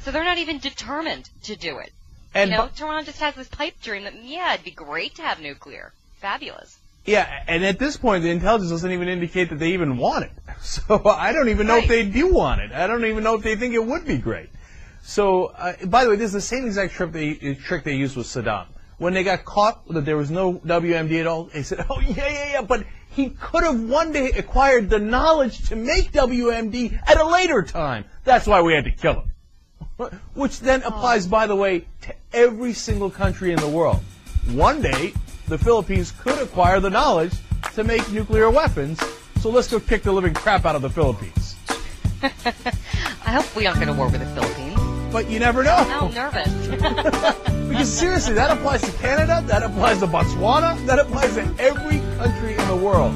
So 0.00 0.10
they're 0.10 0.24
not 0.24 0.38
even 0.38 0.58
determined 0.58 1.30
to 1.44 1.54
do 1.54 1.78
it. 1.78 1.92
And 2.34 2.50
you 2.50 2.56
know, 2.56 2.66
bu- 2.66 2.74
Tehran 2.74 3.04
just 3.04 3.20
has 3.20 3.36
this 3.36 3.46
pipe 3.46 3.80
dream 3.80 4.02
that, 4.02 4.20
yeah, 4.24 4.54
it'd 4.54 4.64
be 4.64 4.72
great 4.72 5.14
to 5.14 5.22
have 5.22 5.38
nuclear. 5.38 5.92
Fabulous. 6.20 6.78
Yeah, 7.06 7.44
and 7.48 7.64
at 7.64 7.78
this 7.78 7.96
point, 7.96 8.22
the 8.22 8.30
intelligence 8.30 8.70
doesn't 8.70 8.92
even 8.92 9.08
indicate 9.08 9.48
that 9.48 9.58
they 9.58 9.72
even 9.72 9.96
want 9.96 10.24
it. 10.26 10.32
So 10.62 11.02
I 11.06 11.32
don't 11.32 11.48
even 11.48 11.66
know 11.66 11.78
if 11.78 11.88
they 11.88 12.04
do 12.04 12.34
want 12.34 12.60
it. 12.60 12.70
I 12.70 12.86
don't 12.86 13.06
even 13.06 13.24
know 13.24 13.34
if 13.34 13.42
they 13.42 13.56
think 13.56 13.72
it 13.72 13.82
would 13.82 14.06
be 14.06 14.18
great. 14.18 14.50
So, 15.02 15.46
uh, 15.46 15.72
by 15.86 16.04
the 16.04 16.10
way, 16.10 16.16
this 16.16 16.26
is 16.26 16.32
the 16.34 16.40
same 16.42 16.66
exact 16.66 16.92
trick 16.92 17.12
they, 17.12 17.54
trick 17.54 17.82
they 17.82 17.94
used 17.94 18.14
with 18.14 18.26
Saddam. 18.26 18.66
When 18.98 19.14
they 19.14 19.24
got 19.24 19.46
caught 19.46 19.88
that 19.88 20.04
there 20.04 20.18
was 20.18 20.30
no 20.30 20.54
WMD 20.54 21.18
at 21.18 21.26
all, 21.26 21.44
they 21.44 21.62
said, 21.62 21.86
"Oh 21.90 21.98
yeah, 22.00 22.28
yeah, 22.28 22.52
yeah," 22.52 22.62
but 22.62 22.84
he 23.08 23.30
could 23.30 23.64
have 23.64 23.80
one 23.80 24.12
day 24.12 24.32
acquired 24.32 24.90
the 24.90 24.98
knowledge 24.98 25.70
to 25.70 25.76
make 25.76 26.12
WMD 26.12 27.00
at 27.08 27.18
a 27.18 27.26
later 27.26 27.62
time. 27.62 28.04
That's 28.24 28.46
why 28.46 28.60
we 28.60 28.74
had 28.74 28.84
to 28.84 28.92
kill 28.92 29.22
him. 29.22 30.10
Which 30.34 30.60
then 30.60 30.82
applies, 30.82 31.26
by 31.26 31.46
the 31.46 31.56
way, 31.56 31.86
to 32.02 32.14
every 32.34 32.74
single 32.74 33.10
country 33.10 33.52
in 33.52 33.58
the 33.58 33.68
world. 33.68 34.00
One 34.52 34.82
day, 34.82 35.14
the 35.50 35.58
Philippines 35.58 36.12
could 36.12 36.38
acquire 36.38 36.78
the 36.78 36.90
knowledge 36.90 37.32
to 37.74 37.82
make 37.82 38.08
nuclear 38.12 38.48
weapons, 38.48 39.00
so 39.40 39.50
let's 39.50 39.66
go 39.66 39.80
kick 39.80 40.04
the 40.04 40.12
living 40.12 40.32
crap 40.32 40.64
out 40.64 40.76
of 40.76 40.82
the 40.82 40.88
Philippines. 40.88 41.56
I 42.22 43.32
hope 43.32 43.56
we 43.56 43.66
aren't 43.66 43.80
going 43.80 43.92
to 43.92 43.98
war 43.98 44.08
with 44.08 44.20
the 44.20 44.26
Philippines. 44.26 44.78
But 45.12 45.28
you 45.28 45.40
never 45.40 45.64
know. 45.64 45.76
Now 45.88 46.06
I'm 46.06 46.14
nervous. 46.14 47.46
Because 47.70 47.88
seriously, 47.88 48.34
that 48.34 48.50
applies 48.50 48.82
to 48.82 48.90
Canada, 48.98 49.44
that 49.46 49.62
applies 49.62 50.00
to 50.00 50.06
Botswana, 50.08 50.84
that 50.86 50.98
applies 50.98 51.34
to 51.34 51.42
every 51.60 52.00
country 52.18 52.56
in 52.56 52.68
the 52.68 52.76
world. 52.76 53.14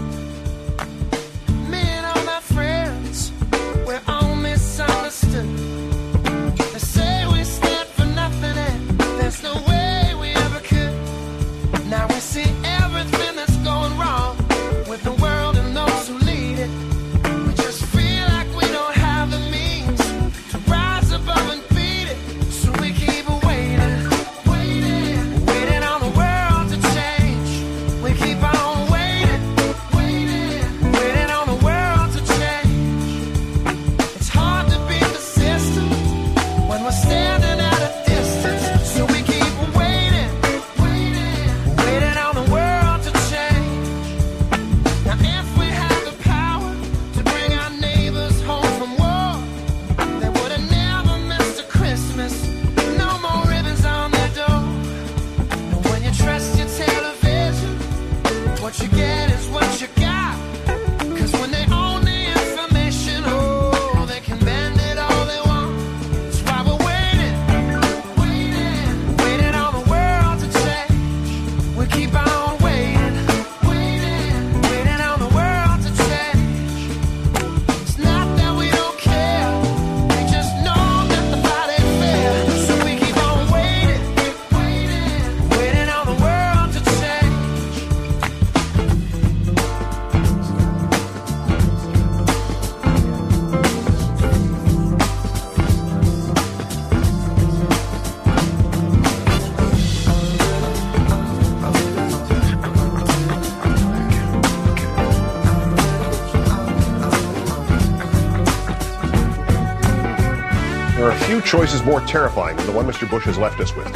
Are 111.54 111.66
few 111.68 111.84
more 111.84 112.00
terrifying 112.00 112.56
than 112.56 112.66
the 112.66 112.72
one 112.72 112.84
Mr. 112.84 113.08
Bush 113.08 113.24
has 113.26 113.38
left 113.38 113.60
us 113.60 113.74
with. 113.76 113.86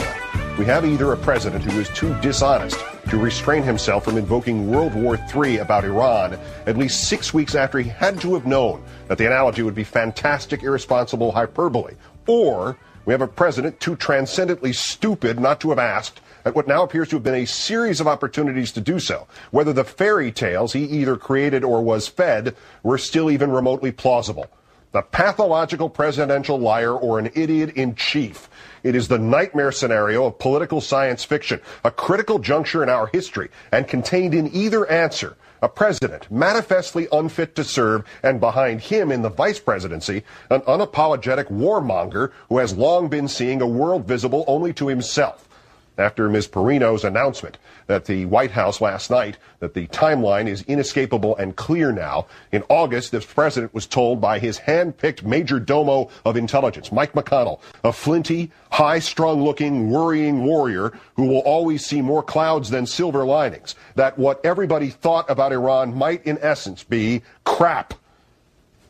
We 0.59 0.64
have 0.66 0.86
either 0.86 1.12
a 1.12 1.16
president 1.16 1.64
who 1.64 1.80
is 1.80 1.88
too 1.88 2.14
dishonest 2.20 2.78
to 3.11 3.18
restrain 3.18 3.64
himself 3.64 4.04
from 4.04 4.16
invoking 4.16 4.70
World 4.70 4.94
War 4.94 5.18
III 5.34 5.59
about 5.59 5.84
Iran 5.84 6.38
at 6.66 6.78
least 6.78 7.09
six 7.09 7.34
weeks 7.34 7.56
after 7.56 7.80
he 7.80 7.90
had 7.90 8.20
to 8.20 8.34
have 8.34 8.46
known 8.46 8.84
that 9.09 9.18
the 9.18 9.26
analogy 9.26 9.62
would 9.62 9.74
be 9.74 9.82
fantastic, 9.82 10.62
irresponsible 10.62 11.32
hyperbole, 11.32 11.94
or 12.28 12.78
we 13.04 13.12
have 13.12 13.22
a 13.22 13.26
president 13.26 13.80
too 13.80 13.96
transcendently 13.96 14.72
stupid 14.72 15.40
not 15.40 15.61
to 15.61 15.70
have 15.70 15.80
asked 15.80 16.20
at 16.44 16.54
what 16.54 16.68
now 16.68 16.84
appears 16.84 17.09
to 17.09 17.16
have 17.16 17.24
been 17.24 17.34
a 17.34 17.44
series 17.44 18.00
of 18.00 18.06
opportunities 18.06 18.70
to 18.70 18.80
do 18.80 19.00
so, 19.00 19.26
whether 19.50 19.72
the 19.72 19.84
fairy 19.84 20.30
tales 20.30 20.74
he 20.74 20.84
either 20.84 21.16
created 21.16 21.64
or 21.64 21.82
was 21.82 22.06
fed 22.06 22.54
were 22.84 22.98
still 22.98 23.32
even 23.32 23.50
remotely 23.50 23.90
plausible. 23.90 24.48
The 24.91 25.03
pathological 25.03 25.91
presidential 25.91 26.59
liar 26.59 26.95
or 26.95 27.18
an 27.18 27.30
idiot 27.34 27.76
in 27.76 27.95
chief. 27.95 28.49
It 28.82 28.95
is 28.95 29.07
the 29.07 29.18
nightmare 29.18 29.70
scenario 29.70 30.24
of 30.24 30.39
political 30.39 30.80
science 30.80 31.24
fiction, 31.24 31.61
a 31.84 31.91
critical 31.91 32.39
juncture 32.39 32.82
in 32.82 32.89
our 32.89 33.09
history, 33.09 33.51
and 33.70 33.86
contained 33.86 34.34
in 34.34 34.55
either 34.55 34.86
answer. 34.86 35.36
A 35.61 35.68
president 35.68 36.30
manifestly 36.30 37.07
unfit 37.12 37.55
to 37.57 37.64
serve, 37.64 38.05
and 38.22 38.41
behind 38.41 38.80
him 38.80 39.12
in 39.12 39.20
the 39.20 39.28
vice 39.28 39.59
presidency, 39.59 40.22
an 40.49 40.62
unapologetic 40.62 41.51
warmonger 41.51 42.30
who 42.49 42.57
has 42.57 42.74
long 42.74 43.09
been 43.09 43.28
seeing 43.28 43.61
a 43.61 43.66
world 43.66 44.07
visible 44.07 44.45
only 44.47 44.72
to 44.72 44.89
himself 44.89 45.47
after 45.99 46.28
Ms. 46.28 46.46
Perino's 46.46 47.05
announcement 47.05 47.59
that 47.86 48.05
the 48.05 48.24
White 48.26 48.53
House 48.53 48.80
last 48.80 49.11
night 49.11 49.36
that 49.61 49.74
the 49.74 49.86
timeline 49.88 50.46
is 50.46 50.62
inescapable 50.62 51.36
and 51.36 51.57
clear 51.57 51.92
now. 51.92 52.26
In 52.53 52.62
August, 52.68 53.11
the 53.11 53.20
president 53.20 53.74
was 53.74 53.86
told 53.86 54.20
by 54.20 54.38
his 54.38 54.59
hand-picked 54.59 55.24
major 55.24 55.59
domo 55.59 56.09
of 56.24 56.36
intelligence, 56.36 56.92
Mike 56.92 57.12
McConnell, 57.12 57.61
a 57.84 57.92
flinty, 57.92 58.51
high-strung 58.70 59.42
looking, 59.42 59.90
worrying 59.90 60.44
warrior 60.44 60.92
who 61.16 61.26
will 61.26 61.40
always 61.40 61.84
see 61.84 62.01
more 62.01 62.22
clouds 62.22 62.70
than 62.70 62.86
silver 62.86 63.24
linings, 63.24 63.74
that 63.96 64.18
what 64.18 64.40
everybody 64.44 64.90
thought 64.90 65.28
about 65.28 65.53
Iran 65.53 65.94
might 65.94 66.24
in 66.24 66.38
essence 66.40 66.84
be 66.84 67.22
crap. 67.44 67.94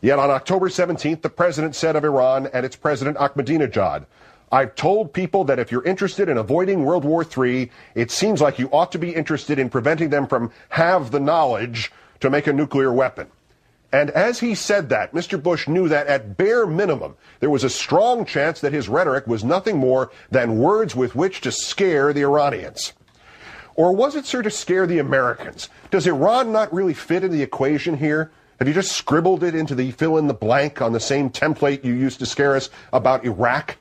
Yet 0.00 0.18
on 0.18 0.30
October 0.30 0.68
17th, 0.68 1.22
the 1.22 1.30
president 1.30 1.74
said 1.74 1.96
of 1.96 2.04
Iran 2.04 2.48
and 2.52 2.64
its 2.64 2.76
president 2.76 3.16
Ahmadinejad, 3.16 4.06
I've 4.50 4.74
told 4.74 5.12
people 5.12 5.44
that 5.44 5.58
if 5.58 5.70
you're 5.70 5.84
interested 5.84 6.28
in 6.28 6.38
avoiding 6.38 6.84
World 6.84 7.04
War 7.04 7.24
III, 7.24 7.70
it 7.94 8.10
seems 8.10 8.40
like 8.40 8.58
you 8.58 8.68
ought 8.72 8.92
to 8.92 8.98
be 8.98 9.14
interested 9.14 9.58
in 9.58 9.68
preventing 9.68 10.10
them 10.10 10.26
from 10.26 10.50
have 10.70 11.10
the 11.10 11.20
knowledge 11.20 11.92
to 12.20 12.30
make 12.30 12.46
a 12.46 12.52
nuclear 12.52 12.92
weapon. 12.92 13.28
And 13.92 14.10
as 14.10 14.40
he 14.40 14.54
said 14.54 14.90
that, 14.90 15.12
Mr. 15.12 15.42
Bush 15.42 15.66
knew 15.66 15.88
that 15.88 16.06
at 16.06 16.36
bare 16.36 16.66
minimum, 16.66 17.16
there 17.40 17.50
was 17.50 17.64
a 17.64 17.70
strong 17.70 18.26
chance 18.26 18.60
that 18.60 18.72
his 18.72 18.88
rhetoric 18.88 19.26
was 19.26 19.44
nothing 19.44 19.78
more 19.78 20.10
than 20.30 20.58
words 20.58 20.94
with 20.94 21.14
which 21.14 21.40
to 21.42 21.52
scare 21.52 22.12
the 22.12 22.22
Iranians. 22.22 22.92
Or 23.76 23.94
was 23.94 24.14
it, 24.14 24.26
sir, 24.26 24.42
to 24.42 24.50
scare 24.50 24.86
the 24.86 24.98
Americans? 24.98 25.68
Does 25.90 26.06
Iran 26.06 26.52
not 26.52 26.72
really 26.72 26.94
fit 26.94 27.24
in 27.24 27.30
the 27.30 27.42
equation 27.42 27.96
here? 27.96 28.30
Have 28.58 28.68
you 28.68 28.74
just 28.74 28.92
scribbled 28.92 29.44
it 29.44 29.54
into 29.54 29.74
the 29.74 29.92
fill 29.92 30.18
in 30.18 30.26
the 30.26 30.34
blank 30.34 30.82
on 30.82 30.92
the 30.92 31.00
same 31.00 31.30
template 31.30 31.84
you 31.84 31.94
used 31.94 32.18
to 32.18 32.26
scare 32.26 32.56
us 32.56 32.70
about 32.92 33.24
Iraq? 33.24 33.76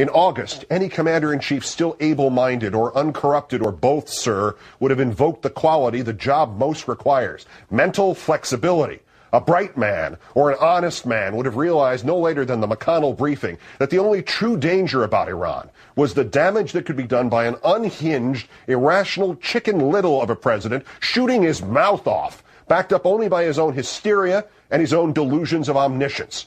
In 0.00 0.08
August, 0.08 0.64
any 0.70 0.88
commander 0.88 1.30
in 1.30 1.40
chief 1.40 1.62
still 1.62 1.94
able 2.00 2.30
minded 2.30 2.74
or 2.74 2.96
uncorrupted 2.96 3.60
or 3.60 3.70
both, 3.70 4.08
sir, 4.08 4.56
would 4.78 4.90
have 4.90 4.98
invoked 4.98 5.42
the 5.42 5.50
quality 5.50 6.00
the 6.00 6.14
job 6.14 6.56
most 6.56 6.88
requires 6.88 7.44
mental 7.70 8.14
flexibility. 8.14 9.00
A 9.34 9.42
bright 9.42 9.76
man 9.76 10.16
or 10.34 10.50
an 10.50 10.56
honest 10.58 11.04
man 11.04 11.36
would 11.36 11.44
have 11.44 11.58
realized 11.58 12.06
no 12.06 12.16
later 12.16 12.46
than 12.46 12.60
the 12.60 12.66
McConnell 12.66 13.14
briefing 13.14 13.58
that 13.76 13.90
the 13.90 13.98
only 13.98 14.22
true 14.22 14.56
danger 14.56 15.04
about 15.04 15.28
Iran 15.28 15.68
was 15.96 16.14
the 16.14 16.24
damage 16.24 16.72
that 16.72 16.86
could 16.86 16.96
be 16.96 17.02
done 17.02 17.28
by 17.28 17.44
an 17.44 17.56
unhinged, 17.62 18.48
irrational 18.68 19.36
chicken 19.36 19.90
little 19.90 20.22
of 20.22 20.30
a 20.30 20.34
president 20.34 20.86
shooting 21.00 21.42
his 21.42 21.60
mouth 21.60 22.06
off, 22.06 22.42
backed 22.68 22.94
up 22.94 23.04
only 23.04 23.28
by 23.28 23.42
his 23.42 23.58
own 23.58 23.74
hysteria 23.74 24.46
and 24.70 24.80
his 24.80 24.94
own 24.94 25.12
delusions 25.12 25.68
of 25.68 25.76
omniscience. 25.76 26.46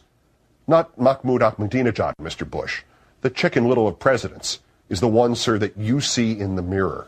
Not 0.67 0.99
Mahmoud 0.99 1.41
Ahmadinejad, 1.41 2.15
Mr. 2.19 2.49
Bush. 2.49 2.81
The 3.23 3.29
chicken 3.29 3.69
little 3.69 3.87
of 3.87 3.99
presidents 3.99 4.59
is 4.89 4.99
the 4.99 5.07
one, 5.07 5.35
sir, 5.35 5.57
that 5.57 5.77
you 5.77 6.01
see 6.01 6.37
in 6.37 6.57
the 6.57 6.61
mirror 6.61 7.07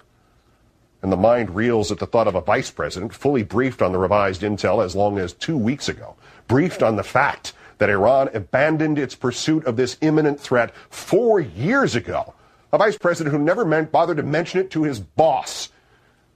and 1.06 1.12
the 1.12 1.18
mind 1.18 1.54
reels 1.54 1.92
at 1.92 2.00
the 2.00 2.08
thought 2.08 2.28
of 2.28 2.34
a 2.34 2.42
vice 2.42 2.72
president 2.72 3.14
fully 3.14 3.44
briefed 3.44 3.82
on 3.82 3.92
the 3.92 4.00
revised 4.00 4.42
intel 4.42 4.84
as 4.84 4.96
long 4.96 5.20
as 5.20 5.34
two 5.34 5.56
weeks 5.56 5.88
ago, 5.88 6.16
briefed 6.48 6.82
on 6.82 6.96
the 6.96 7.04
fact 7.04 7.54
that 7.78 7.90
Iran 7.92 8.30
abandoned 8.34 8.98
its 8.98 9.14
pursuit 9.14 9.66
of 9.66 9.76
this 9.76 9.98
imminent 10.02 10.40
threat 10.40 10.74
four 10.90 11.40
years 11.40 11.96
ago. 11.96 12.34
A 12.74 12.80
vice 12.80 12.98
president 12.98 13.36
who 13.36 13.44
never 13.44 13.66
meant, 13.66 13.92
bothered 13.92 14.18
to 14.18 14.24
mention 14.24 14.62
it 14.62 14.72
to 14.72 14.84
his 14.84 15.00
boss. 15.00 15.70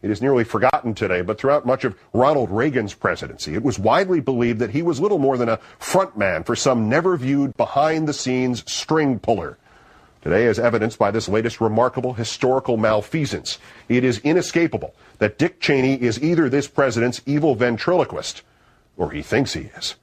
It 0.03 0.11
is 0.11 0.21
nearly 0.21 0.43
forgotten 0.43 0.93
today, 0.93 1.21
but 1.21 1.39
throughout 1.39 1.65
much 1.65 1.83
of 1.83 1.97
Ronald 2.13 2.51
Reagan's 2.51 2.93
presidency, 2.93 3.55
it 3.55 3.63
was 3.63 3.79
widely 3.79 4.19
believed 4.19 4.59
that 4.59 4.69
he 4.69 4.81
was 4.81 4.99
little 4.99 5.19
more 5.19 5.37
than 5.37 5.49
a 5.49 5.59
front 5.79 6.15
man 6.15 6.43
for 6.43 6.55
some 6.55 6.89
never 6.89 7.17
viewed 7.17 7.57
behind 7.57 8.07
the 8.07 8.13
scenes 8.13 8.69
string 8.71 9.17
puller. 9.17 9.57
Today, 10.21 10.47
as 10.47 10.59
evidenced 10.59 10.99
by 10.99 11.11
this 11.11 11.29
latest 11.29 11.61
remarkable 11.61 12.13
historical 12.13 12.75
malfeasance, 12.75 13.57
it 13.87 14.03
is 14.03 14.19
inescapable 14.19 14.93
that 15.19 15.37
Dick 15.37 15.61
Cheney 15.61 16.01
is 16.01 16.21
either 16.21 16.49
this 16.49 16.67
president's 16.67 17.21
evil 17.25 17.55
ventriloquist, 17.55 18.41
or 18.97 19.11
he 19.11 19.21
thinks 19.21 19.53
he 19.53 19.69
is. 19.77 19.95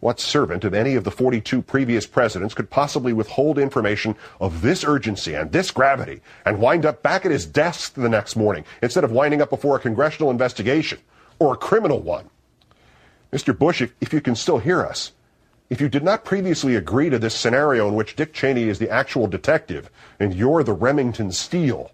What 0.00 0.20
servant 0.20 0.64
of 0.64 0.74
any 0.74 0.94
of 0.94 1.04
the 1.04 1.10
42 1.10 1.62
previous 1.62 2.06
presidents 2.06 2.54
could 2.54 2.70
possibly 2.70 3.12
withhold 3.12 3.58
information 3.58 4.14
of 4.38 4.60
this 4.60 4.84
urgency 4.84 5.34
and 5.34 5.50
this 5.50 5.70
gravity 5.70 6.20
and 6.44 6.60
wind 6.60 6.86
up 6.86 7.02
back 7.02 7.24
at 7.24 7.32
his 7.32 7.46
desk 7.46 7.94
the 7.94 8.08
next 8.08 8.36
morning 8.36 8.64
instead 8.82 9.02
of 9.02 9.10
winding 9.10 9.42
up 9.42 9.50
before 9.50 9.76
a 9.76 9.80
congressional 9.80 10.30
investigation 10.30 10.98
or 11.38 11.54
a 11.54 11.56
criminal 11.56 12.00
one? 12.00 12.28
Mr. 13.32 13.58
Bush, 13.58 13.82
if, 13.82 13.92
if 14.00 14.12
you 14.12 14.20
can 14.20 14.36
still 14.36 14.58
hear 14.58 14.84
us, 14.84 15.12
if 15.70 15.80
you 15.80 15.88
did 15.88 16.02
not 16.02 16.24
previously 16.24 16.76
agree 16.76 17.10
to 17.10 17.18
this 17.18 17.34
scenario 17.34 17.88
in 17.88 17.94
which 17.94 18.16
Dick 18.16 18.32
Cheney 18.32 18.64
is 18.64 18.78
the 18.78 18.90
actual 18.90 19.26
detective 19.26 19.90
and 20.18 20.34
you're 20.34 20.62
the 20.62 20.72
Remington 20.72 21.30
Steele, 21.30 21.90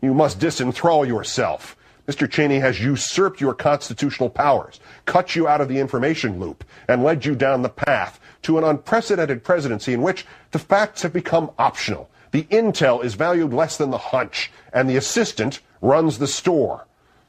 you 0.00 0.12
must 0.12 0.40
disenthrall 0.40 1.06
yourself. 1.06 1.76
Mr. 2.08 2.28
Cheney 2.28 2.58
has 2.58 2.80
usurped 2.80 3.40
your 3.40 3.54
constitutional 3.54 4.28
powers, 4.28 4.80
cut 5.06 5.36
you 5.36 5.46
out 5.46 5.60
of 5.60 5.68
the 5.68 5.78
information 5.78 6.40
loop, 6.40 6.64
and 6.88 7.04
led 7.04 7.24
you 7.24 7.36
down 7.36 7.62
the 7.62 7.68
path 7.68 8.18
to 8.42 8.58
an 8.58 8.64
unprecedented 8.64 9.44
presidency 9.44 9.92
in 9.92 10.02
which 10.02 10.26
the 10.50 10.58
facts 10.58 11.02
have 11.02 11.12
become 11.12 11.52
optional. 11.60 12.10
The 12.32 12.42
intel 12.44 13.04
is 13.04 13.14
valued 13.14 13.52
less 13.52 13.76
than 13.76 13.90
the 13.90 13.98
hunch, 13.98 14.50
and 14.72 14.90
the 14.90 14.96
assistant 14.96 15.60
runs 15.80 16.18
the 16.18 16.26
store. 16.26 16.88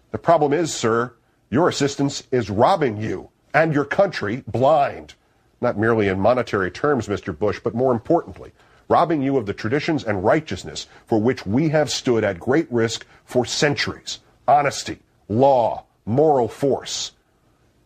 The 0.09 0.17
problem 0.17 0.53
is, 0.53 0.73
sir, 0.73 1.13
your 1.51 1.69
assistance 1.69 2.23
is 2.31 2.49
robbing 2.49 2.97
you 2.97 3.29
and 3.53 3.75
your 3.75 3.85
country 3.85 4.43
blind 4.47 5.13
not 5.63 5.77
merely 5.77 6.07
in 6.07 6.19
monetary 6.19 6.69
terms, 6.69 7.07
Mr. 7.07 7.37
Bush, 7.37 7.59
but 7.63 7.73
more 7.73 7.91
importantly, 7.91 8.51
robbing 8.87 9.21
you 9.21 9.37
of 9.37 9.45
the 9.45 9.53
traditions 9.53 10.03
and 10.03 10.23
righteousness 10.23 10.87
for 11.07 11.19
which 11.19 11.45
we 11.45 11.69
have 11.69 11.89
stood 11.89 12.23
at 12.23 12.39
great 12.39 12.71
risk 12.71 13.05
for 13.25 13.45
centuries. 13.45 14.19
Honesty, 14.47 14.99
law, 15.27 15.85
moral 16.05 16.47
force. 16.47 17.13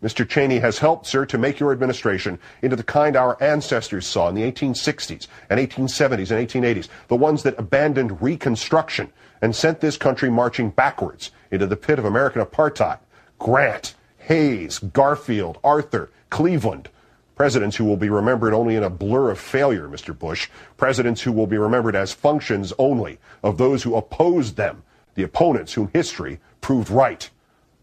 Mr. 0.03 0.28
Cheney 0.28 0.59
has 0.59 0.78
helped, 0.78 1.07
sir, 1.07 1.25
to 1.25 1.39
make 1.39 1.59
your 1.59 1.71
administration 1.71 2.38
into 2.61 2.75
the 2.75 2.84
kind 2.84 3.15
our 3.15 3.41
ancestors 3.41 4.05
saw 4.05 4.30
in 4.30 4.36
the 4.36 4.51
1860s 4.51 5.28
and 5.49 5.59
1870s 5.59 6.30
and 6.30 6.47
1880s, 6.47 6.88
the 7.07 7.15
ones 7.15 7.41
that 7.43 7.57
abandoned 7.57 8.21
Reconstruction 8.21 9.11
and 9.41 9.55
sent 9.55 9.80
this 9.80 9.97
country 9.97 10.30
marching 10.30 10.69
backwards 10.69 11.32
into 11.51 11.65
the 11.65 11.75
pit 11.75 11.97
of 11.97 12.05
American 12.05 12.43
apartheid. 12.43 12.99
Grant, 13.39 13.95
Hayes, 14.19 14.80
Garfield, 14.80 15.57
Arthur, 15.63 16.11
Cleveland, 16.30 16.89
Presidents 17.38 17.76
who 17.76 17.86
will 17.86 17.98
be 17.98 18.10
remembered 18.10 18.52
only 18.52 18.76
in 18.76 18.82
a 18.82 18.90
blur 18.90 19.30
of 19.30 19.40
failure, 19.40 19.88
Mr. 19.88 20.18
Bush. 20.18 20.50
Presidents 20.76 21.22
who 21.22 21.32
will 21.32 21.46
be 21.46 21.60
remembered 21.60 21.96
as 21.96 22.12
functions 22.12 22.74
only 22.80 23.20
of 23.44 23.60
those 23.60 23.84
who 23.84 23.96
opposed 23.96 24.58
them, 24.58 24.82
the 25.14 25.22
opponents 25.22 25.74
whom 25.74 25.92
history 25.94 26.40
proved 26.62 26.90
right. 26.90 27.30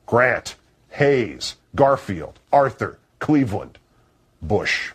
Grant, 0.06 0.56
Hayes, 0.90 1.54
Garfield, 1.76 2.40
Arthur, 2.52 2.98
Cleveland, 3.20 3.78
Bush. 4.42 4.90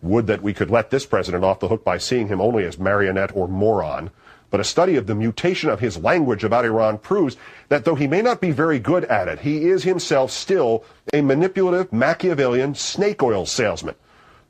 Would 0.00 0.28
that 0.28 0.40
we 0.40 0.54
could 0.54 0.70
let 0.70 0.90
this 0.90 1.04
president 1.04 1.42
off 1.42 1.58
the 1.58 1.66
hook 1.66 1.82
by 1.82 1.98
seeing 1.98 2.28
him 2.28 2.40
only 2.40 2.64
as 2.64 2.78
marionette 2.78 3.34
or 3.34 3.48
moron. 3.48 4.10
But 4.50 4.60
a 4.60 4.64
study 4.64 4.96
of 4.96 5.06
the 5.06 5.14
mutation 5.14 5.68
of 5.68 5.80
his 5.80 5.98
language 5.98 6.42
about 6.42 6.64
Iran 6.64 6.98
proves 6.98 7.36
that 7.68 7.84
though 7.84 7.94
he 7.94 8.06
may 8.06 8.22
not 8.22 8.40
be 8.40 8.50
very 8.50 8.78
good 8.78 9.04
at 9.04 9.28
it, 9.28 9.40
he 9.40 9.68
is 9.68 9.84
himself 9.84 10.30
still 10.30 10.84
a 11.12 11.20
manipulative, 11.20 11.92
Machiavellian 11.92 12.74
snake 12.74 13.22
oil 13.22 13.44
salesman. 13.44 13.94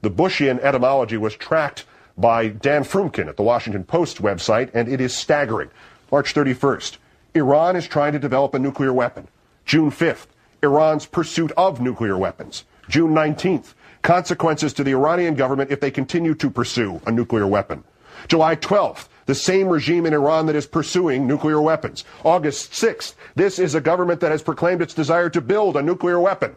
The 0.03 0.11
Bushian 0.11 0.61
etymology 0.61 1.17
was 1.17 1.35
tracked 1.35 1.85
by 2.17 2.49
Dan 2.49 2.85
Froomkin 2.85 3.29
at 3.29 3.37
the 3.37 3.43
Washington 3.43 3.85
Post 3.85 4.23
website, 4.23 4.71
and 4.75 4.89
it 4.89 5.01
is 5.01 5.17
staggering. 5.17 5.71
March 6.11 6.35
31st, 6.35 6.97
Iran 7.35 7.77
is 7.77 7.87
trying 7.87 8.13
to 8.13 8.19
develop 8.19 8.55
a 8.55 8.59
nuclear 8.59 8.93
weapon. 8.93 9.29
June 9.65 9.91
5th, 9.91 10.27
Iran's 10.63 11.07
pursuit 11.07 11.53
of 11.57 11.81
nuclear 11.81 12.17
weapons. 12.17 12.65
June 12.89 13.13
19th, 13.13 13.75
consequences 14.03 14.73
to 14.73 14.85
the 14.85 14.93
Iranian 14.93 15.35
government 15.35 15.71
if 15.71 15.81
they 15.81 15.91
continue 15.91 16.35
to 16.35 16.51
pursue 16.51 17.01
a 17.07 17.11
nuclear 17.11 17.47
weapon. 17.47 17.85
July 18.27 18.57
12th, 18.57 19.09
the 19.29 19.35
same 19.35 19.69
regime 19.69 20.07
in 20.07 20.15
Iran 20.15 20.47
that 20.47 20.57
is 20.57 20.67
pursuing 20.67 21.27
nuclear 21.27 21.61
weapons. 21.61 22.03
August 22.25 22.73
6th, 22.73 23.15
this 23.35 23.59
is 23.59 23.75
a 23.75 23.81
government 23.81 24.21
that 24.21 24.31
has 24.31 24.43
proclaimed 24.43 24.81
its 24.81 24.95
desire 24.95 25.29
to 25.29 25.43
build 25.43 25.77
a 25.77 25.83
nuclear 25.83 26.19
weapon. 26.19 26.57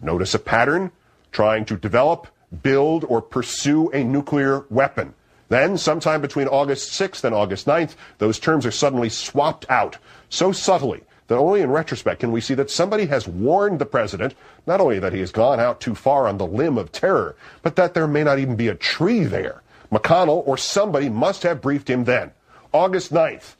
Notice 0.00 0.34
a 0.34 0.38
pattern? 0.38 0.92
Trying 1.32 1.64
to 1.64 1.76
develop, 1.76 2.28
build, 2.62 3.04
or 3.08 3.20
pursue 3.20 3.90
a 3.90 4.04
nuclear 4.04 4.66
weapon. 4.70 5.14
Then, 5.48 5.76
sometime 5.76 6.20
between 6.20 6.46
August 6.46 6.92
6th 6.92 7.24
and 7.24 7.34
August 7.34 7.66
9th, 7.66 7.96
those 8.18 8.38
terms 8.38 8.64
are 8.64 8.70
suddenly 8.70 9.08
swapped 9.08 9.68
out 9.68 9.98
so 10.28 10.52
subtly 10.52 11.02
that 11.26 11.38
only 11.38 11.60
in 11.60 11.72
retrospect 11.72 12.20
can 12.20 12.30
we 12.30 12.40
see 12.40 12.54
that 12.54 12.70
somebody 12.70 13.06
has 13.06 13.26
warned 13.26 13.80
the 13.80 13.86
president 13.86 14.36
not 14.64 14.80
only 14.80 15.00
that 15.00 15.12
he 15.12 15.18
has 15.18 15.32
gone 15.32 15.58
out 15.58 15.80
too 15.80 15.96
far 15.96 16.28
on 16.28 16.38
the 16.38 16.46
limb 16.46 16.78
of 16.78 16.92
terror, 16.92 17.34
but 17.62 17.74
that 17.74 17.94
there 17.94 18.06
may 18.06 18.22
not 18.22 18.38
even 18.38 18.54
be 18.54 18.68
a 18.68 18.76
tree 18.76 19.24
there. 19.24 19.63
McConnell 19.94 20.46
or 20.46 20.56
somebody 20.58 21.08
must 21.08 21.44
have 21.44 21.62
briefed 21.62 21.88
him 21.88 22.04
then. 22.04 22.32
August 22.72 23.12
9th. 23.12 23.54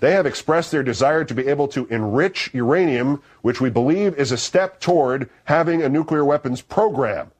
They 0.00 0.12
have 0.12 0.26
expressed 0.26 0.70
their 0.70 0.82
desire 0.82 1.24
to 1.24 1.34
be 1.34 1.48
able 1.48 1.68
to 1.68 1.86
enrich 1.86 2.50
uranium, 2.54 3.20
which 3.42 3.60
we 3.60 3.68
believe 3.68 4.14
is 4.14 4.32
a 4.32 4.36
step 4.36 4.80
toward 4.80 5.28
having 5.44 5.82
a 5.82 5.88
nuclear 5.88 6.24
weapons 6.24 6.62
program. 6.62 7.32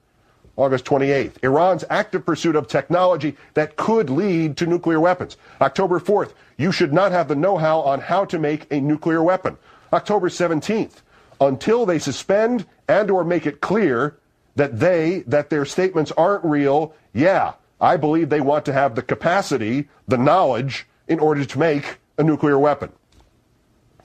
August 0.57 0.85
28th, 0.87 1.35
Iran's 1.45 1.85
active 1.89 2.27
pursuit 2.27 2.57
of 2.57 2.67
technology 2.67 3.37
that 3.55 3.77
could 3.77 4.11
lead 4.11 4.57
to 4.57 4.67
nuclear 4.67 4.99
weapons. 4.99 5.37
October 5.61 6.01
4th, 6.01 6.33
you 6.57 6.73
should 6.73 6.93
not 6.93 7.13
have 7.13 7.29
the 7.29 7.37
know-how 7.37 7.81
on 7.81 8.01
how 8.01 8.25
to 8.25 8.41
make 8.41 8.67
a 8.73 8.81
nuclear 8.81 9.23
weapon. 9.23 9.57
October 9.93 10.29
17th, 10.29 10.97
until 11.41 11.87
they 11.87 12.01
suspend 12.01 12.67
and 12.89 13.09
or 13.09 13.23
make 13.23 13.47
it 13.47 13.61
clear 13.61 14.17
that 14.57 14.81
they, 14.81 15.23
that 15.29 15.49
their 15.49 15.65
statements 15.65 16.11
aren't 16.13 16.45
real, 16.45 16.93
yeah, 17.15 17.53
I 17.81 17.97
believe 17.97 18.29
they 18.29 18.41
want 18.41 18.65
to 18.67 18.73
have 18.73 18.95
the 18.95 19.03
capacity, 19.03 19.89
the 20.07 20.19
knowledge, 20.19 20.87
in 21.07 21.21
order 21.21 21.45
to 21.45 21.59
make 21.59 21.99
a 22.17 22.25
nuclear 22.25 22.59
weapon. 22.59 22.93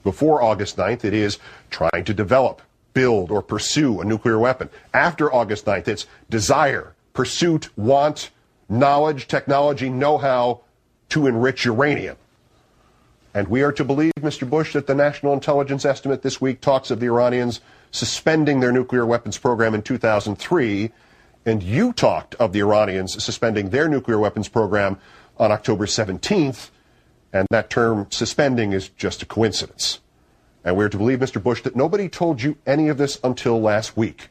Before 0.02 0.42
August 0.42 0.76
9th, 0.76 1.04
it 1.04 1.14
is 1.14 1.38
trying 1.70 2.04
to 2.04 2.14
develop, 2.14 2.62
build, 2.92 3.30
or 3.30 3.42
pursue 3.42 4.00
a 4.00 4.04
nuclear 4.04 4.38
weapon. 4.38 4.68
After 4.92 5.32
August 5.32 5.64
9th, 5.64 5.88
it's 5.88 6.06
desire, 6.30 6.94
pursuit, 7.12 7.70
want, 7.76 8.30
knowledge, 8.68 9.26
technology, 9.28 9.88
know 9.88 10.18
how 10.18 10.60
to 11.10 11.26
enrich 11.26 11.64
uranium. 11.64 12.16
And 13.32 13.48
we 13.48 13.62
are 13.62 13.72
to 13.72 13.84
believe, 13.84 14.12
Mr. 14.20 14.48
Bush, 14.48 14.74
that 14.74 14.86
the 14.86 14.94
national 14.94 15.32
intelligence 15.32 15.84
estimate 15.84 16.22
this 16.22 16.40
week 16.40 16.60
talks 16.60 16.90
of 16.90 17.00
the 17.00 17.06
Iranians 17.06 17.60
suspending 17.90 18.60
their 18.60 18.72
nuclear 18.72 19.04
weapons 19.04 19.38
program 19.38 19.74
in 19.74 19.82
2003, 19.82 20.92
and 21.46 21.62
you 21.62 21.92
talked 21.92 22.34
of 22.36 22.52
the 22.52 22.60
Iranians 22.60 23.22
suspending 23.22 23.70
their 23.70 23.88
nuclear 23.88 24.18
weapons 24.18 24.48
program 24.48 24.98
on 25.38 25.52
October 25.52 25.86
17th, 25.86 26.70
and 27.32 27.46
that 27.50 27.70
term 27.70 28.06
suspending 28.10 28.72
is 28.72 28.88
just 28.88 29.22
a 29.22 29.26
coincidence. 29.26 30.00
And 30.64 30.76
we're 30.76 30.88
to 30.88 30.96
believe, 30.96 31.18
Mr. 31.18 31.42
Bush, 31.42 31.62
that 31.62 31.76
nobody 31.76 32.08
told 32.08 32.42
you 32.42 32.56
any 32.66 32.88
of 32.88 32.96
this 32.96 33.18
until 33.22 33.60
last 33.60 33.96
week. 33.96 34.28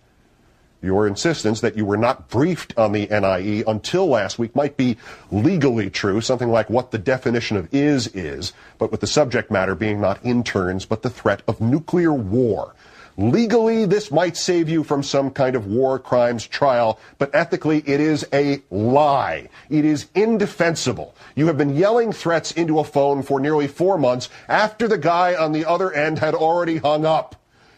Your 0.81 1.07
insistence 1.07 1.61
that 1.61 1.77
you 1.77 1.85
were 1.85 1.97
not 1.97 2.27
briefed 2.27 2.77
on 2.77 2.91
the 2.91 3.07
NIE 3.07 3.63
until 3.65 4.07
last 4.07 4.37
week 4.37 4.53
might 4.53 4.75
be 4.75 4.97
legally 5.31 5.89
true, 5.89 6.19
something 6.19 6.49
like 6.49 6.69
what 6.69 6.91
the 6.91 6.97
definition 6.97 7.55
of 7.55 7.73
is 7.73 8.07
is, 8.07 8.51
but 8.77 8.91
with 8.91 8.99
the 8.99 9.07
subject 9.07 9.49
matter 9.49 9.75
being 9.75 10.01
not 10.01 10.19
interns, 10.25 10.85
but 10.85 11.01
the 11.01 11.09
threat 11.09 11.41
of 11.47 11.61
nuclear 11.61 12.11
war. 12.11 12.73
Legally, 13.17 13.85
this 13.85 14.09
might 14.09 14.35
save 14.35 14.67
you 14.67 14.83
from 14.83 15.03
some 15.03 15.29
kind 15.29 15.55
of 15.55 15.67
war 15.67 15.99
crimes 15.99 16.47
trial, 16.47 16.99
but 17.19 17.29
ethically, 17.33 17.83
it 17.85 17.99
is 17.99 18.25
a 18.33 18.61
lie. 18.71 19.47
It 19.69 19.85
is 19.85 20.07
indefensible. 20.15 21.13
You 21.35 21.45
have 21.47 21.57
been 21.57 21.75
yelling 21.75 22.11
threats 22.11 22.51
into 22.53 22.79
a 22.79 22.83
phone 22.83 23.21
for 23.21 23.39
nearly 23.39 23.67
four 23.67 23.99
months 23.99 24.29
after 24.47 24.87
the 24.87 24.97
guy 24.97 25.35
on 25.35 25.51
the 25.51 25.65
other 25.65 25.91
end 25.91 26.17
had 26.17 26.33
already 26.33 26.77
hung 26.77 27.05
up. 27.05 27.35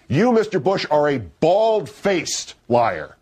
You, 0.07 0.31
Mr. 0.31 0.63
Bush, 0.63 0.85
are 0.89 1.09
a 1.09 1.17
bald 1.17 1.89
faced 1.89 2.53
liar. 2.69 3.17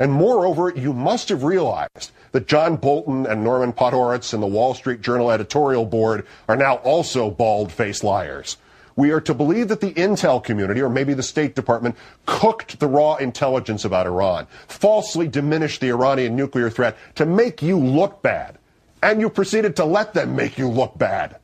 And 0.00 0.12
moreover, 0.12 0.72
you 0.74 0.92
must 0.92 1.28
have 1.28 1.44
realized 1.44 2.10
that 2.32 2.48
John 2.48 2.76
Bolton 2.76 3.24
and 3.24 3.44
Norman 3.44 3.72
Podhoretz 3.72 4.34
and 4.34 4.42
the 4.42 4.48
Wall 4.48 4.74
Street 4.74 5.00
Journal 5.00 5.30
editorial 5.30 5.86
board 5.86 6.26
are 6.48 6.56
now 6.56 6.76
also 6.76 7.30
bald 7.30 7.72
faced 7.72 8.02
liars. 8.02 8.56
We 8.96 9.10
are 9.10 9.20
to 9.20 9.34
believe 9.34 9.68
that 9.68 9.82
the 9.82 9.92
intel 9.92 10.42
community, 10.42 10.80
or 10.80 10.88
maybe 10.88 11.12
the 11.12 11.22
State 11.22 11.54
Department, 11.54 11.96
cooked 12.24 12.80
the 12.80 12.88
raw 12.88 13.16
intelligence 13.16 13.84
about 13.84 14.06
Iran, 14.06 14.46
falsely 14.68 15.28
diminished 15.28 15.82
the 15.82 15.90
Iranian 15.90 16.34
nuclear 16.34 16.70
threat 16.70 16.96
to 17.16 17.26
make 17.26 17.60
you 17.60 17.78
look 17.78 18.22
bad. 18.22 18.56
And 19.02 19.20
you 19.20 19.28
proceeded 19.28 19.76
to 19.76 19.84
let 19.84 20.14
them 20.14 20.34
make 20.34 20.56
you 20.56 20.68
look 20.68 20.96
bad. 20.96 21.36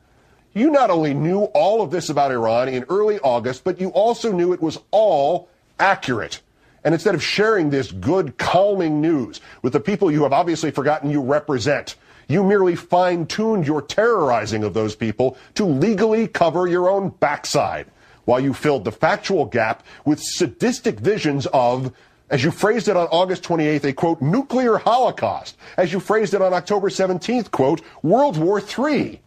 You 0.55 0.71
not 0.71 0.89
only 0.89 1.13
knew 1.13 1.43
all 1.53 1.81
of 1.81 1.91
this 1.91 2.09
about 2.09 2.31
Iran 2.31 2.69
in 2.69 2.85
early 2.89 3.19
August, 3.19 3.63
but 3.63 3.79
you 3.79 3.89
also 3.89 4.31
knew 4.31 4.51
it 4.53 4.61
was 4.61 4.79
all 4.89 5.47
accurate. 5.79 6.41
And 6.83 6.93
instead 6.93 7.15
of 7.15 7.23
sharing 7.23 7.69
this 7.69 7.91
good, 7.91 8.37
calming 8.37 8.99
news 8.99 9.41
with 9.61 9.73
the 9.73 9.79
people 9.79 10.11
you 10.11 10.23
have 10.23 10.33
obviously 10.33 10.71
forgotten 10.71 11.09
you 11.09 11.21
represent, 11.21 11.95
you 12.33 12.43
merely 12.43 12.75
fine 12.75 13.25
tuned 13.25 13.65
your 13.65 13.81
terrorizing 13.81 14.63
of 14.63 14.73
those 14.73 14.95
people 14.95 15.37
to 15.55 15.63
legally 15.63 16.27
cover 16.27 16.67
your 16.67 16.89
own 16.89 17.09
backside, 17.09 17.87
while 18.25 18.39
you 18.39 18.53
filled 18.53 18.83
the 18.83 18.91
factual 18.91 19.45
gap 19.45 19.85
with 20.05 20.19
sadistic 20.19 20.99
visions 20.99 21.45
of, 21.53 21.93
as 22.29 22.43
you 22.43 22.51
phrased 22.51 22.87
it 22.87 22.97
on 22.97 23.07
August 23.07 23.43
28th, 23.43 23.83
a 23.83 23.93
quote, 23.93 24.21
nuclear 24.21 24.77
holocaust, 24.77 25.57
as 25.77 25.93
you 25.93 25.99
phrased 25.99 26.33
it 26.33 26.41
on 26.41 26.53
October 26.53 26.89
17th, 26.89 27.51
quote, 27.51 27.81
World 28.01 28.37
War 28.37 28.59
III. 28.61 29.21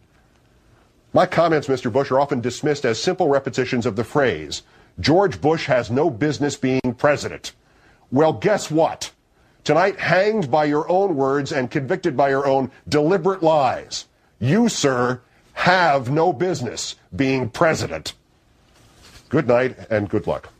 My 1.13 1.25
comments, 1.25 1.67
Mr. 1.67 1.91
Bush, 1.91 2.11
are 2.11 2.19
often 2.19 2.41
dismissed 2.41 2.85
as 2.85 3.01
simple 3.01 3.29
repetitions 3.29 3.85
of 3.85 3.95
the 3.95 4.03
phrase, 4.03 4.63
George 4.99 5.39
Bush 5.39 5.67
has 5.67 5.89
no 5.89 6.09
business 6.09 6.55
being 6.55 6.95
president. 6.97 7.53
Well, 8.11 8.33
guess 8.33 8.69
what? 8.71 9.11
Tonight, 9.67 9.99
hanged 9.99 10.49
by 10.49 10.63
your 10.63 10.89
own 10.89 11.17
words 11.17 11.51
and 11.51 11.69
convicted 11.69 12.15
by 12.15 12.29
your 12.29 12.47
own 12.47 12.71
deliberate 12.87 13.43
lies, 13.43 14.05
you, 14.39 14.69
sir, 14.69 15.19
have 15.51 16.09
no 16.09 16.31
business 16.31 16.95
being 17.13 17.49
president. 17.49 18.13
Good 19.27 19.45
night 19.45 19.77
and 19.89 20.07
good 20.07 20.25
luck. 20.25 20.53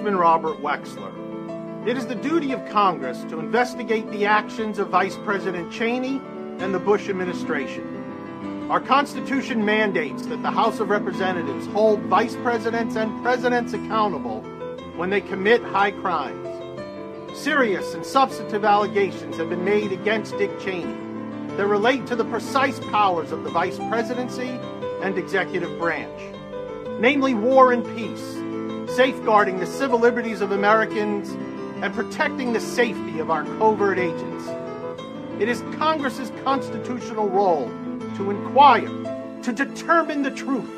Congressman 0.00 0.18
Robert 0.18 0.62
Wexler. 0.62 1.86
It 1.86 1.98
is 1.98 2.06
the 2.06 2.14
duty 2.14 2.52
of 2.52 2.66
Congress 2.70 3.22
to 3.24 3.38
investigate 3.38 4.10
the 4.10 4.24
actions 4.24 4.78
of 4.78 4.88
Vice 4.88 5.18
President 5.24 5.70
Cheney 5.70 6.22
and 6.58 6.72
the 6.72 6.78
Bush 6.78 7.10
administration. 7.10 8.66
Our 8.70 8.80
Constitution 8.80 9.62
mandates 9.62 10.24
that 10.28 10.40
the 10.40 10.50
House 10.50 10.80
of 10.80 10.88
Representatives 10.88 11.66
hold 11.66 12.00
vice 12.04 12.34
presidents 12.36 12.96
and 12.96 13.22
presidents 13.22 13.74
accountable 13.74 14.40
when 14.96 15.10
they 15.10 15.20
commit 15.20 15.62
high 15.64 15.90
crimes. 15.90 16.48
Serious 17.38 17.92
and 17.92 18.06
substantive 18.06 18.64
allegations 18.64 19.36
have 19.36 19.50
been 19.50 19.66
made 19.66 19.92
against 19.92 20.38
Dick 20.38 20.58
Cheney 20.60 20.96
that 21.58 21.66
relate 21.66 22.06
to 22.06 22.16
the 22.16 22.24
precise 22.24 22.80
powers 22.86 23.32
of 23.32 23.44
the 23.44 23.50
vice 23.50 23.76
presidency 23.90 24.58
and 25.02 25.18
executive 25.18 25.78
branch, 25.78 26.34
namely 27.00 27.34
war 27.34 27.74
and 27.74 27.84
peace, 27.94 28.39
safeguarding 28.96 29.60
the 29.60 29.66
civil 29.66 29.98
liberties 29.98 30.40
of 30.40 30.50
Americans 30.50 31.30
and 31.82 31.94
protecting 31.94 32.52
the 32.52 32.60
safety 32.60 33.20
of 33.20 33.30
our 33.30 33.44
covert 33.44 33.98
agents. 33.98 34.48
It 35.38 35.48
is 35.48 35.62
Congress's 35.78 36.32
constitutional 36.44 37.28
role 37.28 37.68
to 38.16 38.30
inquire, 38.30 38.88
to 39.42 39.52
determine 39.52 40.22
the 40.22 40.30
truth. 40.30 40.68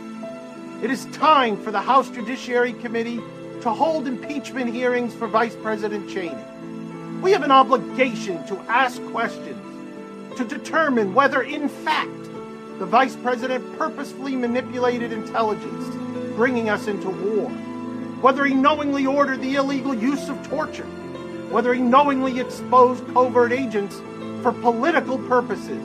It 0.83 0.91
is 0.91 1.07
time 1.07 1.57
for 1.57 1.71
the 1.71 1.81
House 1.81 2.11
Judiciary 2.11 2.75
Committee 2.75 3.21
to 3.63 3.71
hold 3.71 4.07
impeachment 4.07 4.73
hearings 4.73 5.15
for 5.15 5.27
Vice 5.27 5.57
President 5.57 6.09
Cheney. 6.11 6.45
We 7.23 7.33
have 7.33 7.43
an 7.43 7.51
obligation 7.51 8.47
to 8.47 8.59
ask 8.69 9.03
questions, 9.07 10.37
to 10.37 10.45
determine 10.45 11.15
whether, 11.15 11.43
in 11.43 11.69
fact, 11.69 12.11
the 12.79 12.87
Vice 12.87 13.17
President 13.17 13.79
purposefully 13.79 14.37
manipulated 14.37 15.13
intelligence, 15.13 15.87
bringing 16.37 16.69
us 16.69 16.89
into 16.89 17.09
war 17.09 17.51
whether 18.23 18.45
he 18.45 18.55
knowingly 18.55 19.05
ordered 19.05 19.43
the 19.43 19.57
illegal 19.57 19.93
use 19.93 20.29
of 20.29 20.49
torture, 20.49 20.87
whether 21.51 21.75
he 21.75 21.83
knowingly 21.83 22.39
exposed 22.39 23.05
covert 23.13 23.53
agents 23.53 24.01
for 24.43 24.53
political 24.53 25.19
purposes, 25.19 25.83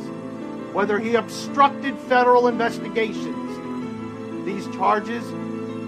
whether 0.71 0.99
he 0.99 1.15
obstructed 1.15 1.97
federal 2.01 2.47
investigations. 2.47 4.45
These 4.45 4.67
charges 4.75 5.25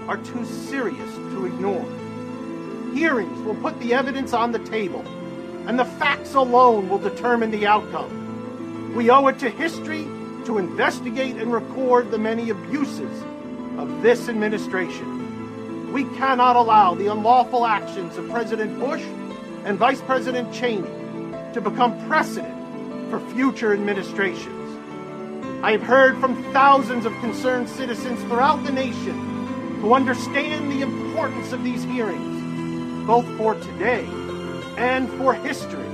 are 0.08 0.16
too 0.18 0.44
serious 0.44 1.14
to 1.14 1.46
ignore. 1.46 1.88
Hearings 2.94 3.40
will 3.46 3.54
put 3.54 3.78
the 3.78 3.94
evidence 3.94 4.32
on 4.32 4.50
the 4.50 4.58
table, 4.58 5.04
and 5.68 5.78
the 5.78 5.84
facts 5.84 6.34
alone 6.34 6.88
will 6.88 6.98
determine 6.98 7.52
the 7.52 7.68
outcome. 7.68 8.92
We 8.96 9.08
owe 9.08 9.28
it 9.28 9.38
to 9.38 9.50
history 9.50 10.02
to 10.46 10.58
investigate 10.58 11.36
and 11.36 11.52
record 11.52 12.10
the 12.10 12.18
many 12.18 12.50
abuses 12.50 13.22
of 13.78 14.02
this 14.02 14.28
administration. 14.28 15.19
We 15.92 16.04
cannot 16.16 16.54
allow 16.56 16.94
the 16.94 17.08
unlawful 17.08 17.66
actions 17.66 18.16
of 18.16 18.30
President 18.30 18.78
Bush 18.78 19.02
and 19.64 19.76
Vice 19.76 20.00
President 20.00 20.52
Cheney 20.54 20.88
to 21.52 21.60
become 21.60 22.06
precedent 22.06 23.10
for 23.10 23.18
future 23.32 23.72
administrations. 23.72 24.56
I 25.64 25.72
have 25.72 25.82
heard 25.82 26.18
from 26.18 26.42
thousands 26.52 27.06
of 27.06 27.12
concerned 27.18 27.68
citizens 27.68 28.20
throughout 28.22 28.64
the 28.64 28.72
nation 28.72 29.78
who 29.80 29.92
understand 29.92 30.70
the 30.70 30.82
importance 30.82 31.52
of 31.52 31.64
these 31.64 31.82
hearings, 31.82 33.06
both 33.06 33.26
for 33.36 33.54
today 33.54 34.06
and 34.76 35.10
for 35.18 35.34
history. 35.34 35.88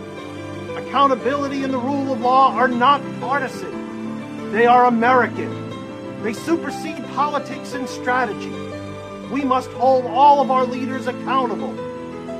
Accountability 0.76 1.64
and 1.64 1.72
the 1.72 1.78
rule 1.78 2.12
of 2.12 2.20
law 2.20 2.52
are 2.52 2.68
not 2.68 3.00
partisan, 3.18 4.52
they 4.52 4.66
are 4.66 4.84
American. 4.84 5.64
They 6.22 6.32
supersede 6.32 7.02
politics 7.14 7.72
and 7.72 7.88
strategy. 7.88 8.52
We 9.30 9.44
must 9.44 9.70
hold 9.72 10.06
all 10.06 10.40
of 10.40 10.50
our 10.50 10.64
leaders 10.64 11.06
accountable, 11.06 11.74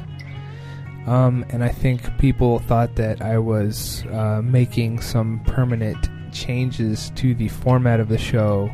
Um, 1.08 1.44
and 1.50 1.64
I 1.64 1.70
think 1.70 2.20
people 2.20 2.60
thought 2.60 2.96
that 2.98 3.20
I 3.24 3.40
was 3.40 4.06
uh, 4.12 4.44
making 4.44 5.02
some 5.02 5.40
permanent 5.46 6.11
changes 6.32 7.12
to 7.16 7.34
the 7.34 7.48
format 7.48 8.00
of 8.00 8.10
the 8.10 8.18
show, 8.18 8.72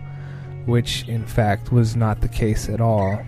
which 0.65 1.07
in 1.07 1.25
fact 1.25 1.71
was 1.71 1.95
not 1.95 2.21
the 2.21 2.27
case 2.27 2.69
at 2.69 2.81
all. 2.81 3.19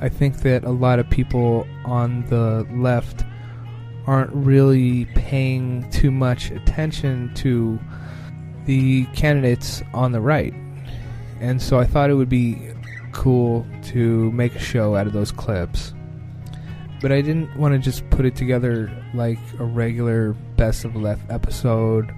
I 0.00 0.08
think 0.08 0.38
that 0.38 0.64
a 0.64 0.70
lot 0.70 0.98
of 0.98 1.08
people 1.08 1.66
on 1.84 2.26
the 2.26 2.66
left 2.72 3.24
aren't 4.06 4.32
really 4.32 5.04
paying 5.14 5.88
too 5.90 6.10
much 6.10 6.50
attention 6.50 7.32
to 7.34 7.78
the 8.66 9.06
candidates 9.14 9.82
on 9.94 10.12
the 10.12 10.20
right. 10.20 10.52
And 11.40 11.62
so 11.62 11.78
I 11.78 11.84
thought 11.84 12.10
it 12.10 12.14
would 12.14 12.28
be 12.28 12.72
cool 13.12 13.66
to 13.84 14.30
make 14.32 14.54
a 14.54 14.58
show 14.58 14.96
out 14.96 15.06
of 15.06 15.12
those 15.12 15.30
clips. 15.30 15.94
But 17.02 17.12
I 17.12 17.20
didn't 17.20 17.54
want 17.56 17.74
to 17.74 17.78
just 17.78 18.08
put 18.10 18.24
it 18.24 18.36
together 18.36 18.90
like 19.12 19.38
a 19.58 19.64
regular 19.64 20.32
Best 20.56 20.84
of 20.84 20.96
Left 20.96 21.28
episode 21.30 22.14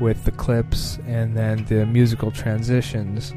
with 0.00 0.24
the 0.24 0.32
clips 0.32 0.98
and 1.06 1.36
then 1.36 1.64
the 1.66 1.86
musical 1.86 2.30
transitions 2.30 3.32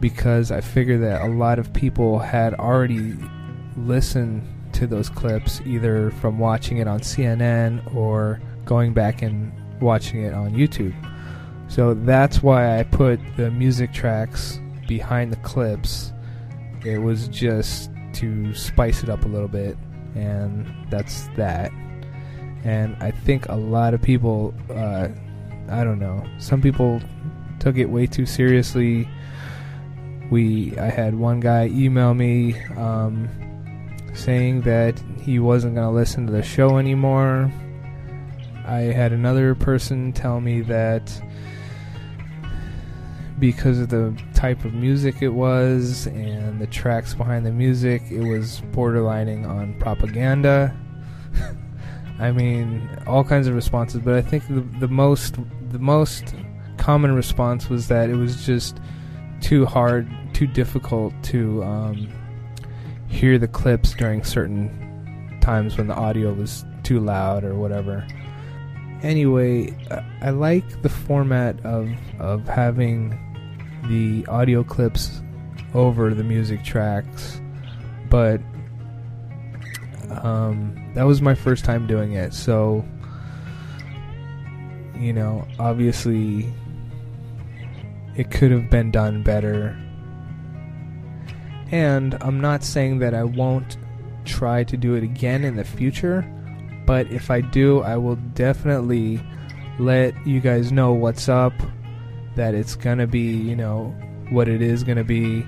because 0.00 0.50
I 0.50 0.60
figured 0.60 1.02
that 1.02 1.22
a 1.22 1.28
lot 1.28 1.58
of 1.58 1.72
people 1.72 2.18
had 2.18 2.54
already 2.54 3.16
listened 3.76 4.42
to 4.72 4.86
those 4.86 5.10
clips 5.10 5.60
either 5.66 6.10
from 6.12 6.38
watching 6.38 6.78
it 6.78 6.88
on 6.88 7.00
CNN 7.00 7.94
or 7.94 8.40
going 8.64 8.92
back 8.94 9.22
and 9.22 9.52
watching 9.80 10.22
it 10.22 10.32
on 10.32 10.52
YouTube. 10.52 10.94
So 11.68 11.94
that's 11.94 12.42
why 12.42 12.78
I 12.78 12.84
put 12.84 13.20
the 13.36 13.50
music 13.50 13.92
tracks 13.92 14.58
behind 14.88 15.32
the 15.32 15.36
clips. 15.36 16.12
It 16.84 16.98
was 16.98 17.28
just 17.28 17.89
to 18.14 18.54
spice 18.54 19.02
it 19.02 19.08
up 19.08 19.24
a 19.24 19.28
little 19.28 19.48
bit, 19.48 19.76
and 20.14 20.66
that's 20.90 21.28
that. 21.36 21.70
And 22.64 22.96
I 23.00 23.10
think 23.10 23.48
a 23.48 23.56
lot 23.56 23.94
of 23.94 24.02
people, 24.02 24.54
uh, 24.70 25.08
I 25.68 25.84
don't 25.84 25.98
know, 25.98 26.24
some 26.38 26.60
people 26.60 27.00
took 27.58 27.76
it 27.76 27.86
way 27.86 28.06
too 28.06 28.26
seriously 28.26 29.08
we 30.30 30.76
I 30.78 30.88
had 30.88 31.14
one 31.14 31.40
guy 31.40 31.66
email 31.66 32.14
me 32.14 32.58
um, 32.76 33.28
saying 34.14 34.62
that 34.62 35.00
he 35.20 35.38
wasn't 35.38 35.74
going 35.74 35.86
to 35.86 35.92
listen 35.92 36.26
to 36.26 36.32
the 36.32 36.42
show 36.42 36.78
anymore. 36.78 37.52
I 38.66 38.78
had 38.78 39.12
another 39.12 39.54
person 39.54 40.12
tell 40.12 40.40
me 40.40 40.60
that 40.62 41.22
because 43.40 43.78
of 43.78 43.88
the 43.88 44.14
type 44.34 44.64
of 44.64 44.74
music 44.74 45.22
it 45.22 45.30
was 45.30 46.06
and 46.06 46.60
the 46.60 46.66
tracks 46.66 47.14
behind 47.14 47.46
the 47.46 47.50
music, 47.50 48.02
it 48.10 48.22
was 48.22 48.60
borderlining 48.72 49.48
on 49.48 49.74
propaganda. 49.80 50.76
I 52.20 52.30
mean, 52.32 52.86
all 53.06 53.24
kinds 53.24 53.46
of 53.46 53.54
responses, 53.54 54.00
but 54.00 54.14
I 54.14 54.20
think 54.20 54.46
the, 54.46 54.60
the 54.78 54.88
most 54.88 55.36
the 55.70 55.78
most 55.78 56.34
common 56.76 57.14
response 57.14 57.70
was 57.70 57.88
that 57.88 58.10
it 58.10 58.16
was 58.16 58.44
just 58.44 58.78
too 59.40 59.64
hard 59.64 60.08
too 60.34 60.46
difficult 60.46 61.14
to 61.22 61.62
um, 61.64 62.08
hear 63.08 63.38
the 63.38 63.48
clips 63.48 63.94
during 63.94 64.22
certain 64.22 65.38
times 65.40 65.78
when 65.78 65.86
the 65.86 65.94
audio 65.94 66.32
was 66.34 66.64
too 66.82 67.00
loud 67.00 67.42
or 67.42 67.54
whatever. 67.54 68.06
Anyway, 69.02 69.74
I 70.20 70.28
like 70.28 70.82
the 70.82 70.90
format 70.90 71.64
of 71.64 71.90
of 72.18 72.46
having 72.46 73.29
the 73.84 74.26
audio 74.26 74.62
clips 74.62 75.22
over 75.74 76.14
the 76.14 76.24
music 76.24 76.64
tracks, 76.64 77.40
but 78.08 78.40
um, 80.10 80.92
that 80.94 81.04
was 81.04 81.22
my 81.22 81.34
first 81.34 81.64
time 81.64 81.86
doing 81.86 82.12
it, 82.12 82.34
so 82.34 82.84
you 85.00 85.14
know, 85.14 85.46
obviously 85.58 86.52
it 88.16 88.30
could 88.30 88.50
have 88.50 88.68
been 88.68 88.90
done 88.90 89.22
better. 89.22 89.76
And 91.72 92.18
I'm 92.20 92.40
not 92.40 92.62
saying 92.62 92.98
that 92.98 93.14
I 93.14 93.24
won't 93.24 93.78
try 94.24 94.64
to 94.64 94.76
do 94.76 94.94
it 94.94 95.02
again 95.02 95.44
in 95.44 95.56
the 95.56 95.64
future, 95.64 96.22
but 96.86 97.06
if 97.10 97.30
I 97.30 97.40
do, 97.40 97.80
I 97.80 97.96
will 97.96 98.16
definitely 98.16 99.22
let 99.78 100.14
you 100.26 100.40
guys 100.40 100.70
know 100.70 100.92
what's 100.92 101.28
up, 101.28 101.54
that 102.36 102.54
it's 102.54 102.74
gonna 102.74 103.06
be, 103.06 103.32
you 103.32 103.56
know, 103.56 103.94
what 104.30 104.48
it 104.48 104.62
is 104.62 104.84
gonna 104.84 105.04
be 105.04 105.44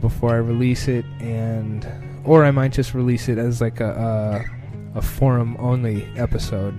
before 0.00 0.30
I 0.30 0.38
release 0.38 0.88
it, 0.88 1.04
and 1.20 1.86
or 2.24 2.44
I 2.44 2.50
might 2.50 2.72
just 2.72 2.94
release 2.94 3.28
it 3.28 3.38
as 3.38 3.60
like 3.60 3.80
a 3.80 4.44
a, 4.94 4.98
a 4.98 5.02
forum 5.02 5.56
only 5.58 6.06
episode. 6.16 6.74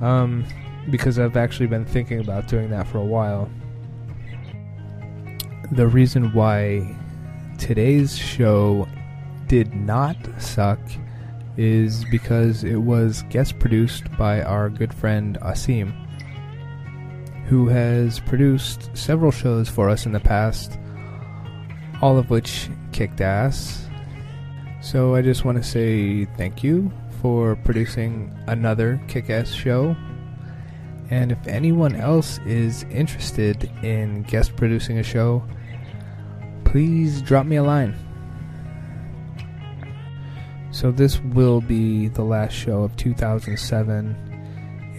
Um, 0.00 0.46
because 0.88 1.18
I've 1.18 1.36
actually 1.36 1.66
been 1.66 1.84
thinking 1.84 2.20
about 2.20 2.48
doing 2.48 2.70
that 2.70 2.88
for 2.88 2.98
a 2.98 3.04
while 3.04 3.50
the 5.72 5.86
reason 5.86 6.32
why 6.32 6.96
today's 7.58 8.16
show 8.16 8.88
did 9.46 9.72
not 9.72 10.16
suck 10.38 10.80
is 11.56 12.04
because 12.06 12.64
it 12.64 12.76
was 12.76 13.22
guest 13.30 13.58
produced 13.60 14.04
by 14.16 14.42
our 14.42 14.68
good 14.68 14.92
friend 14.92 15.38
Aasim, 15.42 15.94
who 17.50 17.66
has 17.66 18.20
produced 18.20 18.96
several 18.96 19.32
shows 19.32 19.68
for 19.68 19.90
us 19.90 20.06
in 20.06 20.12
the 20.12 20.20
past, 20.20 20.78
all 22.00 22.16
of 22.16 22.30
which 22.30 22.70
kicked 22.92 23.20
ass. 23.20 23.88
So 24.80 25.16
I 25.16 25.22
just 25.22 25.44
want 25.44 25.58
to 25.58 25.64
say 25.64 26.26
thank 26.36 26.62
you 26.62 26.92
for 27.20 27.56
producing 27.56 28.32
another 28.46 29.02
kick 29.08 29.30
ass 29.30 29.50
show. 29.50 29.96
And 31.10 31.32
if 31.32 31.44
anyone 31.48 31.96
else 31.96 32.38
is 32.46 32.84
interested 32.84 33.64
in 33.82 34.22
guest 34.22 34.54
producing 34.54 34.98
a 34.98 35.02
show, 35.02 35.42
please 36.62 37.20
drop 37.20 37.46
me 37.46 37.56
a 37.56 37.64
line. 37.64 37.96
So, 40.70 40.92
this 40.92 41.20
will 41.20 41.60
be 41.60 42.06
the 42.06 42.22
last 42.22 42.52
show 42.52 42.84
of 42.84 42.96
2007, 42.96 44.29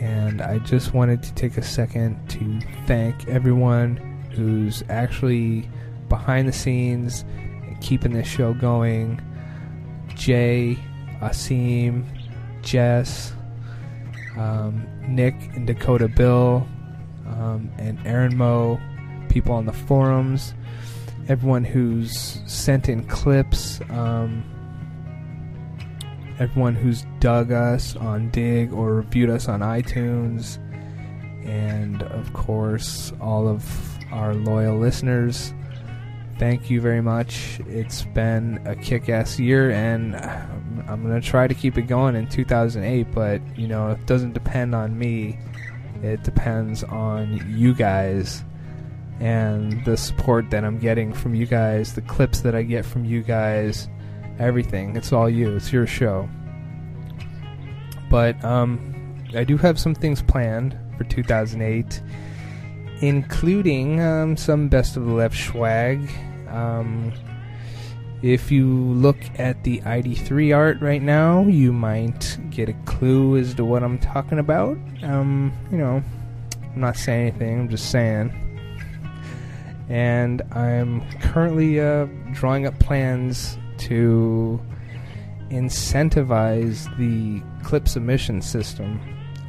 and 0.01 0.41
I 0.41 0.57
just 0.59 0.93
wanted 0.93 1.23
to 1.23 1.33
take 1.35 1.55
a 1.57 1.61
second 1.61 2.29
to 2.31 2.59
thank 2.85 3.27
everyone 3.27 3.97
who's 4.35 4.83
actually 4.89 5.69
behind 6.09 6.47
the 6.47 6.53
scenes 6.53 7.23
and 7.63 7.79
keeping 7.81 8.11
this 8.11 8.27
show 8.27 8.53
going. 8.53 9.21
Jay, 10.15 10.77
Aasim, 11.21 12.03
Jess, 12.61 13.33
um, 14.37 14.85
Nick 15.07 15.35
and 15.55 15.65
Dakota 15.65 16.09
Bill, 16.09 16.67
um, 17.27 17.71
and 17.77 17.97
Aaron 18.05 18.35
Moe, 18.35 18.79
people 19.29 19.53
on 19.53 19.65
the 19.65 19.73
forums 19.73 20.53
everyone 21.27 21.63
who's 21.63 22.41
sent 22.45 22.89
in 22.89 23.03
clips, 23.05 23.79
um, 23.89 24.43
everyone 26.39 26.75
who's 26.75 27.05
dug 27.19 27.51
us 27.51 27.95
on 27.95 28.29
Digg 28.29 28.73
or 28.73 28.95
reviewed 28.95 29.29
us 29.29 29.47
on 29.47 29.61
iTunes, 29.61 30.57
and 31.45 32.03
of 32.03 32.33
course, 32.33 33.13
all 33.19 33.47
of 33.47 33.65
our 34.11 34.33
loyal 34.33 34.77
listeners. 34.77 35.53
Thank 36.37 36.69
you 36.69 36.81
very 36.81 37.01
much. 37.01 37.59
It's 37.67 38.03
been 38.03 38.61
a 38.65 38.75
kick 38.75 39.09
ass 39.09 39.39
year, 39.39 39.71
and 39.71 40.15
um, 40.15 40.83
I'm 40.87 41.03
going 41.03 41.19
to 41.19 41.27
try 41.27 41.47
to 41.47 41.53
keep 41.53 41.77
it 41.77 41.83
going 41.83 42.15
in 42.15 42.27
2008, 42.27 43.13
but 43.13 43.41
you 43.57 43.67
know, 43.67 43.89
it 43.89 44.05
doesn't 44.05 44.33
depend 44.33 44.73
on 44.73 44.97
me, 44.97 45.37
it 46.01 46.23
depends 46.23 46.83
on 46.83 47.43
you 47.55 47.73
guys 47.73 48.43
and 49.21 49.85
the 49.85 49.95
support 49.95 50.49
that 50.49 50.65
I'm 50.65 50.79
getting 50.79 51.13
from 51.13 51.35
you 51.35 51.45
guys, 51.45 51.93
the 51.93 52.01
clips 52.01 52.41
that 52.41 52.55
I 52.55 52.63
get 52.63 52.85
from 52.85 53.05
you 53.05 53.21
guys, 53.21 53.87
everything. 54.39 54.95
It's 54.95 55.11
all 55.13 55.29
you. 55.29 55.55
It's 55.55 55.71
your 55.71 55.87
show. 55.87 56.29
But 58.09 58.43
um, 58.43 59.23
I 59.35 59.43
do 59.43 59.57
have 59.57 59.79
some 59.79 59.95
things 59.95 60.21
planned 60.21 60.77
for 60.97 61.03
2008, 61.05 62.01
including 63.01 64.01
um, 64.01 64.35
some 64.37 64.67
best 64.67 64.97
of 64.97 65.05
the 65.05 65.13
left 65.13 65.37
swag. 65.37 66.09
Um, 66.49 67.13
If 68.21 68.51
you 68.51 68.67
look 68.67 69.17
at 69.39 69.63
the 69.63 69.79
ID3 69.81 70.55
art 70.55 70.79
right 70.79 71.01
now, 71.01 71.41
you 71.41 71.73
might 71.73 72.37
get 72.51 72.69
a 72.69 72.73
clue 72.85 73.37
as 73.37 73.55
to 73.55 73.65
what 73.65 73.81
I'm 73.81 73.97
talking 73.97 74.37
about. 74.37 74.77
Um, 75.01 75.51
you 75.71 75.77
know, 75.79 76.03
I'm 76.73 76.79
not 76.79 76.97
saying 76.97 77.29
anything, 77.29 77.61
I'm 77.61 77.69
just 77.69 77.89
saying. 77.89 78.31
And 79.89 80.43
I'm 80.51 81.01
currently 81.19 81.79
uh, 81.79 82.05
drawing 82.31 82.67
up 82.67 82.77
plans 82.77 83.57
to 83.87 84.59
incentivize 85.49 86.85
the 86.97 87.43
clip 87.63 87.87
submission 87.87 88.41
system, 88.41 88.99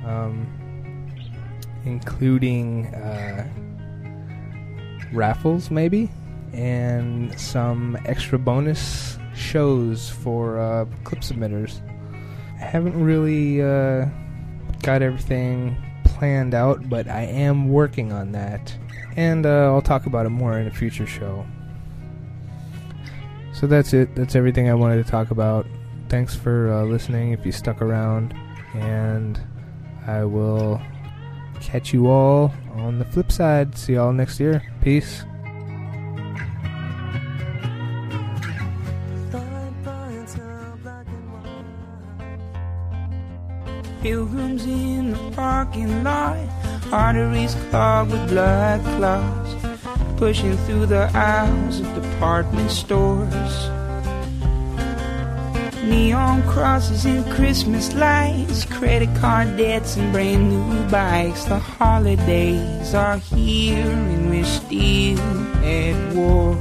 um, 0.05 0.47
including 1.85 2.87
uh, 2.95 3.49
raffles, 5.13 5.71
maybe, 5.71 6.11
and 6.53 7.39
some 7.39 7.97
extra 8.05 8.39
bonus 8.39 9.19
shows 9.35 10.11
for 10.11 10.59
uh, 10.59 10.85
clip 11.05 11.21
submitters. 11.21 11.81
I 12.61 12.65
haven't 12.65 13.03
really 13.03 13.63
uh, 13.63 14.07
got 14.83 15.03
everything 15.03 15.77
planned 16.05 16.55
out, 16.55 16.89
but 16.89 17.09
I 17.09 17.23
am 17.23 17.69
working 17.69 18.13
on 18.13 18.33
that, 18.33 18.77
and 19.17 19.47
uh, 19.47 19.73
I'll 19.73 19.83
talk 19.83 20.07
about 20.07 20.27
it 20.27 20.31
more 20.31 20.59
in 20.59 20.67
a 20.67 20.71
future 20.71 21.07
show. 21.07 21.47
So 23.63 23.69
that's 23.69 23.93
it. 23.93 24.17
That's 24.17 24.35
everything 24.35 24.69
I 24.69 24.75
wanted 24.75 25.05
to 25.05 25.09
talk 25.09 25.31
about. 25.31 25.69
Thanks 26.09 26.35
for 26.35 26.73
uh, 26.73 26.83
listening 26.83 27.31
if 27.31 27.47
you 27.47 27.53
stuck 27.53 27.81
around, 27.81 28.35
and 28.75 29.41
I 30.05 30.25
will 30.25 30.83
catch 31.61 31.93
you 31.93 32.09
all 32.09 32.53
on 32.75 32.99
the 32.99 33.05
flip 33.05 33.31
side. 33.31 33.79
See 33.79 33.93
y'all 33.95 34.13
next 34.13 34.41
year. 34.41 34.65
Peace. 34.81 35.23
Pilgrims 44.03 44.67
in 44.67 45.13
the 45.13 45.31
parking 45.37 46.03
lot, 46.03 46.37
arteries 46.91 47.55
clogged 47.71 48.11
with 48.11 48.29
blood 48.29 48.81
clots, 48.97 49.62
pushing 50.23 50.57
through 50.59 50.87
the 50.87 51.11
aisles 51.15 51.81
of 51.81 51.95
department 52.01 52.71
stores. 52.71 53.55
Neon 55.83 56.41
crosses 56.45 57.05
and 57.05 57.29
Christmas 57.33 57.93
lights, 57.95 58.65
credit 58.65 59.13
card 59.17 59.57
debts 59.57 59.97
and 59.97 60.13
brand 60.13 60.49
new 60.49 60.91
bikes. 60.91 61.43
The 61.47 61.59
holidays 61.59 62.95
are 62.95 63.17
here 63.17 63.85
and 63.85 64.31
we're 64.31 64.45
still 64.45 65.19
at 65.65 66.15
war. 66.15 66.55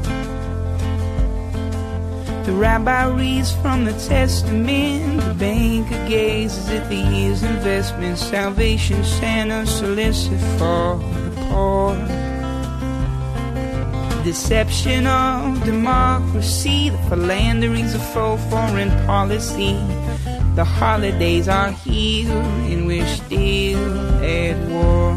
The 2.45 2.53
rabbi 2.53 3.03
reads 3.09 3.51
from 3.57 3.85
the 3.85 3.93
testament, 4.09 5.21
the 5.21 5.35
banker 5.35 6.09
gazes 6.09 6.67
at 6.69 6.89
the 6.89 6.95
year's 6.95 7.43
investment. 7.43 8.17
Salvation 8.17 9.03
Santa 9.03 9.67
solicit 9.67 10.39
for 10.57 10.97
the 10.97 11.45
poor 11.51 12.30
deception 14.23 15.07
of 15.07 15.63
democracy, 15.63 16.89
the 16.89 16.97
philanderings 17.09 17.95
of 17.95 18.03
faux 18.13 18.41
foreign 18.49 18.89
policy. 19.05 19.73
The 20.55 20.65
holidays 20.65 21.47
are 21.47 21.71
here 21.71 22.31
and 22.31 22.85
we're 22.85 23.07
still 23.07 23.79
at 24.23 24.57
war. 24.69 25.15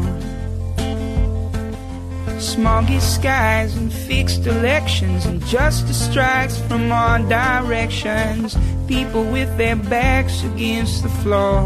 Smoggy 2.39 3.01
skies 3.01 3.75
and 3.75 3.91
fixed 3.91 4.45
elections, 4.45 5.25
and 5.25 5.45
justice 5.45 6.09
strikes 6.09 6.57
from 6.67 6.91
all 6.91 7.21
directions. 7.27 8.57
People 8.87 9.23
with 9.23 9.57
their 9.57 9.75
backs 9.75 10.43
against 10.43 11.03
the 11.03 11.09
floor. 11.09 11.61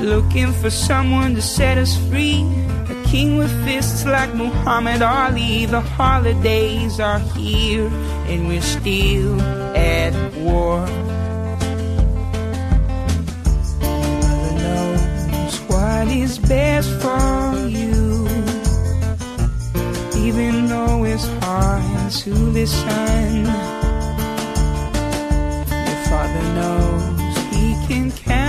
Looking 0.00 0.52
for 0.52 0.70
someone 0.70 1.34
to 1.34 1.42
set 1.42 1.78
us 1.78 1.96
free. 2.08 2.44
King 3.06 3.38
with 3.38 3.64
fists 3.64 4.04
like 4.04 4.34
Muhammad 4.34 5.00
Ali. 5.00 5.66
The 5.66 5.80
holidays 5.80 6.98
are 7.00 7.20
here, 7.38 7.88
and 8.28 8.48
we're 8.48 8.60
still 8.60 9.40
at 9.74 10.12
war. 10.34 10.80
Mother 13.80 14.52
knows 14.62 15.56
what 15.70 16.08
is 16.08 16.38
best 16.38 16.90
for 17.00 17.68
you, 17.68 18.26
even 20.26 20.66
though 20.66 21.04
it's 21.04 21.26
hard 21.44 22.10
to 22.10 22.34
listen. 22.34 23.46
Your 25.86 26.00
father 26.10 26.46
knows 26.58 27.36
he 27.54 27.66
can 27.86 28.10
count 28.10 28.45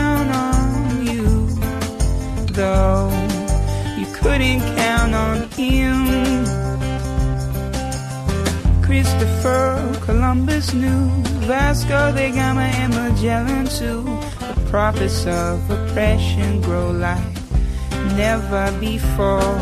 couldn't 4.27 4.59
count 4.75 5.15
on 5.15 5.37
him. 5.51 5.95
Christopher 8.83 9.97
Columbus 10.03 10.73
knew 10.73 11.07
Vasco 11.47 12.11
da 12.11 12.29
Gama 12.31 12.67
and 12.81 12.93
Magellan 12.93 13.67
too. 13.67 14.03
The 14.53 14.67
prophets 14.69 15.25
of 15.25 15.71
oppression 15.71 16.59
grow 16.61 16.91
like 16.91 17.35
never 18.17 18.69
before. 18.81 19.55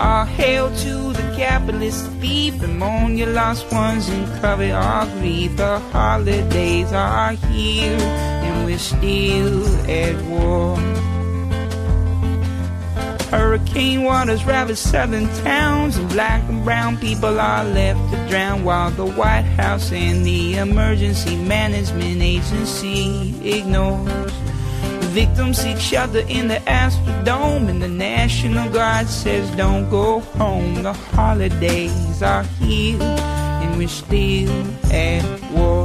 All 0.00 0.24
hail 0.24 0.74
to 0.84 1.12
the 1.12 1.26
capitalist 1.36 2.10
thief, 2.20 2.60
and 2.60 2.80
mourn 2.80 3.16
your 3.16 3.30
lost 3.30 3.70
ones 3.72 4.08
and 4.08 4.26
cover 4.40 4.72
our 4.72 5.06
grief. 5.20 5.56
The 5.56 5.78
holidays 5.92 6.92
are 6.92 7.32
here, 7.52 7.98
and 8.44 8.66
we're 8.66 8.78
still 8.78 9.64
at 9.88 10.16
war. 10.26 10.97
Hurricane 13.30 14.04
waters 14.04 14.44
ravage 14.46 14.78
southern 14.78 15.28
towns, 15.44 15.96
and 15.98 16.08
black 16.08 16.42
and 16.48 16.64
brown 16.64 16.96
people 16.96 17.38
are 17.38 17.64
left 17.64 18.00
to 18.10 18.28
drown 18.28 18.64
while 18.64 18.90
the 18.90 19.04
White 19.04 19.42
House 19.42 19.92
and 19.92 20.24
the 20.24 20.56
Emergency 20.56 21.36
Management 21.36 22.22
Agency 22.22 23.34
ignores. 23.46 24.32
Victims 25.12 25.58
seek 25.58 25.78
shelter 25.78 26.24
in 26.28 26.48
the 26.48 26.60
Astrodome, 26.66 27.68
and 27.68 27.82
the 27.82 27.88
National 27.88 28.70
Guard 28.70 29.08
says, 29.08 29.50
Don't 29.56 29.90
go 29.90 30.20
home. 30.20 30.82
The 30.82 30.94
holidays 30.94 32.22
are 32.22 32.44
here, 32.60 33.02
and 33.02 33.76
we're 33.76 33.88
still 33.88 34.50
at 34.90 35.52
war. 35.52 35.77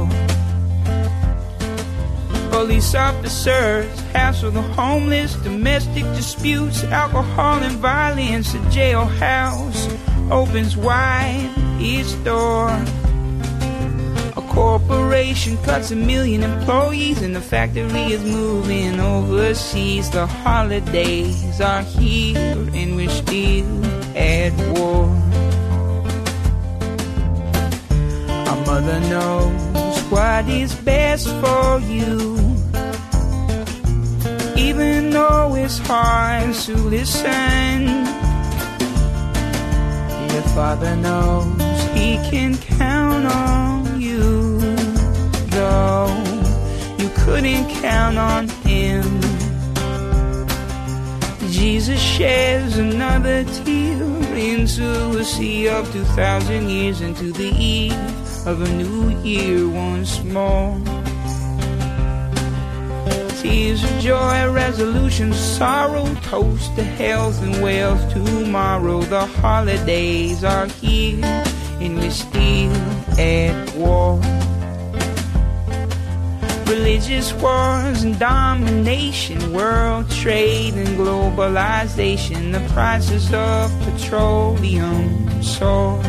Police 2.64 2.94
officers 2.94 4.00
hassle 4.14 4.50
the 4.50 4.62
homeless, 4.62 5.34
domestic 5.34 6.02
disputes, 6.16 6.82
alcohol 6.84 7.62
and 7.62 7.76
violence. 7.76 8.54
The 8.54 8.58
jailhouse 8.70 10.30
opens 10.30 10.74
wide 10.74 11.50
its 11.78 12.14
door. 12.24 12.70
A 14.34 14.42
corporation 14.48 15.58
cuts 15.58 15.90
a 15.90 15.96
million 15.96 16.42
employees, 16.42 17.20
and 17.20 17.36
the 17.36 17.42
factory 17.42 18.14
is 18.14 18.24
moving 18.24 18.98
overseas. 18.98 20.08
The 20.08 20.26
holidays 20.26 21.60
are 21.60 21.82
here, 21.82 22.56
and 22.72 22.96
we're 22.96 23.10
still 23.10 23.84
at 24.16 24.54
war. 24.72 25.04
Our 28.48 28.60
mother 28.64 29.00
knows 29.10 30.00
what 30.10 30.48
is 30.48 30.74
best 30.76 31.28
for 31.42 31.78
you. 31.80 32.43
Even 34.74 35.10
though 35.10 35.54
it's 35.54 35.78
hard 35.78 36.52
to 36.52 36.76
listen, 36.76 37.86
your 40.32 40.42
father 40.52 40.96
knows 40.96 41.80
he 41.94 42.16
can 42.28 42.58
count 42.58 43.24
on 43.24 44.00
you. 44.00 44.58
Though 45.54 46.10
you 46.98 47.08
couldn't 47.22 47.70
count 47.82 48.18
on 48.18 48.48
him. 48.66 49.04
Jesus 51.52 52.00
sheds 52.00 52.76
another 52.76 53.44
tear 53.44 54.02
into 54.34 55.18
a 55.18 55.24
sea 55.24 55.68
of 55.68 55.92
2,000 55.92 56.68
years, 56.68 57.00
into 57.00 57.30
the 57.30 57.50
eve 57.56 57.92
of 58.44 58.60
a 58.60 58.68
new 58.70 59.16
year 59.20 59.68
once 59.68 60.20
more. 60.24 60.93
Tears 63.44 63.84
of 63.84 64.00
joy, 64.00 64.50
resolution, 64.50 65.34
sorrow, 65.34 66.06
toast 66.22 66.74
to 66.76 66.82
health 66.82 67.42
and 67.42 67.62
wealth 67.62 68.10
tomorrow. 68.10 69.02
The 69.02 69.26
holidays 69.26 70.42
are 70.42 70.66
here, 70.66 71.22
and 71.78 71.98
we're 71.98 72.10
still 72.10 72.72
at 73.20 73.74
war. 73.74 74.18
Religious 76.66 77.34
wars 77.34 78.02
and 78.02 78.18
domination, 78.18 79.52
world 79.52 80.10
trade 80.10 80.72
and 80.72 80.96
globalization, 80.96 82.50
the 82.50 82.66
prices 82.72 83.30
of 83.34 83.70
petroleum 83.82 85.42
soar. 85.42 86.02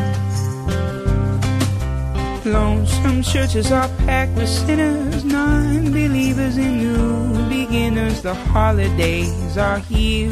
Lonesome 2.46 3.24
churches 3.24 3.72
are 3.72 3.88
packed 4.06 4.36
with 4.36 4.48
sinners, 4.48 5.24
non 5.24 5.90
believers 5.90 6.56
and 6.56 6.78
new 6.78 7.48
beginners. 7.48 8.22
The 8.22 8.34
holidays 8.34 9.58
are 9.58 9.80
here, 9.80 10.30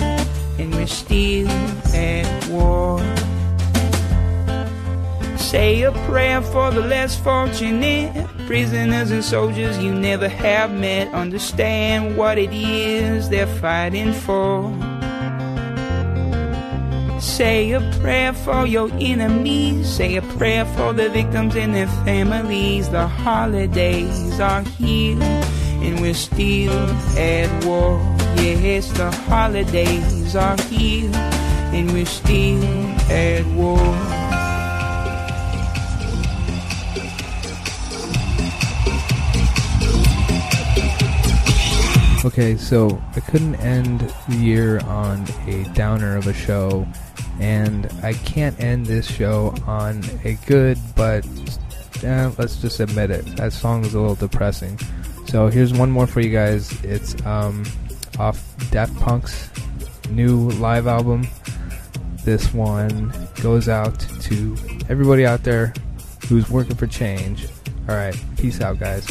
and 0.56 0.72
we're 0.72 0.86
still 0.86 1.48
at 1.92 2.48
war. 2.50 3.00
Say 5.36 5.82
a 5.82 5.90
prayer 6.06 6.40
for 6.40 6.70
the 6.70 6.82
less 6.82 7.18
fortunate 7.18 8.28
prisoners 8.46 9.10
and 9.10 9.24
soldiers 9.24 9.76
you 9.78 9.92
never 9.92 10.28
have 10.28 10.72
met. 10.72 11.12
Understand 11.14 12.16
what 12.16 12.38
it 12.38 12.52
is 12.52 13.28
they're 13.28 13.48
fighting 13.58 14.12
for. 14.12 14.93
Say 17.44 17.72
a 17.72 17.80
prayer 18.00 18.32
for 18.32 18.66
your 18.66 18.88
enemies. 18.98 19.86
Say 19.96 20.16
a 20.16 20.22
prayer 20.22 20.64
for 20.64 20.94
the 20.94 21.10
victims 21.10 21.54
and 21.56 21.74
their 21.74 21.88
families. 22.02 22.88
The 22.88 23.06
holidays 23.06 24.40
are 24.40 24.62
here 24.62 25.20
and 25.84 26.00
we're 26.00 26.14
still 26.14 26.72
at 27.18 27.50
war. 27.66 28.00
Yes, 28.38 28.90
the 28.92 29.10
holidays 29.28 30.34
are 30.34 30.56
here 30.62 31.10
and 31.74 31.92
we're 31.92 32.06
still 32.06 32.64
at 33.12 33.44
war. 33.48 33.78
Okay, 42.24 42.56
so 42.56 43.02
I 43.14 43.20
couldn't 43.20 43.56
end 43.56 44.10
the 44.30 44.36
year 44.36 44.80
on 44.86 45.26
a 45.46 45.64
downer 45.74 46.16
of 46.16 46.26
a 46.26 46.32
show, 46.32 46.88
and 47.40 47.90
I 48.02 48.12
can't 48.12 48.58
end 48.60 48.86
this 48.86 49.06
show 49.06 49.54
on 49.66 50.02
a 50.24 50.34
good, 50.46 50.78
but 50.94 51.26
eh, 52.02 52.30
let's 52.38 52.60
just 52.60 52.80
admit 52.80 53.10
it. 53.10 53.24
That 53.36 53.52
song 53.52 53.84
is 53.84 53.94
a 53.94 54.00
little 54.00 54.14
depressing. 54.14 54.78
So 55.26 55.48
here's 55.48 55.72
one 55.72 55.90
more 55.90 56.06
for 56.06 56.20
you 56.20 56.30
guys. 56.30 56.72
It's 56.84 57.14
um, 57.26 57.64
off 58.18 58.42
Daft 58.70 58.94
Punk's 58.96 59.50
new 60.10 60.50
live 60.50 60.86
album. 60.86 61.26
This 62.24 62.52
one 62.54 63.12
goes 63.42 63.68
out 63.68 63.98
to 63.98 64.56
everybody 64.88 65.26
out 65.26 65.42
there 65.42 65.74
who's 66.28 66.48
working 66.50 66.76
for 66.76 66.86
change. 66.86 67.46
All 67.88 67.94
right, 67.94 68.16
peace 68.38 68.60
out, 68.60 68.78
guys. 68.78 69.04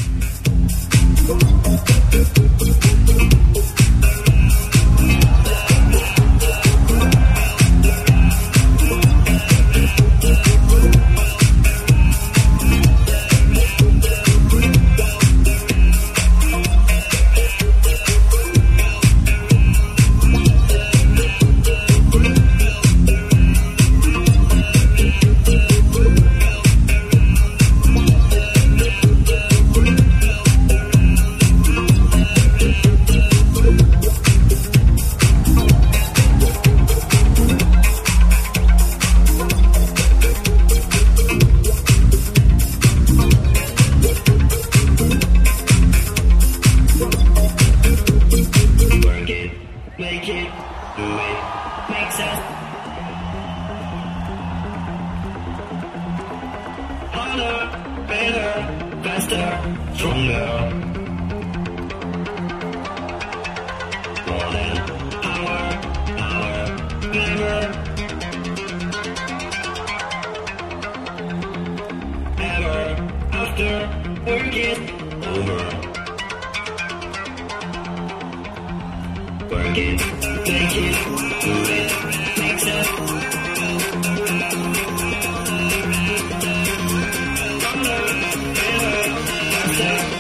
Work 89.79 90.12